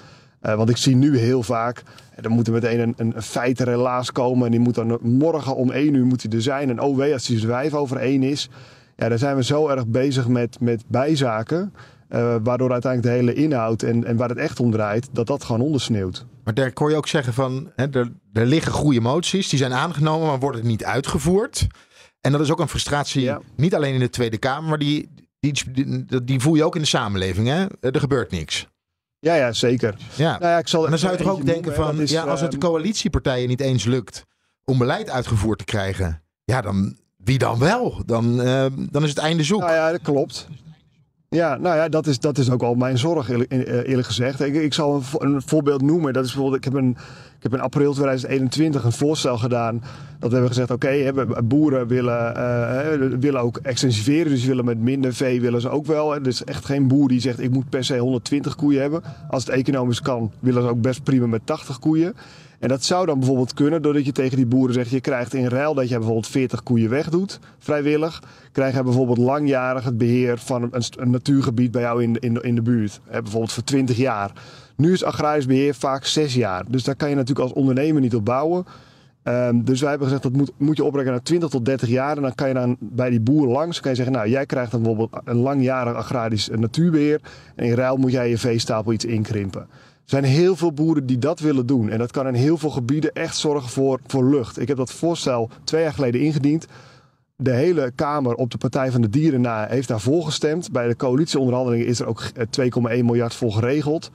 Uh, 0.43 0.55
want 0.55 0.71
ik 0.71 0.77
zie 0.77 0.97
nu 0.97 1.19
heel 1.19 1.43
vaak, 1.43 1.83
er 2.15 2.31
moet 2.31 2.51
meteen 2.51 2.81
een, 2.81 2.95
een, 2.97 4.13
komen. 4.13 4.45
En 4.45 4.51
die 4.51 4.61
moet 4.61 4.75
dan 4.75 4.99
morgen 5.03 5.57
om 5.57 5.71
één 5.71 5.95
uur 5.95 6.05
moet 6.05 6.33
er 6.35 6.43
zijn. 6.43 6.71
En 6.71 6.81
oh 6.81 6.97
wee, 6.97 7.13
als 7.13 7.27
die 7.27 7.41
vijf 7.41 7.75
over 7.75 7.97
één 7.97 8.23
is. 8.23 8.49
Ja, 8.97 9.09
dan 9.09 9.19
zijn 9.19 9.37
we 9.37 9.45
zo 9.45 9.69
erg 9.69 9.87
bezig 9.87 10.29
met, 10.29 10.61
met 10.61 10.85
bijzaken. 10.87 11.73
Uh, 12.15 12.37
waardoor 12.43 12.73
uiteindelijk 12.73 13.15
de 13.15 13.21
hele 13.21 13.45
inhoud 13.45 13.83
en, 13.83 14.05
en 14.05 14.17
waar 14.17 14.29
het 14.29 14.39
echt 14.39 14.61
om 14.61 14.71
draait, 14.71 15.09
dat 15.13 15.27
dat 15.27 15.45
gewoon 15.45 15.61
ondersneeuwt. 15.61 16.27
Maar 16.45 16.55
daar 16.55 16.73
kon 16.73 16.91
je 16.91 16.97
ook 16.97 17.09
zeggen 17.09 17.33
van, 17.33 17.71
hè, 17.77 17.87
er, 17.91 18.13
er 18.33 18.47
liggen 18.47 18.73
goede 18.73 19.01
moties, 19.01 19.49
die 19.49 19.59
zijn 19.59 19.73
aangenomen, 19.73 20.27
maar 20.27 20.39
worden 20.39 20.67
niet 20.67 20.85
uitgevoerd. 20.85 21.67
En 22.21 22.33
dat 22.33 22.41
is 22.41 22.51
ook 22.51 22.61
een 22.61 22.69
frustratie, 22.69 23.23
ja. 23.23 23.41
niet 23.57 23.75
alleen 23.75 23.95
in 23.95 24.01
de 24.01 24.11
Tweede 24.11 24.39
Kamer, 24.39 24.69
maar 24.69 24.79
die, 24.79 25.11
die, 25.41 25.73
die, 25.73 26.25
die 26.25 26.41
voel 26.41 26.55
je 26.55 26.65
ook 26.65 26.75
in 26.75 26.81
de 26.81 26.87
samenleving. 26.87 27.49
Hè? 27.49 27.67
Er 27.81 28.01
gebeurt 28.01 28.31
niks. 28.31 28.67
Ja, 29.19 29.35
ja, 29.35 29.53
zeker. 29.53 29.95
Ja. 30.15 30.31
Nou 30.39 30.53
ja 30.53 30.59
ik 30.59 30.69
zal 30.69 30.85
en 30.85 30.91
dan 30.91 30.99
zou 30.99 31.13
je 31.13 31.19
toch 31.19 31.33
ook 31.33 31.47
denken 31.47 31.75
van, 31.75 32.01
is, 32.01 32.11
ja, 32.11 32.23
als 32.23 32.41
het 32.41 32.51
de 32.51 32.57
ehm, 32.57 32.67
coalitiepartijen 32.67 33.49
niet 33.49 33.61
eens 33.61 33.85
lukt 33.85 34.25
om 34.65 34.79
beleid 34.79 35.11
uitgevoerd 35.11 35.59
te 35.59 35.65
krijgen, 35.65 36.23
ja, 36.45 36.61
dan 36.61 36.97
wie 37.17 37.39
dan 37.39 37.59
wel? 37.59 38.03
Dan, 38.07 38.41
uh, 38.41 38.67
dan 38.91 39.03
is 39.03 39.09
het 39.09 39.19
einde 39.19 39.43
zoek. 39.43 39.61
Nou 39.61 39.73
ja, 39.73 39.91
dat 39.91 40.03
klopt. 40.03 40.49
Ja, 41.33 41.57
nou 41.57 41.77
ja, 41.77 41.89
dat 41.89 42.07
is, 42.07 42.21
dat 42.21 42.39
is 42.39 42.51
ook 42.51 42.63
al 42.63 42.75
mijn 42.75 42.99
zorg, 42.99 43.29
eerlijk, 43.29 43.53
eerlijk 43.87 44.07
gezegd. 44.07 44.41
Ik, 44.41 44.55
ik 44.55 44.75
zal 44.75 44.95
een, 45.19 45.35
een, 45.35 45.43
voorbeeld 45.47 45.83
noemen. 45.83 46.13
Dat 46.13 46.25
is 46.25 46.33
bijvoorbeeld, 46.33 46.67
ik 46.67 46.73
heb, 46.73 46.83
een, 46.83 46.91
ik 47.37 47.43
heb 47.43 47.53
in 47.55 47.61
april 47.61 47.93
2021 47.93 48.85
een 48.85 48.93
voorstel 48.93 49.39
gedaan. 49.39 49.83
Dat 50.19 50.29
we 50.31 50.37
hebben 50.37 50.49
gezegd, 50.49 50.71
oké, 50.71 50.87
okay, 50.87 51.45
boeren 51.45 51.87
willen, 51.87 52.37
uh, 52.37 53.19
willen 53.19 53.41
ook 53.41 53.57
extensiveren. 53.57 54.31
Dus 54.31 54.45
willen 54.45 54.65
met 54.65 54.79
minder 54.79 55.15
vee 55.15 55.41
willen 55.41 55.61
ze 55.61 55.69
ook 55.69 55.87
wel. 55.87 56.15
Er 56.15 56.27
is 56.27 56.45
echt 56.45 56.65
geen 56.65 56.89
boer 56.89 57.09
die 57.09 57.21
zegt, 57.21 57.41
ik 57.41 57.51
moet 57.51 57.69
per 57.69 57.85
se 57.85 57.99
120 57.99 58.55
koeien 58.55 58.81
hebben. 58.81 59.03
Als 59.29 59.45
het 59.45 59.55
economisch 59.55 60.01
kan, 60.01 60.33
willen 60.39 60.63
ze 60.63 60.69
ook 60.69 60.81
best 60.81 61.03
prima 61.03 61.27
met 61.27 61.47
80 61.47 61.79
koeien. 61.79 62.15
En 62.63 62.69
dat 62.69 62.85
zou 62.85 63.07
dan 63.07 63.19
bijvoorbeeld 63.19 63.55
kunnen 63.55 63.83
doordat 63.83 64.05
je 64.05 64.13
tegen 64.13 64.37
die 64.37 64.47
boeren 64.47 64.75
zegt: 64.75 64.91
je 64.91 65.01
krijgt 65.01 65.35
in 65.35 65.47
ruil 65.47 65.75
dat 65.75 65.89
je 65.89 65.95
bijvoorbeeld 65.95 66.27
40 66.27 66.63
koeien 66.63 66.91
wegdoet, 66.91 67.39
vrijwillig. 67.59 68.23
Krijg 68.53 68.75
je 68.75 68.83
bijvoorbeeld 68.83 69.19
langjarig 69.19 69.85
het 69.85 69.99
beheer 69.99 70.39
van 70.39 70.69
een, 70.71 71.11
natuurgebied 71.11 71.71
bij 71.71 71.83
jou 71.83 72.03
in, 72.03 72.19
in, 72.19 72.43
in 72.43 72.55
de 72.55 72.63
buurt. 72.63 73.01
Hè, 73.05 73.23
bijvoorbeeld 73.23 73.53
voor 73.53 73.65
20 73.65 73.97
jaar. 73.97 74.33
Nu 74.77 74.93
is 74.93 75.05
agrarisch 75.05 75.47
beheer 75.47 75.75
vaak 75.75 76.05
6 76.05 76.35
jaar. 76.35 76.65
Dus 76.69 76.85
daar 76.85 76.97
kan 76.97 77.09
je 77.09 77.15
natuurlijk 77.15 77.49
als 77.49 77.59
ondernemer 77.59 78.01
niet 78.01 78.15
op 78.15 78.25
bouwen. 78.25 78.65
Um, 79.25 79.65
dus 79.65 79.81
wij 79.81 79.91
hebben 79.91 80.07
gezegd 80.07 80.23
dat 80.25 80.37
moet, 80.37 80.53
moet 80.57 80.77
je 80.77 80.85
opbrengen 80.85 81.13
naar 81.13 81.23
20 81.23 81.49
tot 81.49 81.65
30 81.65 81.89
jaar. 81.89 82.17
En 82.17 82.23
dan 82.23 82.35
kan 82.35 82.49
je 82.49 82.55
dan 82.55 82.77
bij 82.81 83.11
die 83.11 83.21
boer 83.21 83.47
langs 83.47 83.81
kan 83.81 83.91
je 83.91 83.97
zeggen: 83.97 84.15
Nou, 84.15 84.29
jij 84.29 84.47
krijgt 84.47 84.71
dan 84.71 84.83
bijvoorbeeld 84.83 85.23
een 85.25 85.37
langjarig 85.37 85.95
agrarisch 85.95 86.49
natuurbeheer. 86.49 87.21
En 87.55 87.65
in 87.65 87.75
ruil 87.75 87.97
moet 87.97 88.13
jij 88.13 88.29
je 88.29 88.39
veestapel 88.39 88.93
iets 88.93 89.05
inkrimpen. 89.05 89.67
Er 90.05 90.19
zijn 90.19 90.25
heel 90.25 90.57
veel 90.57 90.73
boeren 90.73 91.07
die 91.07 91.19
dat 91.19 91.41
willen 91.41 91.67
doen. 91.67 91.89
En 91.89 91.99
dat 91.99 92.11
kan 92.11 92.27
in 92.27 92.35
heel 92.35 92.59
veel 92.59 92.71
gebieden 92.71 93.13
echt 93.13 93.37
zorgen 93.37 93.71
voor, 93.71 94.01
voor 94.07 94.31
lucht. 94.31 94.61
Ik 94.61 94.69
heb 94.69 94.77
dat 94.77 94.93
voorstel 94.93 95.51
twee 95.65 95.83
jaar 95.83 95.93
geleden 95.93 96.21
ingediend. 96.21 96.67
De 97.37 97.53
hele 97.53 97.91
Kamer 97.95 98.35
op 98.35 98.51
de 98.51 98.59
Partij 98.59 98.91
van 98.91 99.01
de 99.01 99.09
Dieren 99.09 99.41
na 99.41 99.67
heeft 99.69 99.89
daarvoor 99.89 100.25
gestemd. 100.25 100.73
Bij 100.73 100.89
de 100.89 100.97
coalitieonderhandelingen 100.97 101.87
is 101.87 102.01
er 102.01 102.07
ook 102.07 102.23
2,1 102.33 102.73
miljard 102.81 103.35
voor 103.35 103.53
geregeld. 103.53 104.11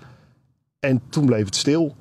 En 0.79 1.01
toen 1.09 1.25
bleef 1.25 1.45
het 1.45 1.55
stil. 1.55 1.95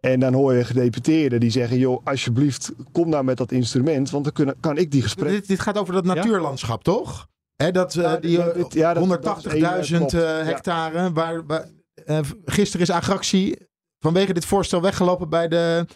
En 0.00 0.20
dan 0.20 0.34
hoor 0.34 0.54
je 0.54 0.64
gedeputeerden 0.64 1.40
die 1.40 1.50
zeggen: 1.50 1.78
joh, 1.78 2.06
alsjeblieft, 2.06 2.72
kom 2.92 3.08
nou 3.08 3.24
met 3.24 3.36
dat 3.36 3.52
instrument, 3.52 4.10
want 4.10 4.24
dan 4.24 4.32
kunnen, 4.32 4.54
kan 4.60 4.76
ik 4.76 4.90
die 4.90 5.02
gesprekken. 5.02 5.38
Dit, 5.38 5.48
dit, 5.48 5.60
gaat 5.60 5.78
over 5.78 5.94
dat 5.94 6.04
natuurlandschap, 6.04 6.84
toch? 6.84 7.28
He, 7.56 7.70
dat, 7.70 7.94
uh, 7.94 8.12
die 8.20 8.40
ja, 8.68 8.94
180.000 8.96 9.02
uh, 9.60 10.42
hectare, 10.42 11.12
waar, 11.12 11.46
waar 11.46 11.68
uh, 12.06 12.18
gisteren 12.44 12.86
is 12.86 12.92
Agractie 12.92 13.56
vanwege 13.98 14.32
dit 14.32 14.44
voorstel 14.44 14.82
weggelopen 14.82 15.28
bij 15.28 15.48
de 15.48 15.86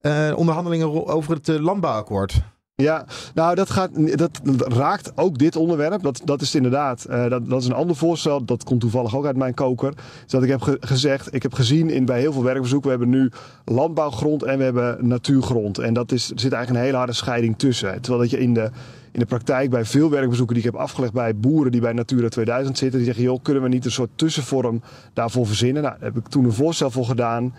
uh, 0.00 0.32
onderhandelingen 0.36 1.06
over 1.06 1.34
het 1.34 1.48
uh, 1.48 1.58
landbouwakkoord. 1.60 2.40
Ja, 2.74 3.06
nou 3.34 3.54
dat, 3.54 3.70
gaat, 3.70 4.18
dat 4.18 4.40
raakt 4.72 5.12
ook 5.14 5.38
dit 5.38 5.56
onderwerp. 5.56 6.02
Dat, 6.02 6.20
dat 6.24 6.40
is 6.40 6.54
inderdaad, 6.54 7.06
dat, 7.08 7.48
dat 7.48 7.60
is 7.60 7.66
een 7.66 7.72
ander 7.72 7.96
voorstel. 7.96 8.44
Dat 8.44 8.64
komt 8.64 8.80
toevallig 8.80 9.16
ook 9.16 9.26
uit 9.26 9.36
mijn 9.36 9.54
koker. 9.54 9.94
Dus 9.94 10.30
dat 10.30 10.42
ik 10.42 10.48
heb 10.48 10.78
gezegd, 10.80 11.34
ik 11.34 11.42
heb 11.42 11.52
gezien 11.54 11.90
in, 11.90 12.04
bij 12.04 12.20
heel 12.20 12.32
veel 12.32 12.42
werkbezoeken, 12.42 12.90
we 12.90 12.96
hebben 12.96 13.20
nu 13.20 13.30
landbouwgrond 13.64 14.42
en 14.42 14.58
we 14.58 14.64
hebben 14.64 15.08
natuurgrond. 15.08 15.78
En 15.78 15.94
dat 15.94 16.12
is, 16.12 16.30
er 16.30 16.40
zit 16.40 16.52
eigenlijk 16.52 16.70
een 16.70 16.86
hele 16.86 16.96
harde 16.96 17.12
scheiding 17.12 17.58
tussen. 17.58 18.00
Terwijl 18.00 18.22
dat 18.22 18.30
je 18.30 18.38
in 18.38 18.54
de 18.54 18.70
in 19.18 19.24
de 19.24 19.30
praktijk 19.30 19.70
bij 19.70 19.84
veel 19.84 20.10
werkbezoeken 20.10 20.54
die 20.54 20.64
ik 20.64 20.70
heb 20.72 20.80
afgelegd 20.80 21.12
bij 21.12 21.36
boeren 21.36 21.72
die 21.72 21.80
bij 21.80 21.92
Natura 21.92 22.28
2000 22.28 22.78
zitten, 22.78 22.98
die 22.98 23.06
zeggen: 23.06 23.24
joh, 23.24 23.42
kunnen 23.42 23.62
we 23.62 23.68
niet 23.68 23.84
een 23.84 23.90
soort 23.90 24.10
tussenvorm 24.14 24.82
daarvoor 25.12 25.46
verzinnen? 25.46 25.82
Nou, 25.82 25.94
daar 25.94 26.08
heb 26.08 26.16
ik 26.16 26.28
toen 26.28 26.44
een 26.44 26.52
voorstel 26.52 26.90
voor 26.90 27.04
gedaan. 27.04 27.54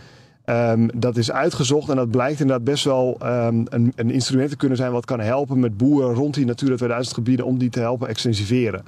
Um, 0.46 0.90
dat 1.00 1.18
is 1.18 1.32
uitgezocht 1.32 1.90
en 1.90 1.96
dat 1.96 2.12
blijkt 2.12 2.40
inderdaad 2.40 2.66
best 2.66 2.84
wel 2.84 3.18
um, 3.24 3.66
een, 3.70 3.94
een, 3.96 4.12
instrument 4.12 4.50
te 4.50 4.58
kunnen 4.58 4.78
zijn 4.78 4.92
wat 4.92 5.06
kan 5.06 5.20
helpen 5.20 5.60
met 5.60 5.78
boeren 5.78 6.14
rond 6.14 6.34
die 6.34 6.46
Natura 6.46 6.76
2000 6.76 7.16
gebieden 7.16 7.46
om 7.46 7.58
die 7.58 7.70
te 7.70 7.80
helpen 7.80 8.08
extensiveren. 8.08 8.84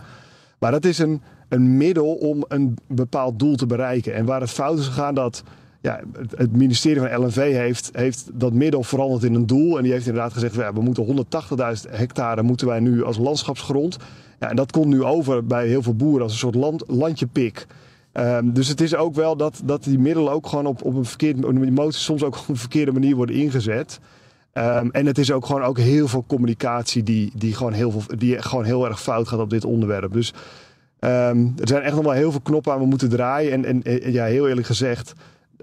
Maar 0.59 0.71
dat 0.71 0.85
is 0.85 0.97
een, 0.97 1.21
een 1.49 1.77
middel 1.77 2.13
om 2.13 2.45
een 2.47 2.77
bepaald 2.87 3.39
doel 3.39 3.55
te 3.55 3.65
bereiken. 3.65 4.13
En 4.13 4.25
waar 4.25 4.41
het 4.41 4.49
fout 4.49 4.79
is 4.79 4.87
gegaan, 4.87 5.15
dat 5.15 5.43
ja, 5.81 5.99
het, 6.35 6.51
ministerie 6.51 7.01
van 7.01 7.25
LNV 7.25 7.53
heeft, 7.53 7.89
heeft 7.93 8.29
dat 8.33 8.53
middel 8.53 8.83
veranderd 8.83 9.23
in 9.23 9.33
een 9.33 9.47
doel. 9.47 9.77
En 9.77 9.83
die 9.83 9.91
heeft 9.91 10.07
inderdaad 10.07 10.33
gezegd, 10.33 10.55
ja, 10.55 10.73
we 10.73 10.81
moeten 10.81 11.25
180.000 11.85 11.89
hectare 11.89 12.43
moeten 12.43 12.67
wij 12.67 12.79
nu 12.79 13.03
als 13.03 13.17
landschapsgrond. 13.17 13.97
Ja, 14.39 14.49
en 14.49 14.55
dat 14.55 14.71
komt 14.71 14.85
nu 14.85 15.03
over 15.03 15.45
bij 15.45 15.67
heel 15.67 15.81
veel 15.81 15.95
boeren 15.95 16.21
als 16.21 16.31
een 16.31 16.37
soort 16.37 16.55
land, 16.55 16.83
landje 16.87 17.27
pik. 17.27 17.67
Um, 18.13 18.53
dus 18.53 18.67
het 18.67 18.81
is 18.81 18.95
ook 18.95 19.15
wel 19.15 19.37
dat, 19.37 19.61
dat 19.63 19.83
die 19.83 19.99
middelen 19.99 20.31
ook 20.31 20.47
gewoon 20.47 20.65
op, 20.65 20.83
op 20.83 20.95
een 20.95 21.05
verkeerde 21.05 21.51
manier, 21.51 21.93
soms 21.93 22.23
ook 22.23 22.37
op 22.37 22.47
een 22.47 22.57
verkeerde 22.57 22.91
manier 22.91 23.15
worden 23.15 23.35
ingezet. 23.35 23.99
Um, 24.53 24.91
en 24.91 25.05
het 25.05 25.17
is 25.17 25.31
ook 25.31 25.45
gewoon 25.45 25.63
ook 25.63 25.77
heel 25.77 26.07
veel 26.07 26.23
communicatie 26.27 27.03
die, 27.03 27.31
die, 27.35 27.55
gewoon 27.55 27.73
heel 27.73 27.91
veel, 27.91 28.17
die 28.17 28.41
gewoon 28.41 28.65
heel 28.65 28.87
erg 28.87 29.01
fout 29.01 29.27
gaat 29.27 29.39
op 29.39 29.49
dit 29.49 29.65
onderwerp. 29.65 30.13
Dus 30.13 30.33
um, 30.99 31.53
er 31.57 31.67
zijn 31.67 31.81
echt 31.81 31.95
nog 31.95 32.03
wel 32.03 32.13
heel 32.13 32.31
veel 32.31 32.41
knoppen 32.41 32.73
aan 32.73 32.79
we 32.79 32.85
moeten 32.85 33.09
draaien. 33.09 33.51
En, 33.51 33.65
en, 33.65 34.01
en 34.01 34.11
ja, 34.11 34.25
heel 34.25 34.47
eerlijk 34.47 34.67
gezegd, 34.67 35.13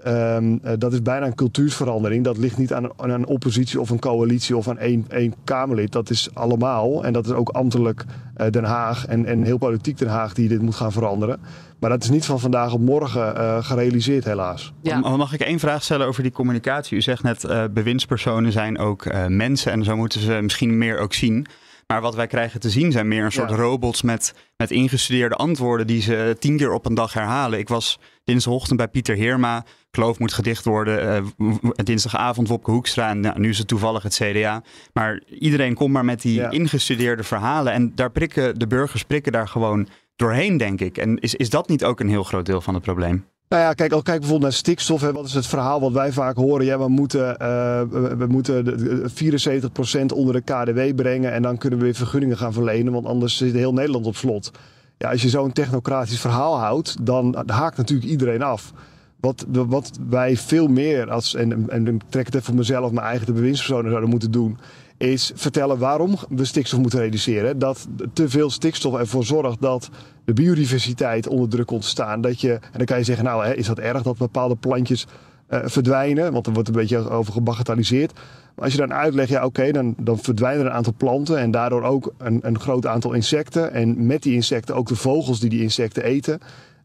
Um, 0.07 0.59
dat 0.77 0.93
is 0.93 1.01
bijna 1.01 1.25
een 1.25 1.35
cultuurverandering. 1.35 2.23
Dat 2.23 2.37
ligt 2.37 2.57
niet 2.57 2.73
aan, 2.73 2.89
aan, 2.95 3.09
een 3.09 3.25
oppositie 3.25 3.79
of 3.79 3.89
een 3.89 3.99
coalitie 3.99 4.57
of 4.57 4.67
aan 4.67 4.77
één, 4.77 5.05
één 5.09 5.33
Kamerlid. 5.43 5.91
Dat 5.91 6.09
is 6.09 6.29
allemaal. 6.33 7.05
En 7.05 7.13
dat 7.13 7.25
is 7.25 7.31
ook 7.31 7.49
ambtelijk 7.49 8.05
uh, 8.37 8.47
Den 8.49 8.63
Haag 8.63 9.05
en, 9.05 9.25
en 9.25 9.43
heel 9.43 9.57
politiek 9.57 9.97
Den 9.97 10.07
Haag 10.07 10.33
die 10.33 10.47
dit 10.47 10.61
moet 10.61 10.75
gaan 10.75 10.91
veranderen. 10.91 11.39
Maar 11.79 11.89
dat 11.89 12.03
is 12.03 12.09
niet 12.09 12.25
van 12.25 12.39
vandaag 12.39 12.73
op 12.73 12.81
morgen 12.81 13.35
uh, 13.37 13.63
gerealiseerd, 13.63 14.25
helaas. 14.25 14.73
Ja. 14.81 14.99
Mag 14.99 15.33
ik 15.33 15.41
één 15.41 15.59
vraag 15.59 15.83
stellen 15.83 16.07
over 16.07 16.23
die 16.23 16.31
communicatie? 16.31 16.97
U 16.97 17.01
zegt 17.01 17.23
net, 17.23 17.43
uh, 17.43 17.63
bewindspersonen 17.71 18.51
zijn 18.51 18.77
ook 18.77 19.27
mensen 19.27 19.71
en 19.71 19.83
zo 19.83 19.95
moeten 19.95 20.19
ze 20.19 20.39
misschien 20.41 20.77
meer 20.77 20.97
ook 20.97 21.13
zien. 21.13 21.47
Maar 21.91 22.01
wat 22.01 22.15
wij 22.15 22.27
krijgen 22.27 22.59
te 22.59 22.69
zien 22.69 22.91
zijn 22.91 23.07
meer 23.07 23.23
een 23.23 23.31
soort 23.31 23.51
robots 23.51 24.01
met, 24.01 24.33
met 24.57 24.71
ingestudeerde 24.71 25.35
antwoorden 25.35 25.87
die 25.87 26.01
ze 26.01 26.35
tien 26.39 26.57
keer 26.57 26.71
op 26.71 26.85
een 26.85 26.93
dag 26.93 27.13
herhalen. 27.13 27.59
Ik 27.59 27.67
was 27.67 27.99
dinsdagochtend 28.23 28.77
bij 28.77 28.87
Pieter 28.87 29.15
Heerma. 29.15 29.65
Kloof 29.91 30.19
moet 30.19 30.33
gedicht 30.33 30.65
worden. 30.65 31.23
Uh, 31.37 31.51
dinsdagavond 31.75 32.47
Wopke 32.47 32.71
Hoekstra. 32.71 33.09
En 33.09 33.19
nou, 33.19 33.39
nu 33.39 33.49
is 33.49 33.57
het 33.57 33.67
toevallig 33.67 34.03
het 34.03 34.19
CDA. 34.21 34.63
Maar 34.93 35.21
iedereen 35.39 35.73
komt 35.73 35.93
maar 35.93 36.05
met 36.05 36.21
die 36.21 36.49
ingestudeerde 36.49 37.23
verhalen. 37.23 37.73
En 37.73 37.91
daar 37.95 38.11
prikken 38.11 38.59
de 38.59 38.67
burgers 38.67 39.03
prikken 39.03 39.31
daar 39.31 39.47
gewoon 39.47 39.87
doorheen, 40.15 40.57
denk 40.57 40.81
ik. 40.81 40.97
En 40.97 41.17
is, 41.19 41.35
is 41.35 41.49
dat 41.49 41.67
niet 41.67 41.83
ook 41.83 41.99
een 41.99 42.09
heel 42.09 42.23
groot 42.23 42.45
deel 42.45 42.61
van 42.61 42.73
het 42.73 42.83
probleem? 42.83 43.25
Nou 43.49 43.61
ja, 43.63 43.73
kijk, 43.73 43.91
al 43.91 44.01
kijk 44.01 44.19
bijvoorbeeld 44.19 44.51
naar 44.51 44.59
stikstof. 44.59 45.01
Hè, 45.01 45.11
wat 45.11 45.25
is 45.25 45.33
het 45.33 45.47
verhaal 45.47 45.79
wat 45.81 45.91
wij 45.91 46.11
vaak 46.11 46.35
horen? 46.35 46.65
Ja, 46.65 46.79
we 46.79 46.87
moeten, 46.87 47.29
uh, 47.29 47.81
we, 47.89 48.15
we 48.17 48.25
moeten 48.25 48.65
74% 49.09 50.13
onder 50.13 50.33
de 50.33 50.41
KDW 50.41 50.95
brengen. 50.95 51.31
En 51.31 51.41
dan 51.41 51.57
kunnen 51.57 51.79
we 51.79 51.85
weer 51.85 51.95
vergunningen 51.95 52.37
gaan 52.37 52.53
verlenen. 52.53 52.93
Want 52.93 53.05
anders 53.05 53.37
zit 53.37 53.53
heel 53.53 53.73
Nederland 53.73 54.05
op 54.05 54.15
slot. 54.15 54.51
Ja, 54.97 55.09
als 55.09 55.21
je 55.21 55.29
zo'n 55.29 55.51
technocratisch 55.51 56.19
verhaal 56.19 56.59
houdt, 56.59 57.05
dan 57.05 57.43
haakt 57.45 57.77
natuurlijk 57.77 58.09
iedereen 58.09 58.41
af. 58.41 58.73
Wat, 59.19 59.45
wat 59.49 59.99
wij 60.09 60.37
veel 60.37 60.67
meer 60.67 61.11
als, 61.11 61.35
en, 61.35 61.69
en 61.69 61.99
trek 62.09 62.25
het 62.25 62.35
even 62.35 62.45
voor 62.45 62.55
mezelf, 62.55 62.91
mijn 62.91 63.05
eigen 63.05 63.25
de 63.25 63.33
bewindspersonen 63.33 63.89
zouden 63.89 64.09
moeten 64.09 64.31
doen, 64.31 64.57
is 64.97 65.31
vertellen 65.35 65.77
waarom 65.77 66.15
we 66.29 66.45
stikstof 66.45 66.79
moeten 66.79 66.99
reduceren. 66.99 67.59
Dat 67.59 67.87
te 68.13 68.29
veel 68.29 68.49
stikstof 68.49 68.95
ervoor 68.95 69.25
zorgt 69.25 69.61
dat 69.61 69.89
de 70.25 70.33
biodiversiteit 70.33 71.27
onder 71.27 71.49
druk 71.49 71.71
ontstaan. 71.71 72.21
Dat 72.21 72.41
je, 72.41 72.51
en 72.51 72.77
dan 72.77 72.85
kan 72.85 72.97
je 72.97 73.03
zeggen, 73.03 73.25
nou 73.25 73.45
hè, 73.45 73.55
is 73.55 73.67
dat 73.67 73.79
erg 73.79 74.01
dat 74.01 74.17
bepaalde 74.17 74.55
plantjes 74.55 75.07
uh, 75.49 75.59
verdwijnen? 75.63 76.33
Want 76.33 76.47
er 76.47 76.53
wordt 76.53 76.67
een 76.67 76.73
beetje 76.73 77.09
over 77.09 77.33
gebagatelliseerd. 77.33 78.13
Maar 78.55 78.63
als 78.63 78.73
je 78.73 78.79
dan 78.79 78.93
uitlegt, 78.93 79.29
ja 79.29 79.45
oké, 79.45 79.71
dan, 79.71 79.95
dan 79.97 80.19
verdwijnen 80.19 80.61
er 80.61 80.69
een 80.69 80.77
aantal 80.77 80.93
planten 80.97 81.37
en 81.37 81.51
daardoor 81.51 81.83
ook 81.83 82.13
een, 82.17 82.39
een 82.41 82.59
groot 82.59 82.85
aantal 82.85 83.13
insecten. 83.13 83.73
En 83.73 84.05
met 84.05 84.23
die 84.23 84.33
insecten 84.33 84.75
ook 84.75 84.87
de 84.87 84.95
vogels 84.95 85.39
die 85.39 85.49
die 85.49 85.61
insecten 85.61 86.03
eten. 86.03 86.39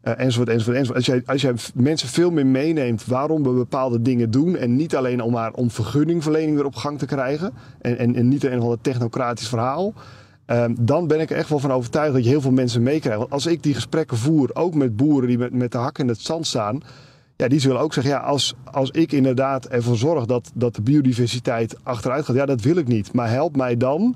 Uh, 0.07 0.19
enzovoort, 0.19 0.49
enzovoort. 0.49 0.95
Als 0.95 1.05
jij, 1.05 1.21
als 1.25 1.41
jij 1.41 1.53
mensen 1.73 2.07
veel 2.07 2.31
meer 2.31 2.45
meeneemt 2.45 3.05
waarom 3.05 3.43
we 3.43 3.49
bepaalde 3.49 4.01
dingen 4.01 4.31
doen. 4.31 4.55
En 4.55 4.75
niet 4.75 4.95
alleen 4.95 5.21
om 5.21 5.31
maar 5.31 5.53
om 5.53 5.71
vergunningverlening 5.71 6.55
weer 6.55 6.65
op 6.65 6.75
gang 6.75 6.99
te 6.99 7.05
krijgen. 7.05 7.53
En, 7.81 7.97
en, 7.97 8.15
en 8.15 8.27
niet 8.27 8.43
een 8.43 8.61
van 8.61 8.71
het 8.71 8.83
technocratisch 8.83 9.47
verhaal. 9.47 9.93
Um, 10.47 10.75
dan 10.79 11.07
ben 11.07 11.19
ik 11.19 11.29
er 11.29 11.37
echt 11.37 11.49
wel 11.49 11.59
van 11.59 11.71
overtuigd 11.71 12.13
dat 12.13 12.23
je 12.23 12.29
heel 12.29 12.41
veel 12.41 12.51
mensen 12.51 12.83
meekrijgt. 12.83 13.19
Want 13.19 13.31
als 13.31 13.45
ik 13.45 13.63
die 13.63 13.73
gesprekken 13.73 14.17
voer, 14.17 14.49
ook 14.53 14.75
met 14.75 14.95
boeren 14.95 15.27
die 15.27 15.37
met, 15.37 15.53
met 15.53 15.71
de 15.71 15.77
hak 15.77 15.97
in 15.97 16.07
het 16.07 16.21
zand 16.21 16.47
staan. 16.47 16.81
Ja, 17.35 17.47
die 17.47 17.59
zullen 17.59 17.79
ook 17.79 17.93
zeggen, 17.93 18.13
ja, 18.13 18.19
als, 18.19 18.55
als 18.71 18.91
ik 18.91 19.11
inderdaad 19.11 19.65
ervoor 19.65 19.97
zorg 19.97 20.25
dat, 20.25 20.51
dat 20.53 20.75
de 20.75 20.81
biodiversiteit 20.81 21.75
achteruit 21.83 22.25
gaat. 22.25 22.35
Ja, 22.35 22.45
dat 22.45 22.61
wil 22.61 22.75
ik 22.75 22.87
niet. 22.87 23.13
Maar 23.13 23.29
help 23.29 23.55
mij 23.55 23.77
dan 23.77 24.15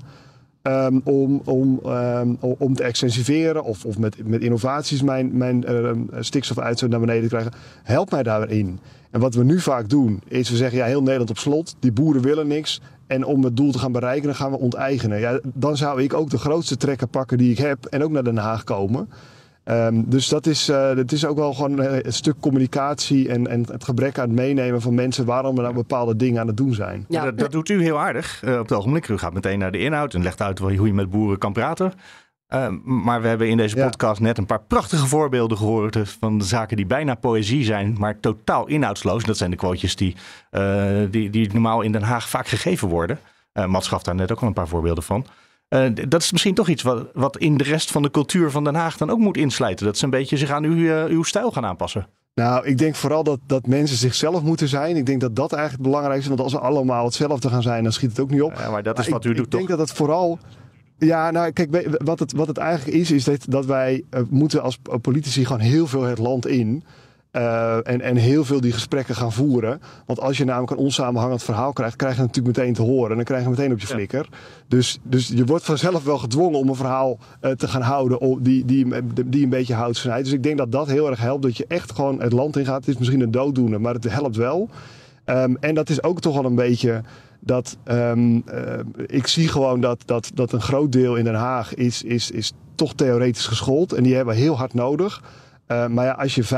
Um, 0.62 1.00
om, 1.04 1.40
om, 1.44 1.80
um, 1.86 2.36
om 2.40 2.74
te 2.74 2.82
extensiveren 2.82 3.64
of, 3.64 3.84
of 3.84 3.98
met, 3.98 4.26
met 4.26 4.42
innovaties 4.42 5.02
mijn, 5.02 5.36
mijn 5.36 5.64
uh, 5.70 5.90
stikstofuitstoot 6.18 6.90
naar 6.90 7.00
beneden 7.00 7.22
te 7.22 7.28
krijgen. 7.28 7.52
Help 7.82 8.10
mij 8.10 8.22
daarin. 8.22 8.78
En 9.10 9.20
wat 9.20 9.34
we 9.34 9.44
nu 9.44 9.60
vaak 9.60 9.88
doen, 9.88 10.20
is 10.28 10.50
we 10.50 10.56
zeggen 10.56 10.78
ja, 10.78 10.84
heel 10.84 11.02
Nederland 11.02 11.30
op 11.30 11.38
slot. 11.38 11.76
Die 11.78 11.92
boeren 11.92 12.22
willen 12.22 12.46
niks. 12.46 12.80
En 13.06 13.24
om 13.24 13.44
het 13.44 13.56
doel 13.56 13.72
te 13.72 13.78
gaan 13.78 13.92
bereiken, 13.92 14.26
dan 14.26 14.34
gaan 14.34 14.50
we 14.50 14.58
onteigenen. 14.58 15.20
Ja, 15.20 15.40
dan 15.42 15.76
zou 15.76 16.02
ik 16.02 16.14
ook 16.14 16.30
de 16.30 16.38
grootste 16.38 16.76
trekker 16.76 17.06
pakken 17.06 17.38
die 17.38 17.50
ik 17.50 17.58
heb 17.58 17.84
en 17.84 18.02
ook 18.02 18.10
naar 18.10 18.24
Den 18.24 18.36
Haag 18.36 18.64
komen. 18.64 19.08
Um, 19.64 20.04
dus 20.10 20.28
dat 20.28 20.46
is, 20.46 20.68
uh, 20.68 20.94
dat 20.94 21.12
is 21.12 21.26
ook 21.26 21.36
wel 21.36 21.54
gewoon 21.54 21.78
een 21.78 22.12
stuk 22.12 22.34
communicatie 22.40 23.28
en, 23.28 23.46
en 23.46 23.64
het 23.72 23.84
gebrek 23.84 24.18
aan 24.18 24.28
het 24.28 24.36
meenemen 24.36 24.80
van 24.80 24.94
mensen 24.94 25.24
waarom 25.24 25.54
we 25.56 25.62
nou 25.62 25.74
bepaalde 25.74 26.16
dingen 26.16 26.40
aan 26.40 26.46
het 26.46 26.56
doen 26.56 26.74
zijn. 26.74 27.04
Ja, 27.08 27.24
dat, 27.24 27.38
dat 27.38 27.52
doet 27.52 27.68
u 27.68 27.82
heel 27.82 27.98
aardig 27.98 28.42
uh, 28.44 28.52
op 28.52 28.68
het 28.68 28.72
ogenblik. 28.72 29.08
U 29.08 29.18
gaat 29.18 29.32
meteen 29.32 29.58
naar 29.58 29.72
de 29.72 29.78
inhoud 29.78 30.14
en 30.14 30.22
legt 30.22 30.42
uit 30.42 30.58
hoe 30.58 30.86
je 30.86 30.94
met 30.94 31.10
boeren 31.10 31.38
kan 31.38 31.52
praten. 31.52 31.92
Uh, 32.54 32.68
maar 32.84 33.22
we 33.22 33.28
hebben 33.28 33.48
in 33.48 33.56
deze 33.56 33.76
podcast 33.76 34.18
ja. 34.18 34.24
net 34.24 34.38
een 34.38 34.46
paar 34.46 34.62
prachtige 34.62 35.06
voorbeelden 35.06 35.56
gehoord 35.56 35.98
van 36.20 36.38
de 36.38 36.44
zaken 36.44 36.76
die 36.76 36.86
bijna 36.86 37.14
poëzie 37.14 37.64
zijn, 37.64 37.96
maar 37.98 38.20
totaal 38.20 38.66
inhoudsloos. 38.66 39.24
Dat 39.24 39.36
zijn 39.36 39.50
de 39.50 39.56
quotejes 39.56 39.96
die, 39.96 40.16
die, 41.10 41.30
die 41.30 41.52
normaal 41.52 41.80
in 41.80 41.92
Den 41.92 42.02
Haag 42.02 42.28
vaak 42.28 42.46
gegeven 42.46 42.88
worden. 42.88 43.18
Mats 43.66 43.88
gaf 43.88 44.02
daar 44.02 44.14
net 44.14 44.32
ook 44.32 44.40
al 44.40 44.46
een 44.46 44.52
paar 44.52 44.68
voorbeelden 44.68 45.04
van. 45.04 45.26
Uh, 45.70 45.88
dat 46.08 46.22
is 46.22 46.32
misschien 46.32 46.54
toch 46.54 46.68
iets 46.68 46.82
wat, 46.82 47.06
wat 47.14 47.36
in 47.36 47.56
de 47.56 47.64
rest 47.64 47.90
van 47.90 48.02
de 48.02 48.10
cultuur 48.10 48.50
van 48.50 48.64
Den 48.64 48.74
Haag 48.74 48.96
dan 48.96 49.10
ook 49.10 49.18
moet 49.18 49.36
insluiten. 49.36 49.86
Dat 49.86 49.98
ze 49.98 50.04
een 50.04 50.10
beetje 50.10 50.36
zich 50.36 50.50
aan 50.50 50.64
uw, 50.64 50.74
uh, 50.74 51.04
uw 51.04 51.22
stijl 51.22 51.50
gaan 51.50 51.64
aanpassen. 51.64 52.06
Nou, 52.34 52.66
ik 52.66 52.78
denk 52.78 52.94
vooral 52.94 53.24
dat, 53.24 53.38
dat 53.46 53.66
mensen 53.66 53.96
zichzelf 53.96 54.42
moeten 54.42 54.68
zijn. 54.68 54.96
Ik 54.96 55.06
denk 55.06 55.20
dat 55.20 55.36
dat 55.36 55.52
eigenlijk 55.52 55.82
het 55.82 55.92
belangrijkste 55.92 56.30
is. 56.30 56.36
Want 56.36 56.52
als 56.52 56.60
we 56.60 56.68
allemaal 56.68 57.04
hetzelfde 57.04 57.48
gaan 57.48 57.62
zijn, 57.62 57.82
dan 57.82 57.92
schiet 57.92 58.10
het 58.10 58.20
ook 58.20 58.30
niet 58.30 58.42
op. 58.42 58.54
Ja, 58.56 58.70
maar 58.70 58.82
dat 58.82 58.98
is 58.98 59.04
maar 59.04 59.14
wat 59.14 59.24
u 59.24 59.30
ik, 59.30 59.36
doet, 59.36 59.44
ik 59.44 59.50
toch? 59.50 59.60
Ik 59.60 59.66
denk 59.66 59.78
dat 59.78 59.88
het 59.88 59.98
vooral... 59.98 60.38
Ja, 60.98 61.30
nou 61.30 61.50
kijk, 61.50 61.98
wat 62.04 62.18
het, 62.18 62.32
wat 62.32 62.46
het 62.46 62.58
eigenlijk 62.58 62.96
is, 62.96 63.10
is 63.10 63.24
dat, 63.24 63.44
dat 63.48 63.66
wij 63.66 64.04
uh, 64.10 64.20
moeten 64.28 64.62
als 64.62 64.78
politici 65.00 65.44
gewoon 65.44 65.60
heel 65.60 65.86
veel 65.86 66.02
het 66.02 66.18
land 66.18 66.46
in. 66.46 66.84
Uh, 67.32 67.88
en, 67.88 68.00
en 68.00 68.16
heel 68.16 68.44
veel 68.44 68.60
die 68.60 68.72
gesprekken 68.72 69.14
gaan 69.14 69.32
voeren. 69.32 69.80
Want 70.06 70.20
als 70.20 70.36
je 70.36 70.44
namelijk 70.44 70.70
een 70.70 70.76
onsamenhangend 70.76 71.42
verhaal 71.42 71.72
krijgt, 71.72 71.96
krijg 71.96 72.14
je 72.14 72.20
het 72.20 72.28
natuurlijk 72.28 72.56
meteen 72.56 72.74
te 72.74 72.82
horen. 72.82 73.10
En 73.10 73.16
dan 73.16 73.24
krijg 73.24 73.42
je 73.42 73.48
meteen 73.48 73.72
op 73.72 73.80
je 73.80 73.86
flikker. 73.86 74.26
Ja. 74.30 74.36
Dus, 74.68 74.98
dus 75.02 75.28
je 75.28 75.44
wordt 75.44 75.64
vanzelf 75.64 76.04
wel 76.04 76.18
gedwongen 76.18 76.58
om 76.58 76.68
een 76.68 76.74
verhaal 76.74 77.18
uh, 77.42 77.50
te 77.50 77.68
gaan 77.68 77.82
houden 77.82 78.42
die, 78.42 78.64
die, 78.64 78.86
die 79.26 79.44
een 79.44 79.50
beetje 79.50 79.74
houdt 79.74 79.96
snijdt. 79.96 80.24
Dus 80.24 80.32
ik 80.32 80.42
denk 80.42 80.58
dat 80.58 80.72
dat 80.72 80.86
heel 80.86 81.10
erg 81.10 81.20
helpt. 81.20 81.42
Dat 81.42 81.56
je 81.56 81.64
echt 81.68 81.92
gewoon 81.92 82.20
het 82.20 82.32
land 82.32 82.56
ingaat. 82.56 82.80
Het 82.80 82.88
is 82.88 82.98
misschien 82.98 83.20
een 83.20 83.30
dooddoener, 83.30 83.80
maar 83.80 83.94
het 83.94 84.10
helpt 84.10 84.36
wel. 84.36 84.68
Um, 85.26 85.56
en 85.60 85.74
dat 85.74 85.88
is 85.88 86.02
ook 86.02 86.20
toch 86.20 86.34
wel 86.34 86.44
een 86.44 86.54
beetje 86.54 87.02
dat 87.40 87.76
um, 87.84 88.34
uh, 88.34 88.42
ik 89.06 89.26
zie 89.26 89.48
gewoon 89.48 89.80
dat, 89.80 90.02
dat, 90.04 90.30
dat 90.34 90.52
een 90.52 90.60
groot 90.60 90.92
deel 90.92 91.16
in 91.16 91.24
Den 91.24 91.34
Haag 91.34 91.74
is, 91.74 92.02
is, 92.02 92.30
is 92.30 92.52
toch 92.74 92.94
theoretisch 92.94 93.46
geschoold. 93.46 93.92
En 93.92 94.02
die 94.02 94.14
hebben 94.14 94.34
we 94.34 94.40
heel 94.40 94.56
hard 94.56 94.74
nodig. 94.74 95.22
Uh, 95.72 95.86
maar 95.86 96.04
ja, 96.04 96.12
als 96.12 96.34
je 96.34 96.44
95% 96.44 96.48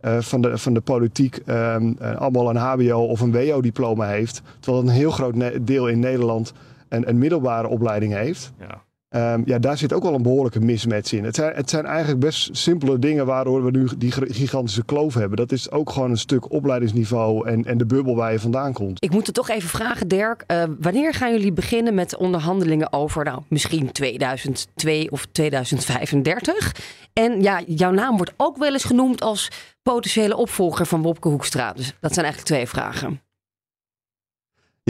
uh, 0.00 0.20
van, 0.20 0.40
de, 0.40 0.58
van 0.58 0.74
de 0.74 0.80
politiek 0.80 1.40
uh, 1.46 1.76
allemaal 2.16 2.50
een 2.50 2.56
HBO 2.56 3.06
of 3.06 3.20
een 3.20 3.32
WO-diploma 3.32 4.06
heeft, 4.06 4.42
terwijl 4.60 4.84
een 4.84 4.90
heel 4.90 5.10
groot 5.10 5.66
deel 5.66 5.88
in 5.88 5.98
Nederland 5.98 6.52
een, 6.88 7.08
een 7.08 7.18
middelbare 7.18 7.68
opleiding 7.68 8.12
heeft. 8.12 8.52
Ja. 8.58 8.82
Um, 9.16 9.42
ja, 9.44 9.58
daar 9.58 9.78
zit 9.78 9.92
ook 9.92 10.02
wel 10.02 10.14
een 10.14 10.22
behoorlijke 10.22 10.60
mismatch 10.60 11.12
in. 11.12 11.24
Het 11.24 11.34
zijn, 11.34 11.54
het 11.54 11.70
zijn 11.70 11.84
eigenlijk 11.84 12.20
best 12.20 12.56
simpele 12.56 12.98
dingen 12.98 13.26
waardoor 13.26 13.64
we 13.64 13.70
nu 13.70 13.88
die 13.98 14.12
gigantische 14.12 14.84
kloof 14.84 15.14
hebben. 15.14 15.36
Dat 15.36 15.52
is 15.52 15.70
ook 15.70 15.90
gewoon 15.90 16.10
een 16.10 16.18
stuk 16.18 16.52
opleidingsniveau 16.52 17.48
en, 17.48 17.64
en 17.64 17.78
de 17.78 17.86
bubbel 17.86 18.16
waar 18.16 18.32
je 18.32 18.40
vandaan 18.40 18.72
komt. 18.72 19.04
Ik 19.04 19.10
moet 19.10 19.26
het 19.26 19.34
toch 19.34 19.48
even 19.48 19.68
vragen, 19.68 20.08
Dirk. 20.08 20.44
Uh, 20.46 20.62
wanneer 20.78 21.14
gaan 21.14 21.32
jullie 21.32 21.52
beginnen 21.52 21.94
met 21.94 22.16
onderhandelingen 22.16 22.92
over 22.92 23.24
nou, 23.24 23.42
misschien 23.48 23.92
2002 23.92 25.10
of 25.10 25.26
2035? 25.32 26.74
En 27.12 27.42
ja, 27.42 27.62
jouw 27.66 27.90
naam 27.90 28.16
wordt 28.16 28.34
ook 28.36 28.56
wel 28.56 28.72
eens 28.72 28.84
genoemd 28.84 29.20
als 29.20 29.50
potentiële 29.82 30.36
opvolger 30.36 30.86
van 30.86 31.02
Wopke 31.02 31.28
Hoekstra. 31.28 31.72
Dus 31.72 31.94
dat 32.00 32.14
zijn 32.14 32.26
eigenlijk 32.26 32.54
twee 32.54 32.66
vragen. 32.66 33.20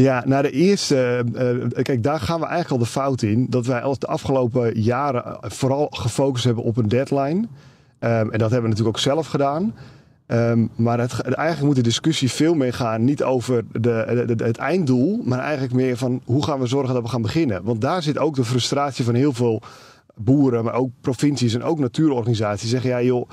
Ja, 0.00 0.22
naar 0.26 0.42
de 0.42 0.50
eerste, 0.50 1.24
uh, 1.72 1.82
kijk, 1.82 2.02
daar 2.02 2.20
gaan 2.20 2.40
we 2.40 2.46
eigenlijk 2.46 2.80
al 2.80 2.86
de 2.86 2.92
fout 2.92 3.22
in. 3.22 3.46
Dat 3.50 3.66
wij 3.66 3.80
al 3.82 3.98
de 3.98 4.06
afgelopen 4.06 4.80
jaren 4.80 5.38
vooral 5.40 5.86
gefocust 5.90 6.44
hebben 6.44 6.64
op 6.64 6.76
een 6.76 6.88
deadline. 6.88 7.38
Um, 7.40 7.48
en 8.00 8.38
dat 8.38 8.50
hebben 8.50 8.62
we 8.62 8.68
natuurlijk 8.68 8.96
ook 8.96 8.98
zelf 8.98 9.26
gedaan. 9.26 9.74
Um, 10.26 10.70
maar 10.76 10.98
het, 10.98 11.20
eigenlijk 11.20 11.66
moet 11.66 11.76
de 11.76 11.82
discussie 11.82 12.30
veel 12.30 12.54
meer 12.54 12.72
gaan, 12.72 13.04
niet 13.04 13.22
over 13.22 13.64
de, 13.72 14.34
het 14.36 14.56
einddoel, 14.56 15.22
maar 15.24 15.38
eigenlijk 15.38 15.74
meer 15.74 15.96
van 15.96 16.20
hoe 16.24 16.44
gaan 16.44 16.60
we 16.60 16.66
zorgen 16.66 16.94
dat 16.94 17.02
we 17.02 17.08
gaan 17.08 17.22
beginnen. 17.22 17.62
Want 17.64 17.80
daar 17.80 18.02
zit 18.02 18.18
ook 18.18 18.34
de 18.34 18.44
frustratie 18.44 19.04
van 19.04 19.14
heel 19.14 19.32
veel 19.32 19.62
boeren, 20.14 20.64
maar 20.64 20.74
ook 20.74 20.90
provincies 21.00 21.54
en 21.54 21.62
ook 21.62 21.78
natuurorganisaties. 21.78 22.70
Zeggen 22.70 22.90
ja, 22.90 23.02
joh. 23.02 23.28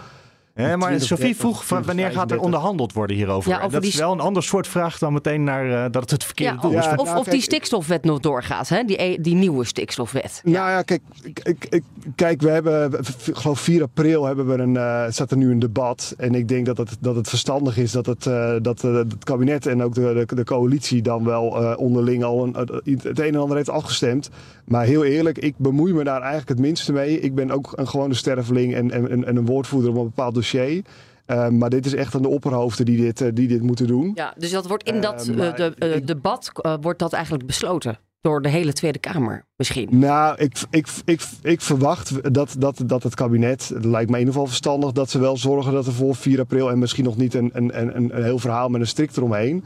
Maar 0.55 1.01
Sophie 1.01 1.35
vroeg 1.35 1.65
van 1.65 1.83
wanneer 1.83 2.11
gaat 2.11 2.31
er 2.31 2.39
onderhandeld 2.39 2.93
worden 2.93 3.15
hierover? 3.15 3.51
Ja, 3.51 3.67
dat 3.67 3.81
die... 3.81 3.91
is 3.91 3.97
wel 3.97 4.11
een 4.11 4.19
ander 4.19 4.43
soort 4.43 4.67
vraag 4.67 4.97
dan 4.97 5.13
meteen 5.13 5.43
naar 5.43 5.65
uh, 5.65 5.85
dat 5.91 6.01
het 6.01 6.11
het 6.11 6.23
verkeerde 6.23 6.55
ja, 6.55 6.61
doel 6.61 6.71
is. 6.71 6.87
Of, 6.87 6.97
of, 6.97 7.15
of 7.15 7.27
die 7.27 7.41
stikstofwet 7.41 8.03
nog 8.03 8.19
doorgaat, 8.19 8.69
hè? 8.69 8.83
Die, 8.83 9.21
die 9.21 9.35
nieuwe 9.35 9.65
stikstofwet. 9.65 10.41
Nou 10.43 10.55
ja, 10.69 10.81
kijk, 10.81 11.01
kijk, 11.33 11.81
kijk 12.15 12.41
we 12.41 12.49
hebben, 12.49 12.99
ik 13.25 13.35
geloof 13.35 13.59
4 13.59 13.81
april 13.81 14.25
hebben 14.25 14.47
we 14.47 14.53
een, 14.53 14.73
uh, 14.73 15.05
staat 15.09 15.31
er 15.31 15.37
nu 15.37 15.51
een 15.51 15.59
debat. 15.59 16.13
En 16.17 16.35
ik 16.35 16.47
denk 16.47 16.65
dat 16.65 16.77
het, 16.77 16.97
dat 16.99 17.15
het 17.15 17.29
verstandig 17.29 17.77
is 17.77 17.91
dat 17.91 18.05
het, 18.05 18.25
uh, 18.25 18.55
dat, 18.61 18.81
het 18.81 19.23
kabinet 19.23 19.65
en 19.65 19.83
ook 19.83 19.93
de, 19.93 20.25
de, 20.27 20.35
de 20.35 20.43
coalitie 20.43 21.01
dan 21.01 21.23
wel 21.23 21.75
onderling 21.77 22.23
al 22.23 22.43
een, 22.43 22.55
het 23.01 23.19
een 23.19 23.25
en 23.25 23.35
ander 23.35 23.57
heeft 23.57 23.69
afgestemd. 23.69 24.29
Maar 24.65 24.85
heel 24.85 25.03
eerlijk, 25.03 25.37
ik 25.37 25.53
bemoei 25.57 25.93
me 25.93 26.03
daar 26.03 26.21
eigenlijk 26.21 26.49
het 26.49 26.59
minste 26.59 26.93
mee. 26.93 27.19
Ik 27.19 27.35
ben 27.35 27.51
ook 27.51 27.73
een 27.75 27.87
gewone 27.87 28.13
sterveling 28.13 28.75
en, 28.75 28.91
en, 28.91 29.25
en 29.25 29.35
een 29.35 29.45
woordvoerder 29.45 29.89
op 29.89 29.97
een 29.97 30.03
bepaald 30.03 30.33
dossier. 30.33 30.43
Uh, 30.53 31.49
maar 31.49 31.69
dit 31.69 31.85
is 31.85 31.93
echt 31.93 32.15
aan 32.15 32.21
de 32.21 32.27
opperhoofden 32.27 32.85
die 32.85 32.97
dit, 32.97 33.21
uh, 33.21 33.29
die 33.33 33.47
dit 33.47 33.61
moeten 33.61 33.87
doen. 33.87 34.11
Ja, 34.15 34.33
dus 34.37 34.51
dat 34.51 34.67
wordt 34.67 34.83
in 34.83 35.01
dat 35.01 35.27
uh, 35.27 35.55
de, 35.55 35.75
ik, 35.77 36.07
debat 36.07 36.51
wordt 36.81 36.99
dat 36.99 37.13
eigenlijk 37.13 37.45
besloten 37.45 37.99
door 38.21 38.41
de 38.41 38.49
hele 38.49 38.73
Tweede 38.73 38.99
Kamer 38.99 39.45
misschien? 39.55 39.87
Nou, 39.91 40.37
ik, 40.37 40.57
ik, 40.69 40.87
ik, 41.05 41.21
ik 41.41 41.61
verwacht 41.61 42.33
dat, 42.33 42.55
dat, 42.57 42.81
dat 42.85 43.03
het 43.03 43.15
kabinet, 43.15 43.69
het 43.69 43.85
lijkt 43.85 44.09
me 44.09 44.13
in 44.13 44.19
ieder 44.19 44.33
geval 44.33 44.47
verstandig, 44.47 44.91
dat 44.91 45.09
ze 45.09 45.19
wel 45.19 45.37
zorgen 45.37 45.73
dat 45.73 45.85
er 45.85 45.93
voor 45.93 46.15
4 46.15 46.39
april 46.39 46.69
en 46.69 46.79
misschien 46.79 47.03
nog 47.03 47.17
niet 47.17 47.33
een, 47.33 47.49
een, 47.53 47.79
een, 47.79 48.15
een 48.15 48.23
heel 48.23 48.39
verhaal 48.39 48.69
met 48.69 48.81
een 48.81 48.87
strik 48.87 49.15
eromheen. 49.15 49.63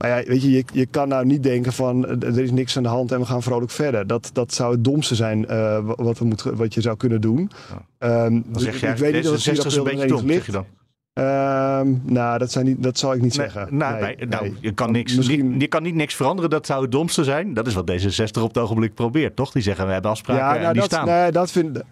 Maar 0.00 0.10
ja, 0.10 0.24
weet 0.24 0.42
je, 0.42 0.50
je, 0.50 0.64
je 0.72 0.86
kan 0.86 1.08
nou 1.08 1.26
niet 1.26 1.42
denken 1.42 1.72
van 1.72 2.08
er 2.08 2.38
is 2.38 2.50
niks 2.50 2.76
aan 2.76 2.82
de 2.82 2.88
hand 2.88 3.12
en 3.12 3.18
we 3.18 3.26
gaan 3.26 3.42
vrolijk 3.42 3.70
verder. 3.70 4.06
Dat, 4.06 4.30
dat 4.32 4.54
zou 4.54 4.72
het 4.72 4.84
domste 4.84 5.14
zijn 5.14 5.46
uh, 5.50 5.78
wat, 5.96 6.18
we 6.18 6.24
moet, 6.24 6.42
wat 6.42 6.74
je 6.74 6.80
zou 6.80 6.96
kunnen 6.96 7.20
doen. 7.20 7.50
Ja. 8.00 8.24
Um, 8.24 8.44
dan 8.46 8.60
zeg 8.60 8.80
je 8.80 8.86
ik 8.86 8.96
weet 8.96 9.14
niet 9.14 9.26
of 9.26 9.32
het 9.32 9.40
60 9.40 9.76
een 9.76 9.84
beetje 9.84 10.06
dom, 10.06 10.28
zeg 10.28 10.46
je 10.46 10.52
dan? 10.52 10.66
Um, 11.14 12.02
nou, 12.04 12.38
dat, 12.38 12.52
zijn 12.52 12.64
niet, 12.64 12.82
dat 12.82 12.98
zal 12.98 13.12
ik 13.12 13.22
niet 13.22 13.36
nee, 13.36 13.48
zeggen. 13.48 13.76
Nou, 13.76 14.00
nee, 14.00 14.16
nee, 14.16 14.26
nou 14.26 14.56
je, 14.60 14.72
kan 14.72 14.92
niks, 14.92 15.16
Misschien... 15.16 15.60
je 15.60 15.66
kan 15.66 15.82
niet 15.82 15.94
niks 15.94 16.14
veranderen. 16.14 16.50
Dat 16.50 16.66
zou 16.66 16.82
het 16.82 16.92
domste 16.92 17.24
zijn. 17.24 17.54
Dat 17.54 17.66
is 17.66 17.74
wat 17.74 17.90
D66 17.90 18.42
op 18.42 18.48
het 18.48 18.58
ogenblik 18.58 18.94
probeert, 18.94 19.36
toch? 19.36 19.52
Die 19.52 19.62
zeggen 19.62 19.86
we 19.86 19.92
hebben 19.92 20.10
afspraken 20.10 20.44
ja, 20.44 20.52
nou, 20.52 20.64
en 20.64 20.72
die 20.72 20.80
dat, 20.80 20.90
staan. 20.90 21.06
Nee, 21.06 21.32
dat 21.32 21.50
vind 21.50 21.82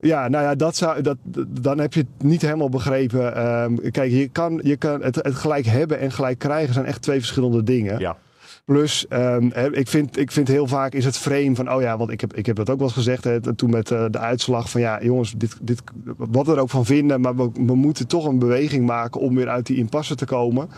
ja, 0.00 0.28
nou 0.28 0.44
ja, 0.44 0.54
dat 0.54 0.76
zou, 0.76 1.02
dat, 1.02 1.16
dan 1.48 1.78
heb 1.78 1.94
je 1.94 2.00
het 2.00 2.22
niet 2.22 2.42
helemaal 2.42 2.68
begrepen. 2.68 3.46
Um, 3.62 3.90
kijk, 3.90 4.10
je 4.10 4.28
kan, 4.28 4.60
je 4.62 4.76
kan 4.76 5.02
het, 5.02 5.14
het 5.14 5.34
gelijk 5.34 5.66
hebben 5.66 5.98
en 5.98 6.12
gelijk 6.12 6.38
krijgen 6.38 6.74
zijn 6.74 6.86
echt 6.86 7.02
twee 7.02 7.18
verschillende 7.18 7.62
dingen. 7.62 7.98
Ja. 7.98 8.16
Plus, 8.64 9.06
um, 9.10 9.52
ik, 9.72 9.88
vind, 9.88 10.18
ik 10.18 10.30
vind 10.30 10.48
heel 10.48 10.66
vaak 10.66 10.92
is 10.92 11.04
het 11.04 11.16
frame 11.16 11.54
van, 11.54 11.72
oh 11.72 11.80
ja, 11.80 11.96
want 11.96 12.10
ik 12.10 12.20
heb, 12.20 12.34
ik 12.34 12.46
heb 12.46 12.56
dat 12.56 12.70
ook 12.70 12.78
wel 12.78 12.86
eens 12.86 12.96
gezegd 12.96 13.24
hè, 13.24 13.54
toen 13.54 13.70
met 13.70 13.90
uh, 13.90 14.04
de 14.10 14.18
uitslag 14.18 14.70
van, 14.70 14.80
ja 14.80 15.02
jongens, 15.02 15.34
dit, 15.36 15.56
dit, 15.62 15.82
wat 16.16 16.46
we 16.46 16.52
er 16.52 16.60
ook 16.60 16.70
van 16.70 16.84
vinden, 16.84 17.20
maar 17.20 17.36
we, 17.36 17.50
we 17.54 17.74
moeten 17.74 18.06
toch 18.06 18.26
een 18.26 18.38
beweging 18.38 18.86
maken 18.86 19.20
om 19.20 19.34
weer 19.34 19.48
uit 19.48 19.66
die 19.66 19.76
impasse 19.76 20.14
te 20.14 20.24
komen. 20.24 20.68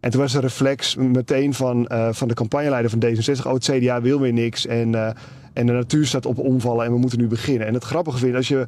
En 0.00 0.10
toen 0.10 0.20
was 0.20 0.34
er 0.34 0.40
reflex 0.40 0.96
meteen 0.96 1.54
van, 1.54 1.88
uh, 1.92 2.08
van 2.12 2.28
de 2.28 2.34
campagneleider 2.34 2.90
van 2.90 3.04
D66, 3.04 3.46
oh 3.46 3.52
het 3.52 3.70
CDA 3.70 4.00
wil 4.00 4.20
weer 4.20 4.32
niks 4.32 4.66
en, 4.66 4.92
uh, 4.92 5.10
en 5.54 5.66
de 5.66 5.72
natuur 5.72 6.06
staat 6.06 6.26
op 6.26 6.38
omvallen 6.38 6.84
en 6.84 6.92
we 6.92 6.98
moeten 6.98 7.18
nu 7.18 7.26
beginnen. 7.26 7.66
En 7.66 7.74
het 7.74 7.84
grappige 7.84 8.18
vind 8.18 8.34
als 8.34 8.48
je 8.48 8.66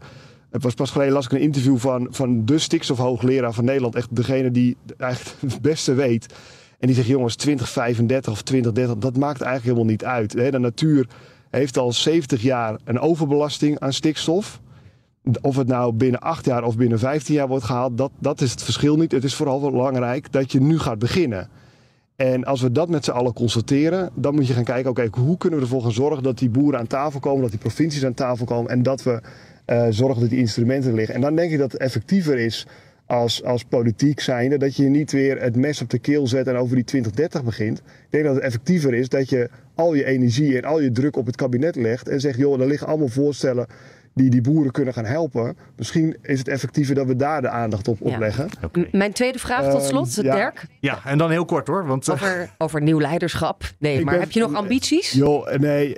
het 0.51 0.63
was 0.63 0.75
pas 0.75 0.91
geleden 0.91 1.13
las 1.13 1.25
ik 1.25 1.33
een 1.33 1.41
interview 1.41 1.77
van, 1.77 2.09
van 2.11 2.45
de 2.45 2.59
stikstofhoogleraar 2.59 3.53
van 3.53 3.65
Nederland. 3.65 3.95
Echt 3.95 4.17
degene 4.17 4.51
die 4.51 4.77
eigenlijk 4.99 5.41
het 5.53 5.61
beste 5.61 5.95
weet. 5.95 6.35
En 6.79 6.87
die 6.87 6.97
zegt, 6.97 7.09
jongens, 7.09 7.37
2035 7.37 8.33
of 8.33 8.43
2030, 8.43 8.99
dat 8.99 9.17
maakt 9.17 9.41
eigenlijk 9.41 9.63
helemaal 9.65 9.93
niet 9.93 10.05
uit. 10.05 10.53
De 10.53 10.59
natuur 10.59 11.07
heeft 11.51 11.79
al 11.79 11.93
70 11.93 12.43
jaar 12.43 12.79
een 12.85 12.99
overbelasting 12.99 13.79
aan 13.79 13.93
stikstof. 13.93 14.61
Of 15.41 15.57
het 15.57 15.67
nou 15.67 15.93
binnen 15.93 16.21
acht 16.21 16.45
jaar 16.45 16.65
of 16.65 16.77
binnen 16.77 16.99
15 16.99 17.35
jaar 17.35 17.49
wordt 17.49 17.65
gehaald, 17.65 17.99
dat, 17.99 18.11
dat 18.19 18.41
is 18.41 18.51
het 18.51 18.63
verschil 18.63 18.97
niet. 18.97 19.13
Het 19.13 19.25
is 19.25 19.35
vooral 19.35 19.61
belangrijk 19.61 20.33
dat 20.33 20.53
je 20.53 20.61
nu 20.61 20.79
gaat 20.79 20.99
beginnen. 20.99 21.49
En 22.17 22.45
als 22.45 22.61
we 22.61 22.73
dat 22.73 22.89
met 22.89 23.05
z'n 23.05 23.11
allen 23.11 23.33
constateren, 23.33 24.11
dan 24.15 24.35
moet 24.35 24.47
je 24.47 24.53
gaan 24.53 24.65
kijken, 24.65 24.91
oké, 24.91 25.09
hoe 25.11 25.37
kunnen 25.37 25.59
we 25.59 25.65
ervoor 25.65 25.83
gaan 25.83 25.93
zorgen 25.93 26.23
dat 26.23 26.39
die 26.39 26.51
boeren 26.51 26.81
aan 26.81 26.87
tafel 26.87 27.21
komen, 27.21 27.43
dat 27.43 27.51
die 27.51 27.59
provincies 27.59 28.05
aan 28.05 28.15
tafel 28.15 28.47
komen 28.47 28.71
en 28.71 28.83
dat 28.83 29.03
we 29.03 29.21
uh, 29.67 29.87
zorgen 29.91 30.21
dat 30.21 30.31
die 30.31 30.39
instrumenten 30.39 30.95
liggen. 30.95 31.15
En 31.15 31.21
dan 31.21 31.37
denk 31.37 31.53
ik 31.53 31.59
dat 31.59 31.73
het 31.73 31.81
effectiever 31.81 32.39
is 32.39 32.67
als, 33.07 33.45
als 33.45 33.65
politiek 33.65 34.21
zijnde, 34.21 34.59
dat 34.59 34.77
je 34.77 34.89
niet 34.89 35.13
weer 35.13 35.41
het 35.41 35.57
mes 35.57 35.83
op 35.83 35.91
de 35.91 35.99
keel 35.99 36.27
zet 36.27 36.47
en 36.47 36.57
over 36.57 36.75
die 36.75 36.85
2030 36.85 37.45
begint. 37.45 37.79
Ik 37.79 37.85
denk 38.11 38.25
dat 38.25 38.35
het 38.35 38.45
effectiever 38.45 38.95
is 38.95 39.09
dat 39.09 39.29
je 39.29 39.51
al 39.75 39.95
je 39.95 40.05
energie 40.05 40.57
en 40.57 40.65
al 40.65 40.81
je 40.81 40.93
druk 40.93 41.17
op 41.17 41.27
het 41.27 41.37
kabinet 41.37 41.77
legt 41.77 42.09
en 42.09 42.21
zegt, 42.21 42.39
joh, 42.39 42.61
er 42.61 42.67
liggen 42.67 42.87
allemaal 42.87 43.09
voorstellen 43.09 43.67
die 44.17 44.31
die 44.31 44.41
boeren 44.41 44.73
kunnen 44.73 44.95
gaan 44.95 45.05
helpen. 45.05 45.57
Misschien 45.77 46.17
is 46.23 46.39
het 46.39 46.49
effectiever 46.49 46.95
dat 46.95 47.07
we 47.07 47.17
daar 47.17 47.43
de 47.43 47.49
aandacht 47.49 47.89
op 47.89 48.01
opleggen. 48.01 48.49
Ja. 48.73 48.85
Mijn 48.93 49.13
tweede 49.13 49.39
vraag 49.39 49.71
tot 49.71 49.83
slot, 49.83 50.15
ja. 50.15 50.35
Dirk. 50.35 50.67
Ja, 50.81 51.01
en 51.05 51.19
dan 51.19 51.31
heel 51.31 51.45
kort 51.45 51.67
hoor. 51.67 51.87
Want, 51.87 52.11
over, 52.11 52.51
over 52.59 52.83
nieuw 52.83 53.01
leiderschap. 53.01 53.65
Nee, 53.79 54.05
maar 54.05 54.13
ben, 54.13 54.23
heb 54.23 54.31
je 54.31 54.41
nog 54.41 54.55
ambities? 54.55 55.11
Joh, 55.13 55.55
nee. 55.55 55.97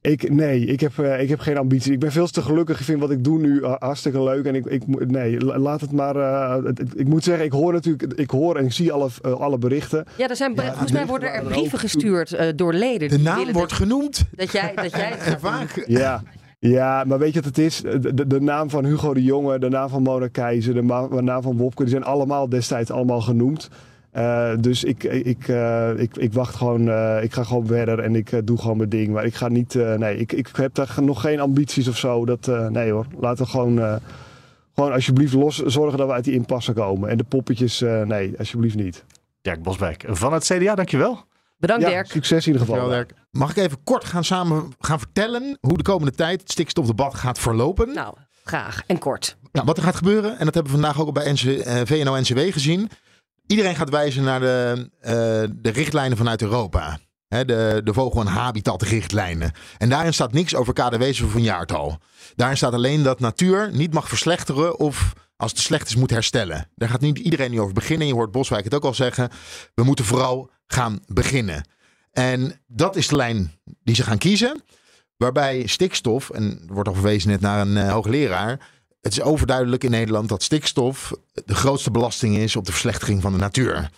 Ik, 0.00 0.30
nee, 0.30 0.64
ik 0.64 0.80
heb, 0.80 0.92
uh, 1.00 1.20
ik 1.20 1.28
heb 1.28 1.40
geen 1.40 1.56
ambitie. 1.56 1.92
Ik 1.92 1.98
ben 1.98 2.12
veel 2.12 2.26
te 2.26 2.42
gelukkig. 2.42 2.78
Ik 2.78 2.84
vind 2.84 3.00
wat 3.00 3.10
ik 3.10 3.24
doe 3.24 3.38
nu 3.38 3.60
uh, 3.60 3.74
hartstikke 3.78 4.22
leuk. 4.22 4.44
En 4.44 4.54
ik, 4.54 4.66
ik, 4.66 4.82
nee, 4.86 5.40
laat 5.40 5.80
het 5.80 5.92
maar. 5.92 6.16
Uh, 6.16 6.72
ik 6.94 7.06
moet 7.06 7.24
zeggen, 7.24 7.44
ik 7.44 7.52
hoor 7.52 7.72
natuurlijk, 7.72 8.12
ik 8.12 8.30
hoor 8.30 8.56
en 8.56 8.64
ik 8.64 8.72
zie 8.72 8.92
alle, 8.92 9.08
alle 9.22 9.58
berichten. 9.58 10.04
Ja, 10.16 10.28
er 10.28 10.36
zijn, 10.36 10.54
ja, 10.54 10.66
volgens 10.66 10.92
mij 10.92 11.06
worden 11.06 11.32
er 11.32 11.42
brieven 11.42 11.78
gestuurd 11.78 12.58
door 12.58 12.72
leden. 12.72 13.08
De 13.08 13.18
naam 13.18 13.52
wordt 13.52 13.72
genoemd. 13.72 14.24
Dat 14.30 14.52
jij, 14.52 14.72
dat 14.74 14.90
jij 14.90 15.12
het 15.18 15.40
vaak. 15.40 15.84
Ja. 15.86 16.22
Ja, 16.60 17.04
maar 17.04 17.18
weet 17.18 17.32
je 17.34 17.40
wat 17.40 17.56
het 17.56 17.58
is? 17.58 17.80
De, 18.26 18.40
naam 18.40 18.70
van 18.70 18.84
Hugo 18.84 19.14
de 19.14 19.22
Jonge, 19.22 19.58
de 19.58 19.68
naam 19.68 19.88
van 19.88 20.02
Mona 20.02 20.28
Keizer, 20.28 20.74
de, 20.74 20.82
naam 21.22 21.42
van 21.42 21.56
Wopke, 21.56 21.82
die 21.82 21.90
zijn 21.90 22.04
allemaal 22.04 22.48
destijds 22.48 22.90
allemaal 22.90 23.20
genoemd. 23.20 23.68
Uh, 24.16 24.50
dus 24.60 24.84
ik, 24.84 25.04
ik, 25.04 25.48
ik, 25.96 26.16
ik 26.16 26.32
wacht 26.32 26.54
gewoon, 26.54 26.88
uh, 26.88 27.22
ik 27.22 27.32
ga 27.32 27.44
gewoon 27.44 27.66
verder 27.66 27.98
en 27.98 28.14
ik 28.14 28.46
doe 28.46 28.58
gewoon 28.58 28.76
mijn 28.76 28.88
ding. 28.88 29.12
Maar 29.12 29.24
ik 29.24 29.34
ga 29.34 29.48
niet, 29.48 29.74
nee, 29.74 30.16
ik, 30.16 30.32
ik 30.32 30.48
heb 30.52 30.74
daar 30.74 30.96
nog 31.02 31.20
geen 31.20 31.40
ambities 31.40 31.88
of 31.88 31.96
zo. 31.96 32.24
Dat, 32.24 32.46
nee 32.70 32.92
hoor, 32.92 33.06
laten 33.18 33.44
we 33.44 33.50
gewoon, 33.50 34.00
gewoon 34.74 34.92
alsjeblieft 34.92 35.34
los 35.34 35.56
zorgen 35.56 35.98
dat 35.98 36.06
we 36.06 36.12
uit 36.12 36.24
die 36.24 36.34
impasse 36.34 36.72
komen. 36.72 37.08
En 37.08 37.16
de 37.16 37.24
poppetjes, 37.24 37.80
nee, 38.04 38.34
alsjeblieft 38.38 38.76
niet. 38.76 39.04
Dirk 39.42 39.62
Boswijk 39.62 40.04
van 40.08 40.32
het 40.32 40.44
CDA, 40.44 40.74
dankjewel. 40.74 41.28
Bedankt 41.60 41.82
ja, 41.82 41.88
Dirk. 41.88 42.10
Succes 42.10 42.46
in 42.46 42.52
ieder 42.52 42.66
geval. 42.66 42.88
Dirk. 42.88 43.12
Mag 43.30 43.50
ik 43.50 43.56
even 43.56 43.82
kort 43.84 44.04
gaan 44.04 44.24
samen 44.24 44.72
gaan 44.78 44.98
vertellen 44.98 45.58
hoe 45.60 45.76
de 45.76 45.82
komende 45.82 46.12
tijd 46.12 46.40
het 46.40 46.50
stikstofdebat 46.50 47.14
gaat 47.14 47.38
verlopen? 47.38 47.94
Nou, 47.94 48.14
graag 48.44 48.82
en 48.86 48.98
kort. 48.98 49.36
Nou, 49.52 49.66
wat 49.66 49.76
er 49.76 49.82
gaat 49.82 49.96
gebeuren, 49.96 50.38
en 50.38 50.44
dat 50.44 50.54
hebben 50.54 50.72
we 50.72 50.78
vandaag 50.80 51.00
ook 51.00 51.14
bij 51.14 51.32
NC, 51.32 51.62
VNO-NCW 51.86 52.38
gezien. 52.52 52.90
Iedereen 53.46 53.76
gaat 53.76 53.90
wijzen 53.90 54.24
naar 54.24 54.40
de, 54.40 54.90
uh, 55.00 55.10
de 55.62 55.70
richtlijnen 55.70 56.16
vanuit 56.16 56.42
Europa. 56.42 56.98
He, 57.28 57.44
de, 57.44 57.80
de 57.84 57.92
vogel- 57.92 58.20
en 58.20 58.26
habitatrichtlijnen. 58.26 59.52
En 59.78 59.88
daarin 59.88 60.14
staat 60.14 60.32
niks 60.32 60.54
over 60.54 60.72
KDW's 60.72 61.20
of 61.20 61.34
een 61.34 61.42
jaartal. 61.42 61.98
Daarin 62.36 62.56
staat 62.56 62.72
alleen 62.72 63.02
dat 63.02 63.20
natuur 63.20 63.70
niet 63.72 63.94
mag 63.94 64.08
verslechteren 64.08 64.78
of 64.78 65.12
als 65.40 65.50
het 65.50 65.60
slecht 65.60 65.88
is 65.88 65.96
moet 65.96 66.10
herstellen. 66.10 66.68
Daar 66.74 66.88
gaat 66.88 67.00
niet 67.00 67.18
iedereen 67.18 67.50
nu 67.50 67.60
over 67.60 67.74
beginnen. 67.74 68.06
Je 68.06 68.14
hoort 68.14 68.30
Boswijk 68.30 68.64
het 68.64 68.74
ook 68.74 68.84
al 68.84 68.94
zeggen. 68.94 69.30
We 69.74 69.82
moeten 69.82 70.04
vooral 70.04 70.50
gaan 70.66 71.00
beginnen. 71.06 71.64
En 72.12 72.60
dat 72.66 72.96
is 72.96 73.08
de 73.08 73.16
lijn 73.16 73.52
die 73.82 73.94
ze 73.94 74.02
gaan 74.02 74.18
kiezen. 74.18 74.62
Waarbij 75.16 75.66
stikstof, 75.66 76.30
en 76.30 76.62
er 76.68 76.74
wordt 76.74 76.88
al 76.88 76.94
verwezen 76.94 77.30
net 77.30 77.40
naar 77.40 77.60
een 77.60 77.76
uh, 77.76 77.92
hoogleraar. 77.92 78.68
Het 79.00 79.12
is 79.12 79.20
overduidelijk 79.20 79.84
in 79.84 79.90
Nederland 79.90 80.28
dat 80.28 80.42
stikstof 80.42 81.12
de 81.44 81.54
grootste 81.54 81.90
belasting 81.90 82.36
is 82.36 82.56
op 82.56 82.64
de 82.64 82.72
verslechtering 82.72 83.22
van 83.22 83.32
de 83.32 83.38
natuur. 83.38 83.90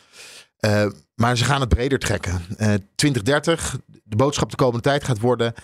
Uh, 0.60 0.86
maar 1.14 1.36
ze 1.36 1.44
gaan 1.44 1.60
het 1.60 1.68
breder 1.68 1.98
trekken. 1.98 2.32
Uh, 2.32 2.74
2030, 2.94 3.78
de 4.04 4.16
boodschap 4.16 4.50
de 4.50 4.56
komende 4.56 4.82
tijd 4.82 5.04
gaat 5.04 5.20
worden. 5.20 5.54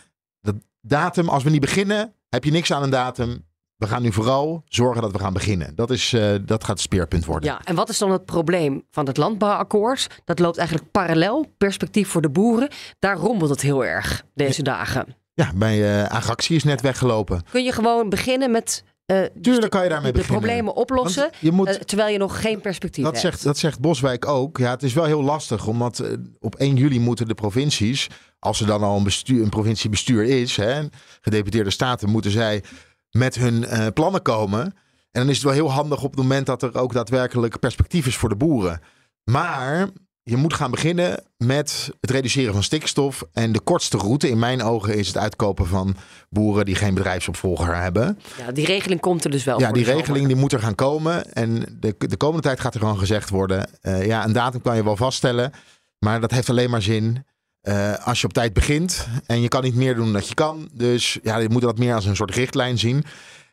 De 0.40 0.54
datum, 0.80 1.28
als 1.28 1.42
we 1.42 1.50
niet 1.50 1.60
beginnen, 1.60 2.14
heb 2.28 2.44
je 2.44 2.50
niks 2.50 2.72
aan 2.72 2.82
een 2.82 2.90
datum. 2.90 3.46
We 3.78 3.86
gaan 3.86 4.02
nu 4.02 4.12
vooral 4.12 4.62
zorgen 4.68 5.02
dat 5.02 5.12
we 5.12 5.18
gaan 5.18 5.32
beginnen. 5.32 5.74
Dat, 5.74 5.90
is, 5.90 6.12
uh, 6.12 6.34
dat 6.42 6.64
gaat 6.64 6.72
het 6.72 6.80
speerpunt 6.80 7.24
worden. 7.24 7.50
Ja, 7.50 7.60
en 7.64 7.74
wat 7.74 7.88
is 7.88 7.98
dan 7.98 8.10
het 8.10 8.24
probleem 8.24 8.82
van 8.90 9.06
het 9.06 9.16
landbouwakkoord? 9.16 10.20
Dat 10.24 10.38
loopt 10.38 10.58
eigenlijk 10.58 10.90
parallel, 10.90 11.46
perspectief 11.58 12.08
voor 12.08 12.22
de 12.22 12.30
boeren. 12.30 12.68
Daar 12.98 13.16
rommelt 13.16 13.50
het 13.50 13.60
heel 13.60 13.84
erg 13.84 14.24
deze 14.34 14.62
dagen. 14.62 15.16
Ja, 15.34 15.52
bij 15.54 16.02
uh, 16.02 16.08
Agractie 16.08 16.56
is 16.56 16.64
net 16.64 16.80
weggelopen. 16.80 17.42
Kun 17.50 17.64
je 17.64 17.72
gewoon 17.72 18.08
beginnen 18.08 18.50
met 18.50 18.84
uh, 19.06 19.22
Tuurlijk 19.42 19.70
kan 19.70 19.82
je 19.82 19.88
daarmee 19.88 20.12
de 20.12 20.18
beginnen. 20.18 20.40
problemen 20.40 20.74
oplossen, 20.74 21.30
je 21.40 21.52
moet, 21.52 21.68
uh, 21.68 21.74
terwijl 21.74 22.12
je 22.12 22.18
nog 22.18 22.40
geen 22.40 22.60
perspectief 22.60 23.04
dat 23.04 23.12
hebt. 23.12 23.24
Zegt, 23.24 23.44
dat 23.44 23.58
zegt 23.58 23.80
Boswijk 23.80 24.26
ook. 24.26 24.58
Ja, 24.58 24.70
het 24.70 24.82
is 24.82 24.92
wel 24.92 25.04
heel 25.04 25.22
lastig, 25.22 25.66
omdat 25.66 25.98
uh, 25.98 26.12
op 26.40 26.54
1 26.54 26.76
juli 26.76 27.00
moeten 27.00 27.28
de 27.28 27.34
provincies, 27.34 28.06
als 28.38 28.60
er 28.60 28.66
dan 28.66 28.82
al 28.82 28.96
een, 28.96 29.04
bestuur, 29.04 29.42
een 29.42 29.48
provinciebestuur 29.48 30.24
is, 30.24 30.56
hè, 30.56 30.82
gedeputeerde 31.20 31.70
staten, 31.70 32.08
moeten 32.08 32.30
zij 32.30 32.62
met 33.10 33.34
hun 33.34 33.62
uh, 33.62 33.86
plannen 33.94 34.22
komen. 34.22 34.62
En 35.10 35.20
dan 35.20 35.28
is 35.28 35.36
het 35.36 35.44
wel 35.44 35.54
heel 35.54 35.70
handig 35.70 36.02
op 36.02 36.10
het 36.10 36.20
moment 36.20 36.46
dat 36.46 36.62
er 36.62 36.78
ook 36.78 36.92
daadwerkelijk 36.92 37.58
perspectief 37.58 38.06
is 38.06 38.16
voor 38.16 38.28
de 38.28 38.36
boeren. 38.36 38.80
Maar 39.24 39.88
je 40.22 40.36
moet 40.36 40.54
gaan 40.54 40.70
beginnen 40.70 41.24
met 41.36 41.90
het 42.00 42.10
reduceren 42.10 42.52
van 42.52 42.62
stikstof. 42.62 43.24
En 43.32 43.52
de 43.52 43.60
kortste 43.60 43.96
route 43.96 44.28
in 44.28 44.38
mijn 44.38 44.62
ogen 44.62 44.96
is 44.96 45.06
het 45.06 45.16
uitkopen 45.16 45.66
van 45.66 45.96
boeren 46.30 46.64
die 46.64 46.74
geen 46.74 46.94
bedrijfsopvolger 46.94 47.76
hebben. 47.76 48.18
Ja, 48.38 48.52
die 48.52 48.66
regeling 48.66 49.00
komt 49.00 49.24
er 49.24 49.30
dus 49.30 49.44
wel. 49.44 49.60
Ja, 49.60 49.72
die 49.72 49.84
regeling 49.84 50.26
die 50.26 50.36
moet 50.36 50.52
er 50.52 50.60
gaan 50.60 50.74
komen. 50.74 51.32
En 51.32 51.78
de, 51.80 51.94
de 51.98 52.16
komende 52.16 52.42
tijd 52.42 52.60
gaat 52.60 52.74
er 52.74 52.80
gewoon 52.80 52.98
gezegd 52.98 53.30
worden. 53.30 53.70
Uh, 53.82 54.06
ja, 54.06 54.24
een 54.24 54.32
datum 54.32 54.62
kan 54.62 54.76
je 54.76 54.84
wel 54.84 54.96
vaststellen. 54.96 55.52
Maar 55.98 56.20
dat 56.20 56.30
heeft 56.30 56.50
alleen 56.50 56.70
maar 56.70 56.82
zin 56.82 57.24
uh, 57.62 57.94
als 58.06 58.20
je 58.20 58.26
op 58.26 58.32
tijd 58.32 58.52
begint. 58.52 59.06
En 59.26 59.40
je 59.40 59.48
kan 59.48 59.62
niet 59.62 59.74
meer 59.74 59.94
doen 59.94 60.04
dan 60.04 60.12
dat 60.12 60.28
je 60.28 60.34
kan. 60.34 60.68
Dus 60.72 61.18
ja, 61.22 61.38
je 61.38 61.48
moet 61.48 61.62
dat 61.62 61.78
meer 61.78 61.94
als 61.94 62.04
een 62.04 62.16
soort 62.16 62.34
richtlijn 62.34 62.78
zien. 62.78 63.04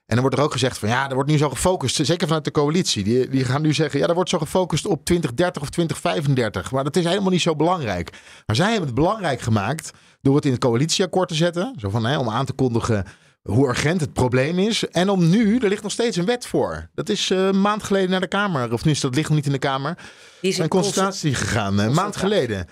En 0.05 0.15
dan 0.15 0.19
wordt 0.19 0.37
er 0.37 0.43
ook 0.43 0.51
gezegd 0.51 0.77
van 0.77 0.89
ja, 0.89 1.07
er 1.07 1.15
wordt 1.15 1.29
nu 1.29 1.37
zo 1.37 1.49
gefocust, 1.49 2.05
zeker 2.05 2.27
vanuit 2.27 2.45
de 2.45 2.51
coalitie. 2.51 3.03
Die, 3.03 3.29
die 3.29 3.45
gaan 3.45 3.61
nu 3.61 3.73
zeggen, 3.73 3.99
ja, 3.99 4.07
er 4.07 4.13
wordt 4.13 4.29
zo 4.29 4.37
gefocust 4.37 4.85
op 4.85 5.05
2030 5.05 5.61
of 5.61 5.69
2035. 5.69 6.71
Maar 6.71 6.83
dat 6.83 6.95
is 6.95 7.03
helemaal 7.05 7.29
niet 7.29 7.41
zo 7.41 7.55
belangrijk. 7.55 8.09
Maar 8.45 8.55
zij 8.55 8.69
hebben 8.69 8.85
het 8.85 8.95
belangrijk 8.95 9.41
gemaakt 9.41 9.91
door 10.21 10.35
het 10.35 10.45
in 10.45 10.51
het 10.51 10.59
coalitieakkoord 10.59 11.27
te 11.27 11.35
zetten. 11.35 11.75
Zo 11.77 11.89
van, 11.89 12.05
hè, 12.05 12.17
om 12.17 12.29
aan 12.29 12.45
te 12.45 12.53
kondigen 12.53 13.05
hoe 13.41 13.67
urgent 13.67 14.01
het 14.01 14.13
probleem 14.13 14.59
is. 14.59 14.87
En 14.87 15.09
om 15.09 15.29
nu, 15.29 15.57
er 15.57 15.69
ligt 15.69 15.83
nog 15.83 15.91
steeds 15.91 16.17
een 16.17 16.25
wet 16.25 16.47
voor. 16.47 16.89
Dat 16.93 17.09
is 17.09 17.29
uh, 17.29 17.45
een 17.45 17.61
maand 17.61 17.83
geleden 17.83 18.09
naar 18.09 18.19
de 18.19 18.27
Kamer. 18.27 18.73
Of 18.73 18.85
nu 18.85 18.91
is 18.91 18.99
dat 18.99 19.15
ligt 19.15 19.27
nog 19.27 19.37
niet 19.37 19.45
in 19.45 19.51
de 19.51 19.57
Kamer. 19.57 19.97
Die 20.41 20.51
is 20.51 20.57
een 20.57 20.67
consultatie 20.67 21.35
gegaan, 21.35 21.77
een 21.77 21.93
maand 21.93 22.15
geleden. 22.15 22.67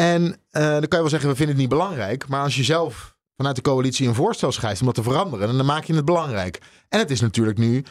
En 0.00 0.22
uh, 0.22 0.32
dan 0.52 0.80
kan 0.88 0.88
je 0.88 1.00
wel 1.00 1.08
zeggen, 1.08 1.28
we 1.28 1.36
vinden 1.36 1.54
het 1.54 1.64
niet 1.64 1.78
belangrijk. 1.78 2.28
Maar 2.28 2.42
als 2.42 2.56
je 2.56 2.64
zelf 2.64 3.16
vanuit 3.36 3.56
de 3.56 3.62
coalitie 3.62 4.08
een 4.08 4.14
voorstel 4.14 4.52
schrijft 4.52 4.80
om 4.80 4.86
dat 4.86 4.94
te 4.94 5.02
veranderen, 5.02 5.48
en 5.48 5.56
dan 5.56 5.66
maak 5.66 5.84
je 5.84 5.94
het 5.94 6.04
belangrijk. 6.04 6.58
En 6.88 6.98
het 6.98 7.10
is 7.10 7.20
natuurlijk 7.20 7.58
nu, 7.58 7.84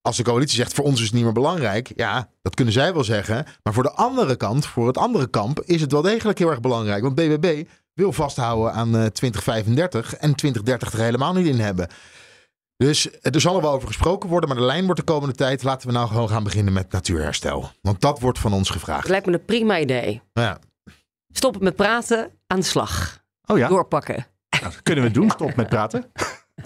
als 0.00 0.16
de 0.16 0.22
coalitie 0.22 0.56
zegt 0.56 0.74
voor 0.74 0.84
ons 0.84 0.98
is 0.98 1.04
het 1.04 1.14
niet 1.14 1.24
meer 1.24 1.32
belangrijk, 1.32 1.92
ja, 1.96 2.28
dat 2.42 2.54
kunnen 2.54 2.74
zij 2.74 2.92
wel 2.92 3.04
zeggen. 3.04 3.46
Maar 3.62 3.74
voor 3.74 3.82
de 3.82 3.92
andere 3.92 4.36
kant, 4.36 4.66
voor 4.66 4.86
het 4.86 4.98
andere 4.98 5.26
kamp, 5.26 5.60
is 5.60 5.80
het 5.80 5.92
wel 5.92 6.02
degelijk 6.02 6.38
heel 6.38 6.50
erg 6.50 6.60
belangrijk. 6.60 7.02
Want 7.02 7.14
BBB 7.14 7.68
wil 7.92 8.12
vasthouden 8.12 8.72
aan 8.72 8.88
uh, 8.88 9.04
2035 9.04 10.14
en 10.14 10.34
2030 10.34 10.92
er 10.92 11.04
helemaal 11.04 11.32
niet 11.32 11.46
in 11.46 11.60
hebben. 11.60 11.88
Dus 12.76 13.08
er 13.20 13.40
zal 13.40 13.56
er 13.56 13.62
wel 13.62 13.72
over 13.72 13.88
gesproken 13.88 14.28
worden, 14.28 14.48
maar 14.48 14.58
de 14.58 14.64
lijn 14.64 14.84
wordt 14.84 15.00
de 15.00 15.12
komende 15.12 15.34
tijd. 15.34 15.62
Laten 15.62 15.88
we 15.88 15.94
nou 15.94 16.08
gewoon 16.08 16.28
gaan 16.28 16.44
beginnen 16.44 16.72
met 16.72 16.92
natuurherstel. 16.92 17.70
Want 17.82 18.00
dat 18.00 18.20
wordt 18.20 18.38
van 18.38 18.52
ons 18.52 18.70
gevraagd. 18.70 19.02
Dat 19.02 19.10
lijkt 19.10 19.26
me 19.26 19.32
een 19.32 19.44
prima 19.44 19.78
idee. 19.78 20.22
Ja. 20.32 20.58
Stoppen 21.36 21.64
met 21.64 21.76
praten, 21.76 22.30
aan 22.46 22.58
de 22.58 22.64
slag. 22.64 23.22
Oh 23.46 23.58
ja. 23.58 23.68
Doorpakken. 23.68 24.26
Nou, 24.60 24.72
kunnen 24.82 25.04
we 25.04 25.10
doen, 25.10 25.30
stop 25.30 25.56
met 25.56 25.68
praten. 25.68 26.12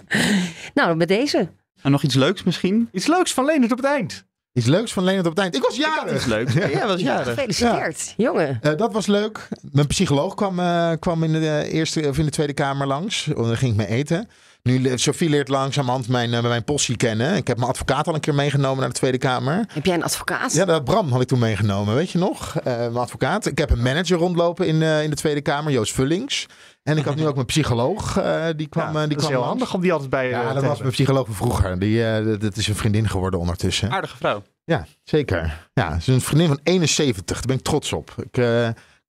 nou, 0.75 0.97
met 0.97 1.09
deze. 1.09 1.49
En 1.83 1.91
nog 1.91 2.03
iets 2.03 2.15
leuks 2.15 2.43
misschien? 2.43 2.89
Iets 2.93 3.07
leuks 3.07 3.33
van 3.33 3.45
Leonard 3.45 3.73
op 3.73 3.79
het 3.79 3.87
eind. 3.87 4.25
Iets 4.53 4.67
leuks 4.67 4.93
van 4.93 5.05
Leonard 5.05 5.27
op 5.27 5.33
het 5.33 5.41
eind. 5.41 5.55
Ik 5.57 5.63
was 5.63 5.77
jarig. 5.77 6.15
Iets 6.15 6.25
leuks. 6.25 6.53
Ja, 6.53 6.69
jij 6.69 6.87
was 6.87 7.01
jarig. 7.01 7.27
Gefeliciteerd, 7.29 8.15
ja. 8.17 8.25
jongen. 8.25 8.61
Uh, 8.63 8.77
dat 8.77 8.93
was 8.93 9.07
leuk. 9.07 9.49
Mijn 9.73 9.87
psycholoog 9.87 10.35
kwam, 10.35 10.59
uh, 10.59 10.93
kwam 10.99 11.23
in, 11.23 11.33
de 11.33 11.69
eerste, 11.71 12.09
of 12.09 12.19
in 12.19 12.25
de 12.25 12.31
Tweede 12.31 12.53
Kamer 12.53 12.87
langs. 12.87 13.25
Daar 13.25 13.57
ging 13.57 13.71
ik 13.71 13.77
mee 13.77 13.87
eten. 13.87 14.29
Nu, 14.63 14.99
Sophie 14.99 15.29
leert 15.29 15.49
langzamerhand 15.49 16.09
mijn, 16.09 16.33
uh, 16.33 16.43
mijn 16.43 16.65
postie 16.65 16.97
kennen. 16.97 17.37
Ik 17.37 17.47
heb 17.47 17.57
mijn 17.57 17.71
advocaat 17.71 18.07
al 18.07 18.15
een 18.15 18.21
keer 18.21 18.35
meegenomen 18.35 18.79
naar 18.79 18.89
de 18.89 18.95
Tweede 18.95 19.19
Kamer. 19.19 19.65
Heb 19.69 19.87
jij 19.87 19.95
een 19.95 20.03
advocaat? 20.03 20.53
Ja, 20.53 20.65
dat 20.65 20.85
Bram 20.85 21.13
had 21.13 21.21
ik 21.21 21.29
toen 21.29 21.39
meegenomen, 21.39 21.95
weet 21.95 22.11
je 22.11 22.19
nog? 22.19 22.55
Uh, 22.59 22.65
mijn 22.65 22.97
advocaat. 22.97 23.47
Ik 23.47 23.59
heb 23.59 23.71
een 23.71 23.83
manager 23.83 24.19
rondlopen 24.19 24.67
in, 24.67 24.75
uh, 24.81 25.03
in 25.03 25.11
de 25.11 25.17
Tweede 25.17 25.41
Kamer, 25.41 25.73
Joost 25.73 25.93
Vullings. 25.93 26.47
En 26.83 26.99
ik 26.99 27.05
had 27.05 27.17
nu 27.17 27.27
ook 27.27 27.35
mijn 27.35 27.47
psycholoog, 27.47 28.19
uh, 28.19 28.47
die 28.57 28.69
kwam. 28.69 28.93
Ja, 28.93 29.01
die 29.01 29.09
dat 29.09 29.17
kwam 29.17 29.31
is 29.31 29.37
heel 29.37 29.45
handig 29.45 29.75
om 29.75 29.81
die 29.81 29.93
altijd 29.93 30.11
bij 30.11 30.29
Ja, 30.29 30.53
dat 30.53 30.65
was 30.65 30.79
mijn 30.79 30.91
psycholoog 30.91 31.27
van 31.27 31.35
vroeger. 31.35 31.79
Die, 31.79 32.03
dat 32.39 32.57
is 32.57 32.69
een 32.69 32.75
vriendin 32.75 33.09
geworden 33.09 33.41
ondertussen. 33.41 33.91
Aardige 33.91 34.17
vrouw. 34.17 34.43
Ja, 34.65 34.87
zeker. 35.03 35.69
Ja, 35.73 35.91
ze 35.91 35.97
is 35.97 36.07
een 36.07 36.21
vriendin 36.21 36.49
van 36.49 36.61
71. 36.63 37.37
Daar 37.37 37.47
ben 37.47 37.57
ik 37.57 37.63
trots 37.63 37.93
op. 37.93 38.15
Ik 38.17 38.43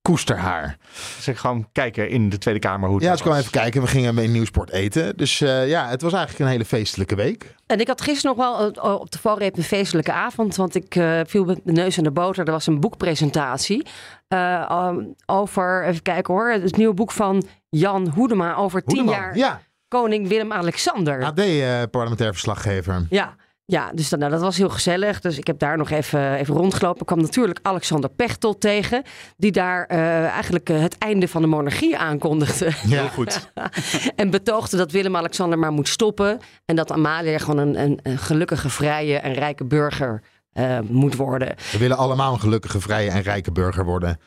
koester 0.01 0.37
haar. 0.37 0.77
Ze 1.19 1.35
gewoon 1.35 1.67
kijken 1.71 2.09
in 2.09 2.29
de 2.29 2.37
Tweede 2.37 2.59
Kamer 2.59 2.87
hoe 2.87 2.97
het 2.97 3.05
Ja, 3.05 3.15
ze 3.15 3.21
kwamen 3.21 3.39
even 3.39 3.51
kijken. 3.51 3.81
We 3.81 3.87
gingen 3.87 4.17
in 4.17 4.31
Nieuwsport 4.31 4.71
eten. 4.71 5.17
Dus 5.17 5.41
eh, 5.41 5.67
ja, 5.67 5.87
het 5.87 6.01
was 6.01 6.13
eigenlijk 6.13 6.43
een 6.43 6.51
hele 6.51 6.65
feestelijke 6.65 7.15
week. 7.15 7.55
En 7.65 7.79
ik 7.79 7.87
had 7.87 8.01
gisteren 8.01 8.35
nog 8.35 8.45
wel 8.45 8.71
eh, 8.71 8.99
op 8.99 9.11
de 9.11 9.19
valreep 9.19 9.57
een 9.57 9.63
feestelijke 9.63 10.11
avond. 10.11 10.55
Want 10.55 10.75
ik 10.75 10.95
eh, 10.95 11.19
viel 11.25 11.45
met 11.45 11.65
mijn 11.65 11.77
neus 11.77 11.97
in 11.97 12.03
de 12.03 12.11
boter. 12.11 12.45
Er 12.45 12.51
was 12.51 12.67
een 12.67 12.79
boekpresentatie. 12.79 13.85
um, 14.27 15.15
over, 15.25 15.85
even 15.85 16.01
kijken 16.01 16.33
hoor. 16.33 16.49
Het 16.49 16.77
nieuwe 16.77 16.93
boek 16.93 17.11
van 17.11 17.43
Jan 17.69 18.09
Hoedema. 18.15 18.55
Over 18.55 18.83
tien 18.83 18.97
Hoedeman, 18.97 19.21
jaar 19.21 19.37
ja. 19.37 19.61
koning 19.87 20.27
Willem-Alexander. 20.27 21.23
AD, 21.23 21.39
eh, 21.39 21.81
parlementair 21.91 22.31
verslaggever. 22.31 23.05
Ja, 23.09 23.35
ja 23.65 23.91
dus 23.93 24.09
dat, 24.09 24.19
nou, 24.19 24.31
dat 24.31 24.41
was 24.41 24.57
heel 24.57 24.69
gezellig. 24.69 25.19
Dus 25.19 25.37
ik 25.37 25.47
heb 25.47 25.59
daar 25.59 25.77
nog 25.77 25.89
even, 25.89 26.33
even 26.33 26.55
rondgelopen. 26.55 27.01
Ik 27.01 27.07
kwam 27.07 27.21
natuurlijk 27.21 27.59
Alexander 27.61 28.09
Pechtold 28.09 28.61
tegen. 28.61 29.03
Die 29.37 29.51
daar 29.51 29.85
eh, 29.85 30.25
eigenlijk 30.25 30.69
eh, 30.69 30.81
het 30.81 30.97
einde 30.97 31.27
van 31.27 31.41
de 31.41 31.47
monarchie 31.47 31.97
aankondigde. 31.97 32.71
Heel 32.71 33.07
goed. 33.07 33.51
en 34.15 34.29
betoogde 34.29 34.77
dat 34.77 34.91
Willem-Alexander 34.91 35.59
maar 35.59 35.71
moet 35.71 35.87
stoppen. 35.87 36.39
En 36.65 36.75
dat 36.75 36.91
Amalia 36.91 37.37
gewoon 37.37 37.57
een, 37.57 37.79
een, 37.79 37.99
een 38.03 38.17
gelukkige, 38.17 38.69
vrije 38.69 39.17
en 39.17 39.33
rijke 39.33 39.65
burger 39.65 40.21
eh, 40.53 40.79
moet 40.79 41.15
worden. 41.15 41.55
We 41.71 41.77
willen 41.77 41.97
allemaal 41.97 42.33
een 42.33 42.39
gelukkige, 42.39 42.79
vrije 42.79 43.09
en 43.09 43.21
rijke 43.21 43.51
burger 43.51 43.85
worden. 43.85 44.19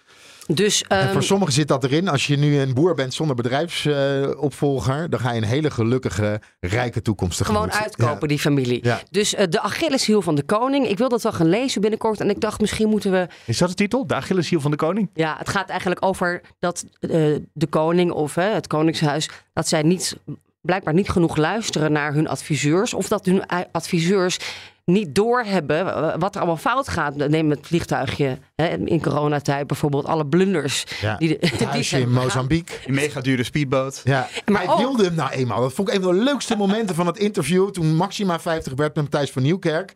Dus, 0.46 0.82
En 0.82 1.00
ehm, 1.00 1.12
voor 1.12 1.22
sommigen 1.22 1.54
zit 1.54 1.68
dat 1.68 1.84
erin. 1.84 2.08
Als 2.08 2.26
je 2.26 2.36
nu 2.36 2.58
een 2.58 2.74
boer 2.74 2.94
bent 2.94 3.14
zonder 3.14 3.36
bedrijfsopvolger, 3.36 5.10
dan 5.10 5.20
ga 5.20 5.30
je 5.32 5.36
een 5.40 5.46
hele 5.46 5.70
gelukkige, 5.70 6.40
rijke 6.60 7.02
toekomst 7.02 7.38
tegemoet. 7.38 7.60
Gewoon 7.62 7.82
uitkopen, 7.82 8.20
Ja. 8.20 8.26
die 8.26 8.38
familie. 8.38 8.78
Ja. 8.82 9.00
Dus 9.10 9.34
eh, 9.34 9.46
de 9.48 9.60
Achilleshiel 9.60 10.22
van 10.22 10.34
de 10.34 10.42
koning. 10.42 10.88
Ik 10.88 10.98
wil 10.98 11.08
dat 11.08 11.22
wel 11.22 11.32
gaan 11.32 11.48
lezen 11.48 11.80
binnenkort. 11.80 12.20
En 12.20 12.30
ik 12.30 12.40
dacht, 12.40 12.60
misschien 12.60 12.88
moeten 12.88 13.10
we... 13.10 13.26
Is 13.46 13.58
dat 13.58 13.68
de 13.68 13.74
titel? 13.74 14.06
De 14.06 14.14
Achilleshiel 14.14 14.60
van 14.60 14.70
de 14.70 14.76
koning? 14.76 15.10
Ja, 15.14 15.34
het 15.38 15.48
gaat 15.48 15.68
eigenlijk 15.68 16.04
over 16.04 16.40
dat 16.58 16.84
eh, 17.00 17.10
de 17.52 17.66
koning 17.66 18.10
of 18.12 18.34
het 18.34 18.66
koningshuis... 18.66 19.28
dat 19.52 19.68
zij 19.68 19.82
niet, 19.82 20.16
blijkbaar 20.60 20.94
niet 20.94 21.08
genoeg 21.08 21.36
luisteren 21.36 21.92
naar 21.92 22.12
hun 22.12 22.28
adviseurs... 22.28 22.94
of 22.94 23.08
dat 23.08 23.24
hun 23.26 23.46
adviseurs 23.72 24.38
niet 24.84 25.14
doorhebben 25.14 25.84
wat 26.18 26.34
er 26.34 26.40
allemaal 26.40 26.56
fout 26.56 26.88
gaat. 26.88 27.14
Neem 27.16 27.50
het 27.50 27.66
vliegtuigje 27.66 28.38
hè, 28.54 28.66
in 28.76 29.02
coronatijd 29.02 29.66
bijvoorbeeld. 29.66 30.06
Alle 30.06 30.26
blunders. 30.26 30.84
Ja. 31.00 31.16
Die, 31.16 31.38
de- 31.38 31.68
die 31.72 31.82
zijn 31.82 32.02
in. 32.02 32.10
Mozambique. 32.12 32.76
Die 32.84 32.94
mega 32.94 33.20
dure 33.20 33.44
speedboot. 33.44 34.00
Ja, 34.04 34.28
Maar 34.46 34.60
hij 34.62 34.70
ook- 34.70 34.78
wilde 34.78 35.04
hem 35.04 35.14
nou 35.14 35.30
eenmaal. 35.30 35.60
Dat 35.60 35.72
vond 35.72 35.88
ik 35.88 35.94
een 35.94 36.02
van 36.02 36.14
de 36.16 36.22
leukste 36.22 36.56
momenten 36.56 36.94
van 36.94 37.06
het 37.06 37.18
interview. 37.18 37.68
Toen 37.70 37.94
Maxima 37.96 38.40
50 38.40 38.72
werd 38.74 38.94
met 38.94 39.04
Matthijs 39.04 39.30
van 39.30 39.42
Nieuwkerk. 39.42 39.92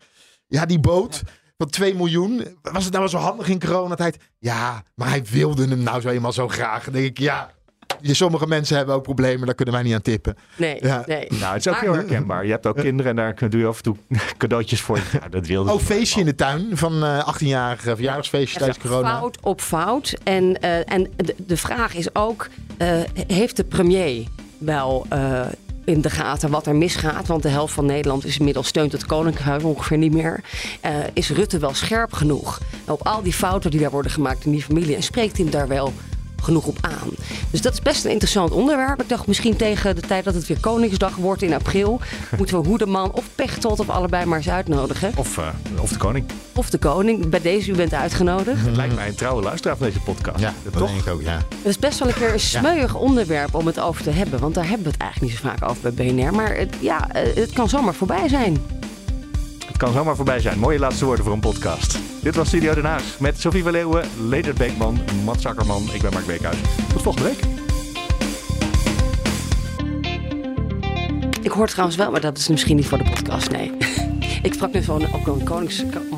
Ja, 0.47 0.65
die 0.65 0.79
boot 0.79 1.21
van 1.57 1.69
2 1.69 1.95
miljoen. 1.95 2.57
Was 2.61 2.83
het 2.83 2.93
nou 2.93 3.09
wel 3.09 3.19
zo 3.21 3.27
handig 3.27 3.47
in 3.49 3.59
coronatijd? 3.59 4.17
Ja, 4.39 4.83
maar 4.95 5.09
hij 5.09 5.23
wilde 5.31 5.67
hem 5.67 5.83
nou 5.83 6.01
zo 6.01 6.09
eenmaal 6.09 6.33
zo 6.33 6.47
graag. 6.47 6.83
Dan 6.83 6.93
denk 6.93 7.05
ik, 7.05 7.17
ja... 7.19 7.51
je- 8.01 8.13
Sommige 8.13 8.47
mensen 8.47 8.77
hebben 8.77 8.95
ook 8.95 9.03
problemen, 9.03 9.45
daar 9.45 9.55
kunnen 9.55 9.73
wij 9.73 9.83
niet 9.83 9.93
aan 9.93 10.01
tippen. 10.01 10.37
Nee, 10.55 10.77
Ja. 10.81 11.03
nee. 11.05 11.27
Nou, 11.29 11.43
het 11.53 11.55
is 11.59 11.67
ook 11.67 11.73
Maar- 11.73 11.83
heel 11.83 11.93
herkenbaar. 11.93 12.45
Je 12.45 12.51
hebt 12.51 12.67
ook 12.67 12.77
kinderen 12.77 13.11
en 13.11 13.15
daar 13.37 13.49
doe 13.49 13.59
je 13.59 13.67
af 13.67 13.77
en 13.77 13.83
toe 13.83 13.95
cadeautjes 14.37 14.81
voor. 14.81 14.97
Ja, 15.11 15.27
dat 15.29 15.47
wilde 15.47 15.71
Ook 15.71 15.79
ze 15.79 15.85
feestje 15.85 16.19
in 16.19 16.25
de 16.25 16.35
tuin 16.35 16.77
van 16.77 17.03
eh 17.03 17.27
18-jarige 17.35 17.95
verjaardagsfeestje 17.95 18.57
tijdens 18.57 18.79
corona. 18.79 19.17
Fout 19.19 19.37
op 19.41 19.61
fout. 19.61 20.13
En, 20.23 20.61
eh, 20.61 20.91
en 20.93 21.07
de, 21.15 21.35
de 21.45 21.57
vraag 21.57 21.95
is 21.95 22.15
ook: 22.15 22.47
eh, 22.77 22.97
heeft 23.27 23.55
de 23.55 23.63
premier 23.63 24.23
wel 24.57 25.05
eh, 25.09 25.41
in 25.85 26.01
de 26.01 26.09
gaten 26.09 26.49
wat 26.49 26.67
er 26.67 26.75
misgaat? 26.75 27.27
Want 27.27 27.43
de 27.43 27.49
helft 27.49 27.73
van 27.73 27.85
Nederland 27.85 28.25
is 28.25 28.37
inmiddels 28.37 28.67
steunt 28.67 28.91
het 28.91 29.05
Koninkhuis 29.05 29.63
ongeveer 29.63 29.97
niet 29.97 30.13
meer. 30.13 30.43
Eh, 30.81 30.91
is 31.13 31.29
Rutte 31.29 31.57
wel 31.59 31.73
scherp 31.73 32.13
genoeg 32.13 32.59
op 32.87 33.07
al 33.07 33.21
die 33.23 33.33
fouten 33.33 33.71
die 33.71 33.79
daar 33.79 33.91
worden 33.91 34.11
gemaakt 34.11 34.45
in 34.45 34.51
die 34.51 34.63
familie? 34.63 34.95
En 34.95 35.03
spreekt 35.03 35.35
hij 35.35 35.45
hem 35.45 35.53
daar 35.53 35.67
wel 35.67 35.93
genoeg 36.43 36.65
op 36.65 36.77
aan? 36.81 37.09
Dus 37.51 37.61
dat 37.61 37.73
is 37.73 37.81
best 37.81 38.05
een 38.05 38.11
interessant 38.11 38.51
onderwerp. 38.51 39.01
Ik 39.01 39.09
dacht 39.09 39.27
misschien 39.27 39.55
tegen 39.55 39.95
de 39.95 40.01
tijd 40.01 40.23
dat 40.23 40.33
het 40.33 40.47
weer 40.47 40.59
Koningsdag 40.59 41.15
wordt 41.15 41.41
in 41.41 41.53
april, 41.53 41.99
moeten 42.37 42.61
we 42.61 42.67
Hoedeman 42.67 43.11
of 43.11 43.25
Pechtold 43.35 43.79
of 43.79 43.89
allebei 43.89 44.25
maar 44.25 44.37
eens 44.37 44.49
uitnodigen. 44.49 45.11
Of, 45.15 45.37
eh, 45.37 45.47
of 45.81 45.91
de 45.91 45.97
koning. 45.97 46.25
Of 46.55 46.69
de 46.69 46.77
koning. 46.77 47.29
Bij 47.29 47.41
deze, 47.41 47.71
u 47.71 47.75
bent 47.75 47.93
uitgenodigd. 47.93 48.65
Het 48.65 48.75
lijkt 48.75 48.95
mij 48.95 49.07
een 49.07 49.15
trouwe 49.15 49.41
luisteraar 49.41 49.77
van 49.77 49.85
deze 49.85 49.99
podcast. 49.99 50.39
Ja, 50.39 50.53
dat 50.63 50.73
Toch? 50.73 50.87
denk 50.89 51.01
ik 51.01 51.13
ook, 51.13 51.21
ja. 51.21 51.35
Het 51.35 51.45
is 51.63 51.79
best 51.79 51.99
wel 51.99 52.07
een 52.07 52.13
keer 52.13 52.33
een 52.33 52.39
smeuig 52.39 52.95
onderwerp 52.95 53.55
om 53.55 53.65
het 53.65 53.79
over 53.79 54.03
te 54.03 54.09
hebben. 54.09 54.39
Want 54.39 54.55
daar 54.55 54.67
hebben 54.67 54.83
we 54.83 54.91
het 54.91 55.01
eigenlijk 55.01 55.31
niet 55.31 55.41
zo 55.41 55.47
vaak 55.49 55.69
over 55.69 55.93
bij 55.93 56.13
BNR. 56.13 56.33
Maar 56.33 56.55
het, 56.55 56.75
ja, 56.79 57.11
eh, 57.11 57.35
het 57.35 57.51
kan 57.51 57.69
zomaar 57.69 57.93
voorbij 57.93 58.27
zijn. 58.27 58.78
Kan 59.79 59.93
zomaar 59.93 60.15
voorbij 60.15 60.39
zijn. 60.39 60.59
Mooie 60.59 60.79
laatste 60.79 61.05
woorden 61.05 61.23
voor 61.25 61.33
een 61.33 61.39
podcast. 61.39 61.99
Dit 62.21 62.35
was 62.35 62.47
Studio 62.47 62.73
Den 62.73 62.85
Haag 62.85 63.19
met 63.19 63.39
Sophie 63.39 63.63
van 63.63 63.71
Leeuwen, 63.71 64.09
Leendert 64.27 64.57
Beekman, 64.57 64.99
Mats 65.23 65.41
Zakkerman. 65.41 65.83
Ik 65.93 66.01
ben 66.01 66.13
Mark 66.13 66.25
Beekhuis. 66.25 66.57
Tot 66.93 67.01
volgende 67.01 67.29
week. 67.29 67.39
Ik 71.41 71.51
hoor 71.51 71.67
trouwens 71.67 71.97
wel, 71.97 72.11
maar 72.11 72.21
dat 72.21 72.37
is 72.37 72.47
misschien 72.47 72.75
niet 72.75 72.87
voor 72.87 72.97
de 72.97 73.09
podcast, 73.09 73.51
nee. 73.51 73.71
Ik 74.47 74.53
sprak 74.53 74.71
net 74.71 74.85
van 74.85 75.13
ook 75.13 75.27
een 75.27 75.43
konings, 75.43 75.83
ko- 75.91 76.17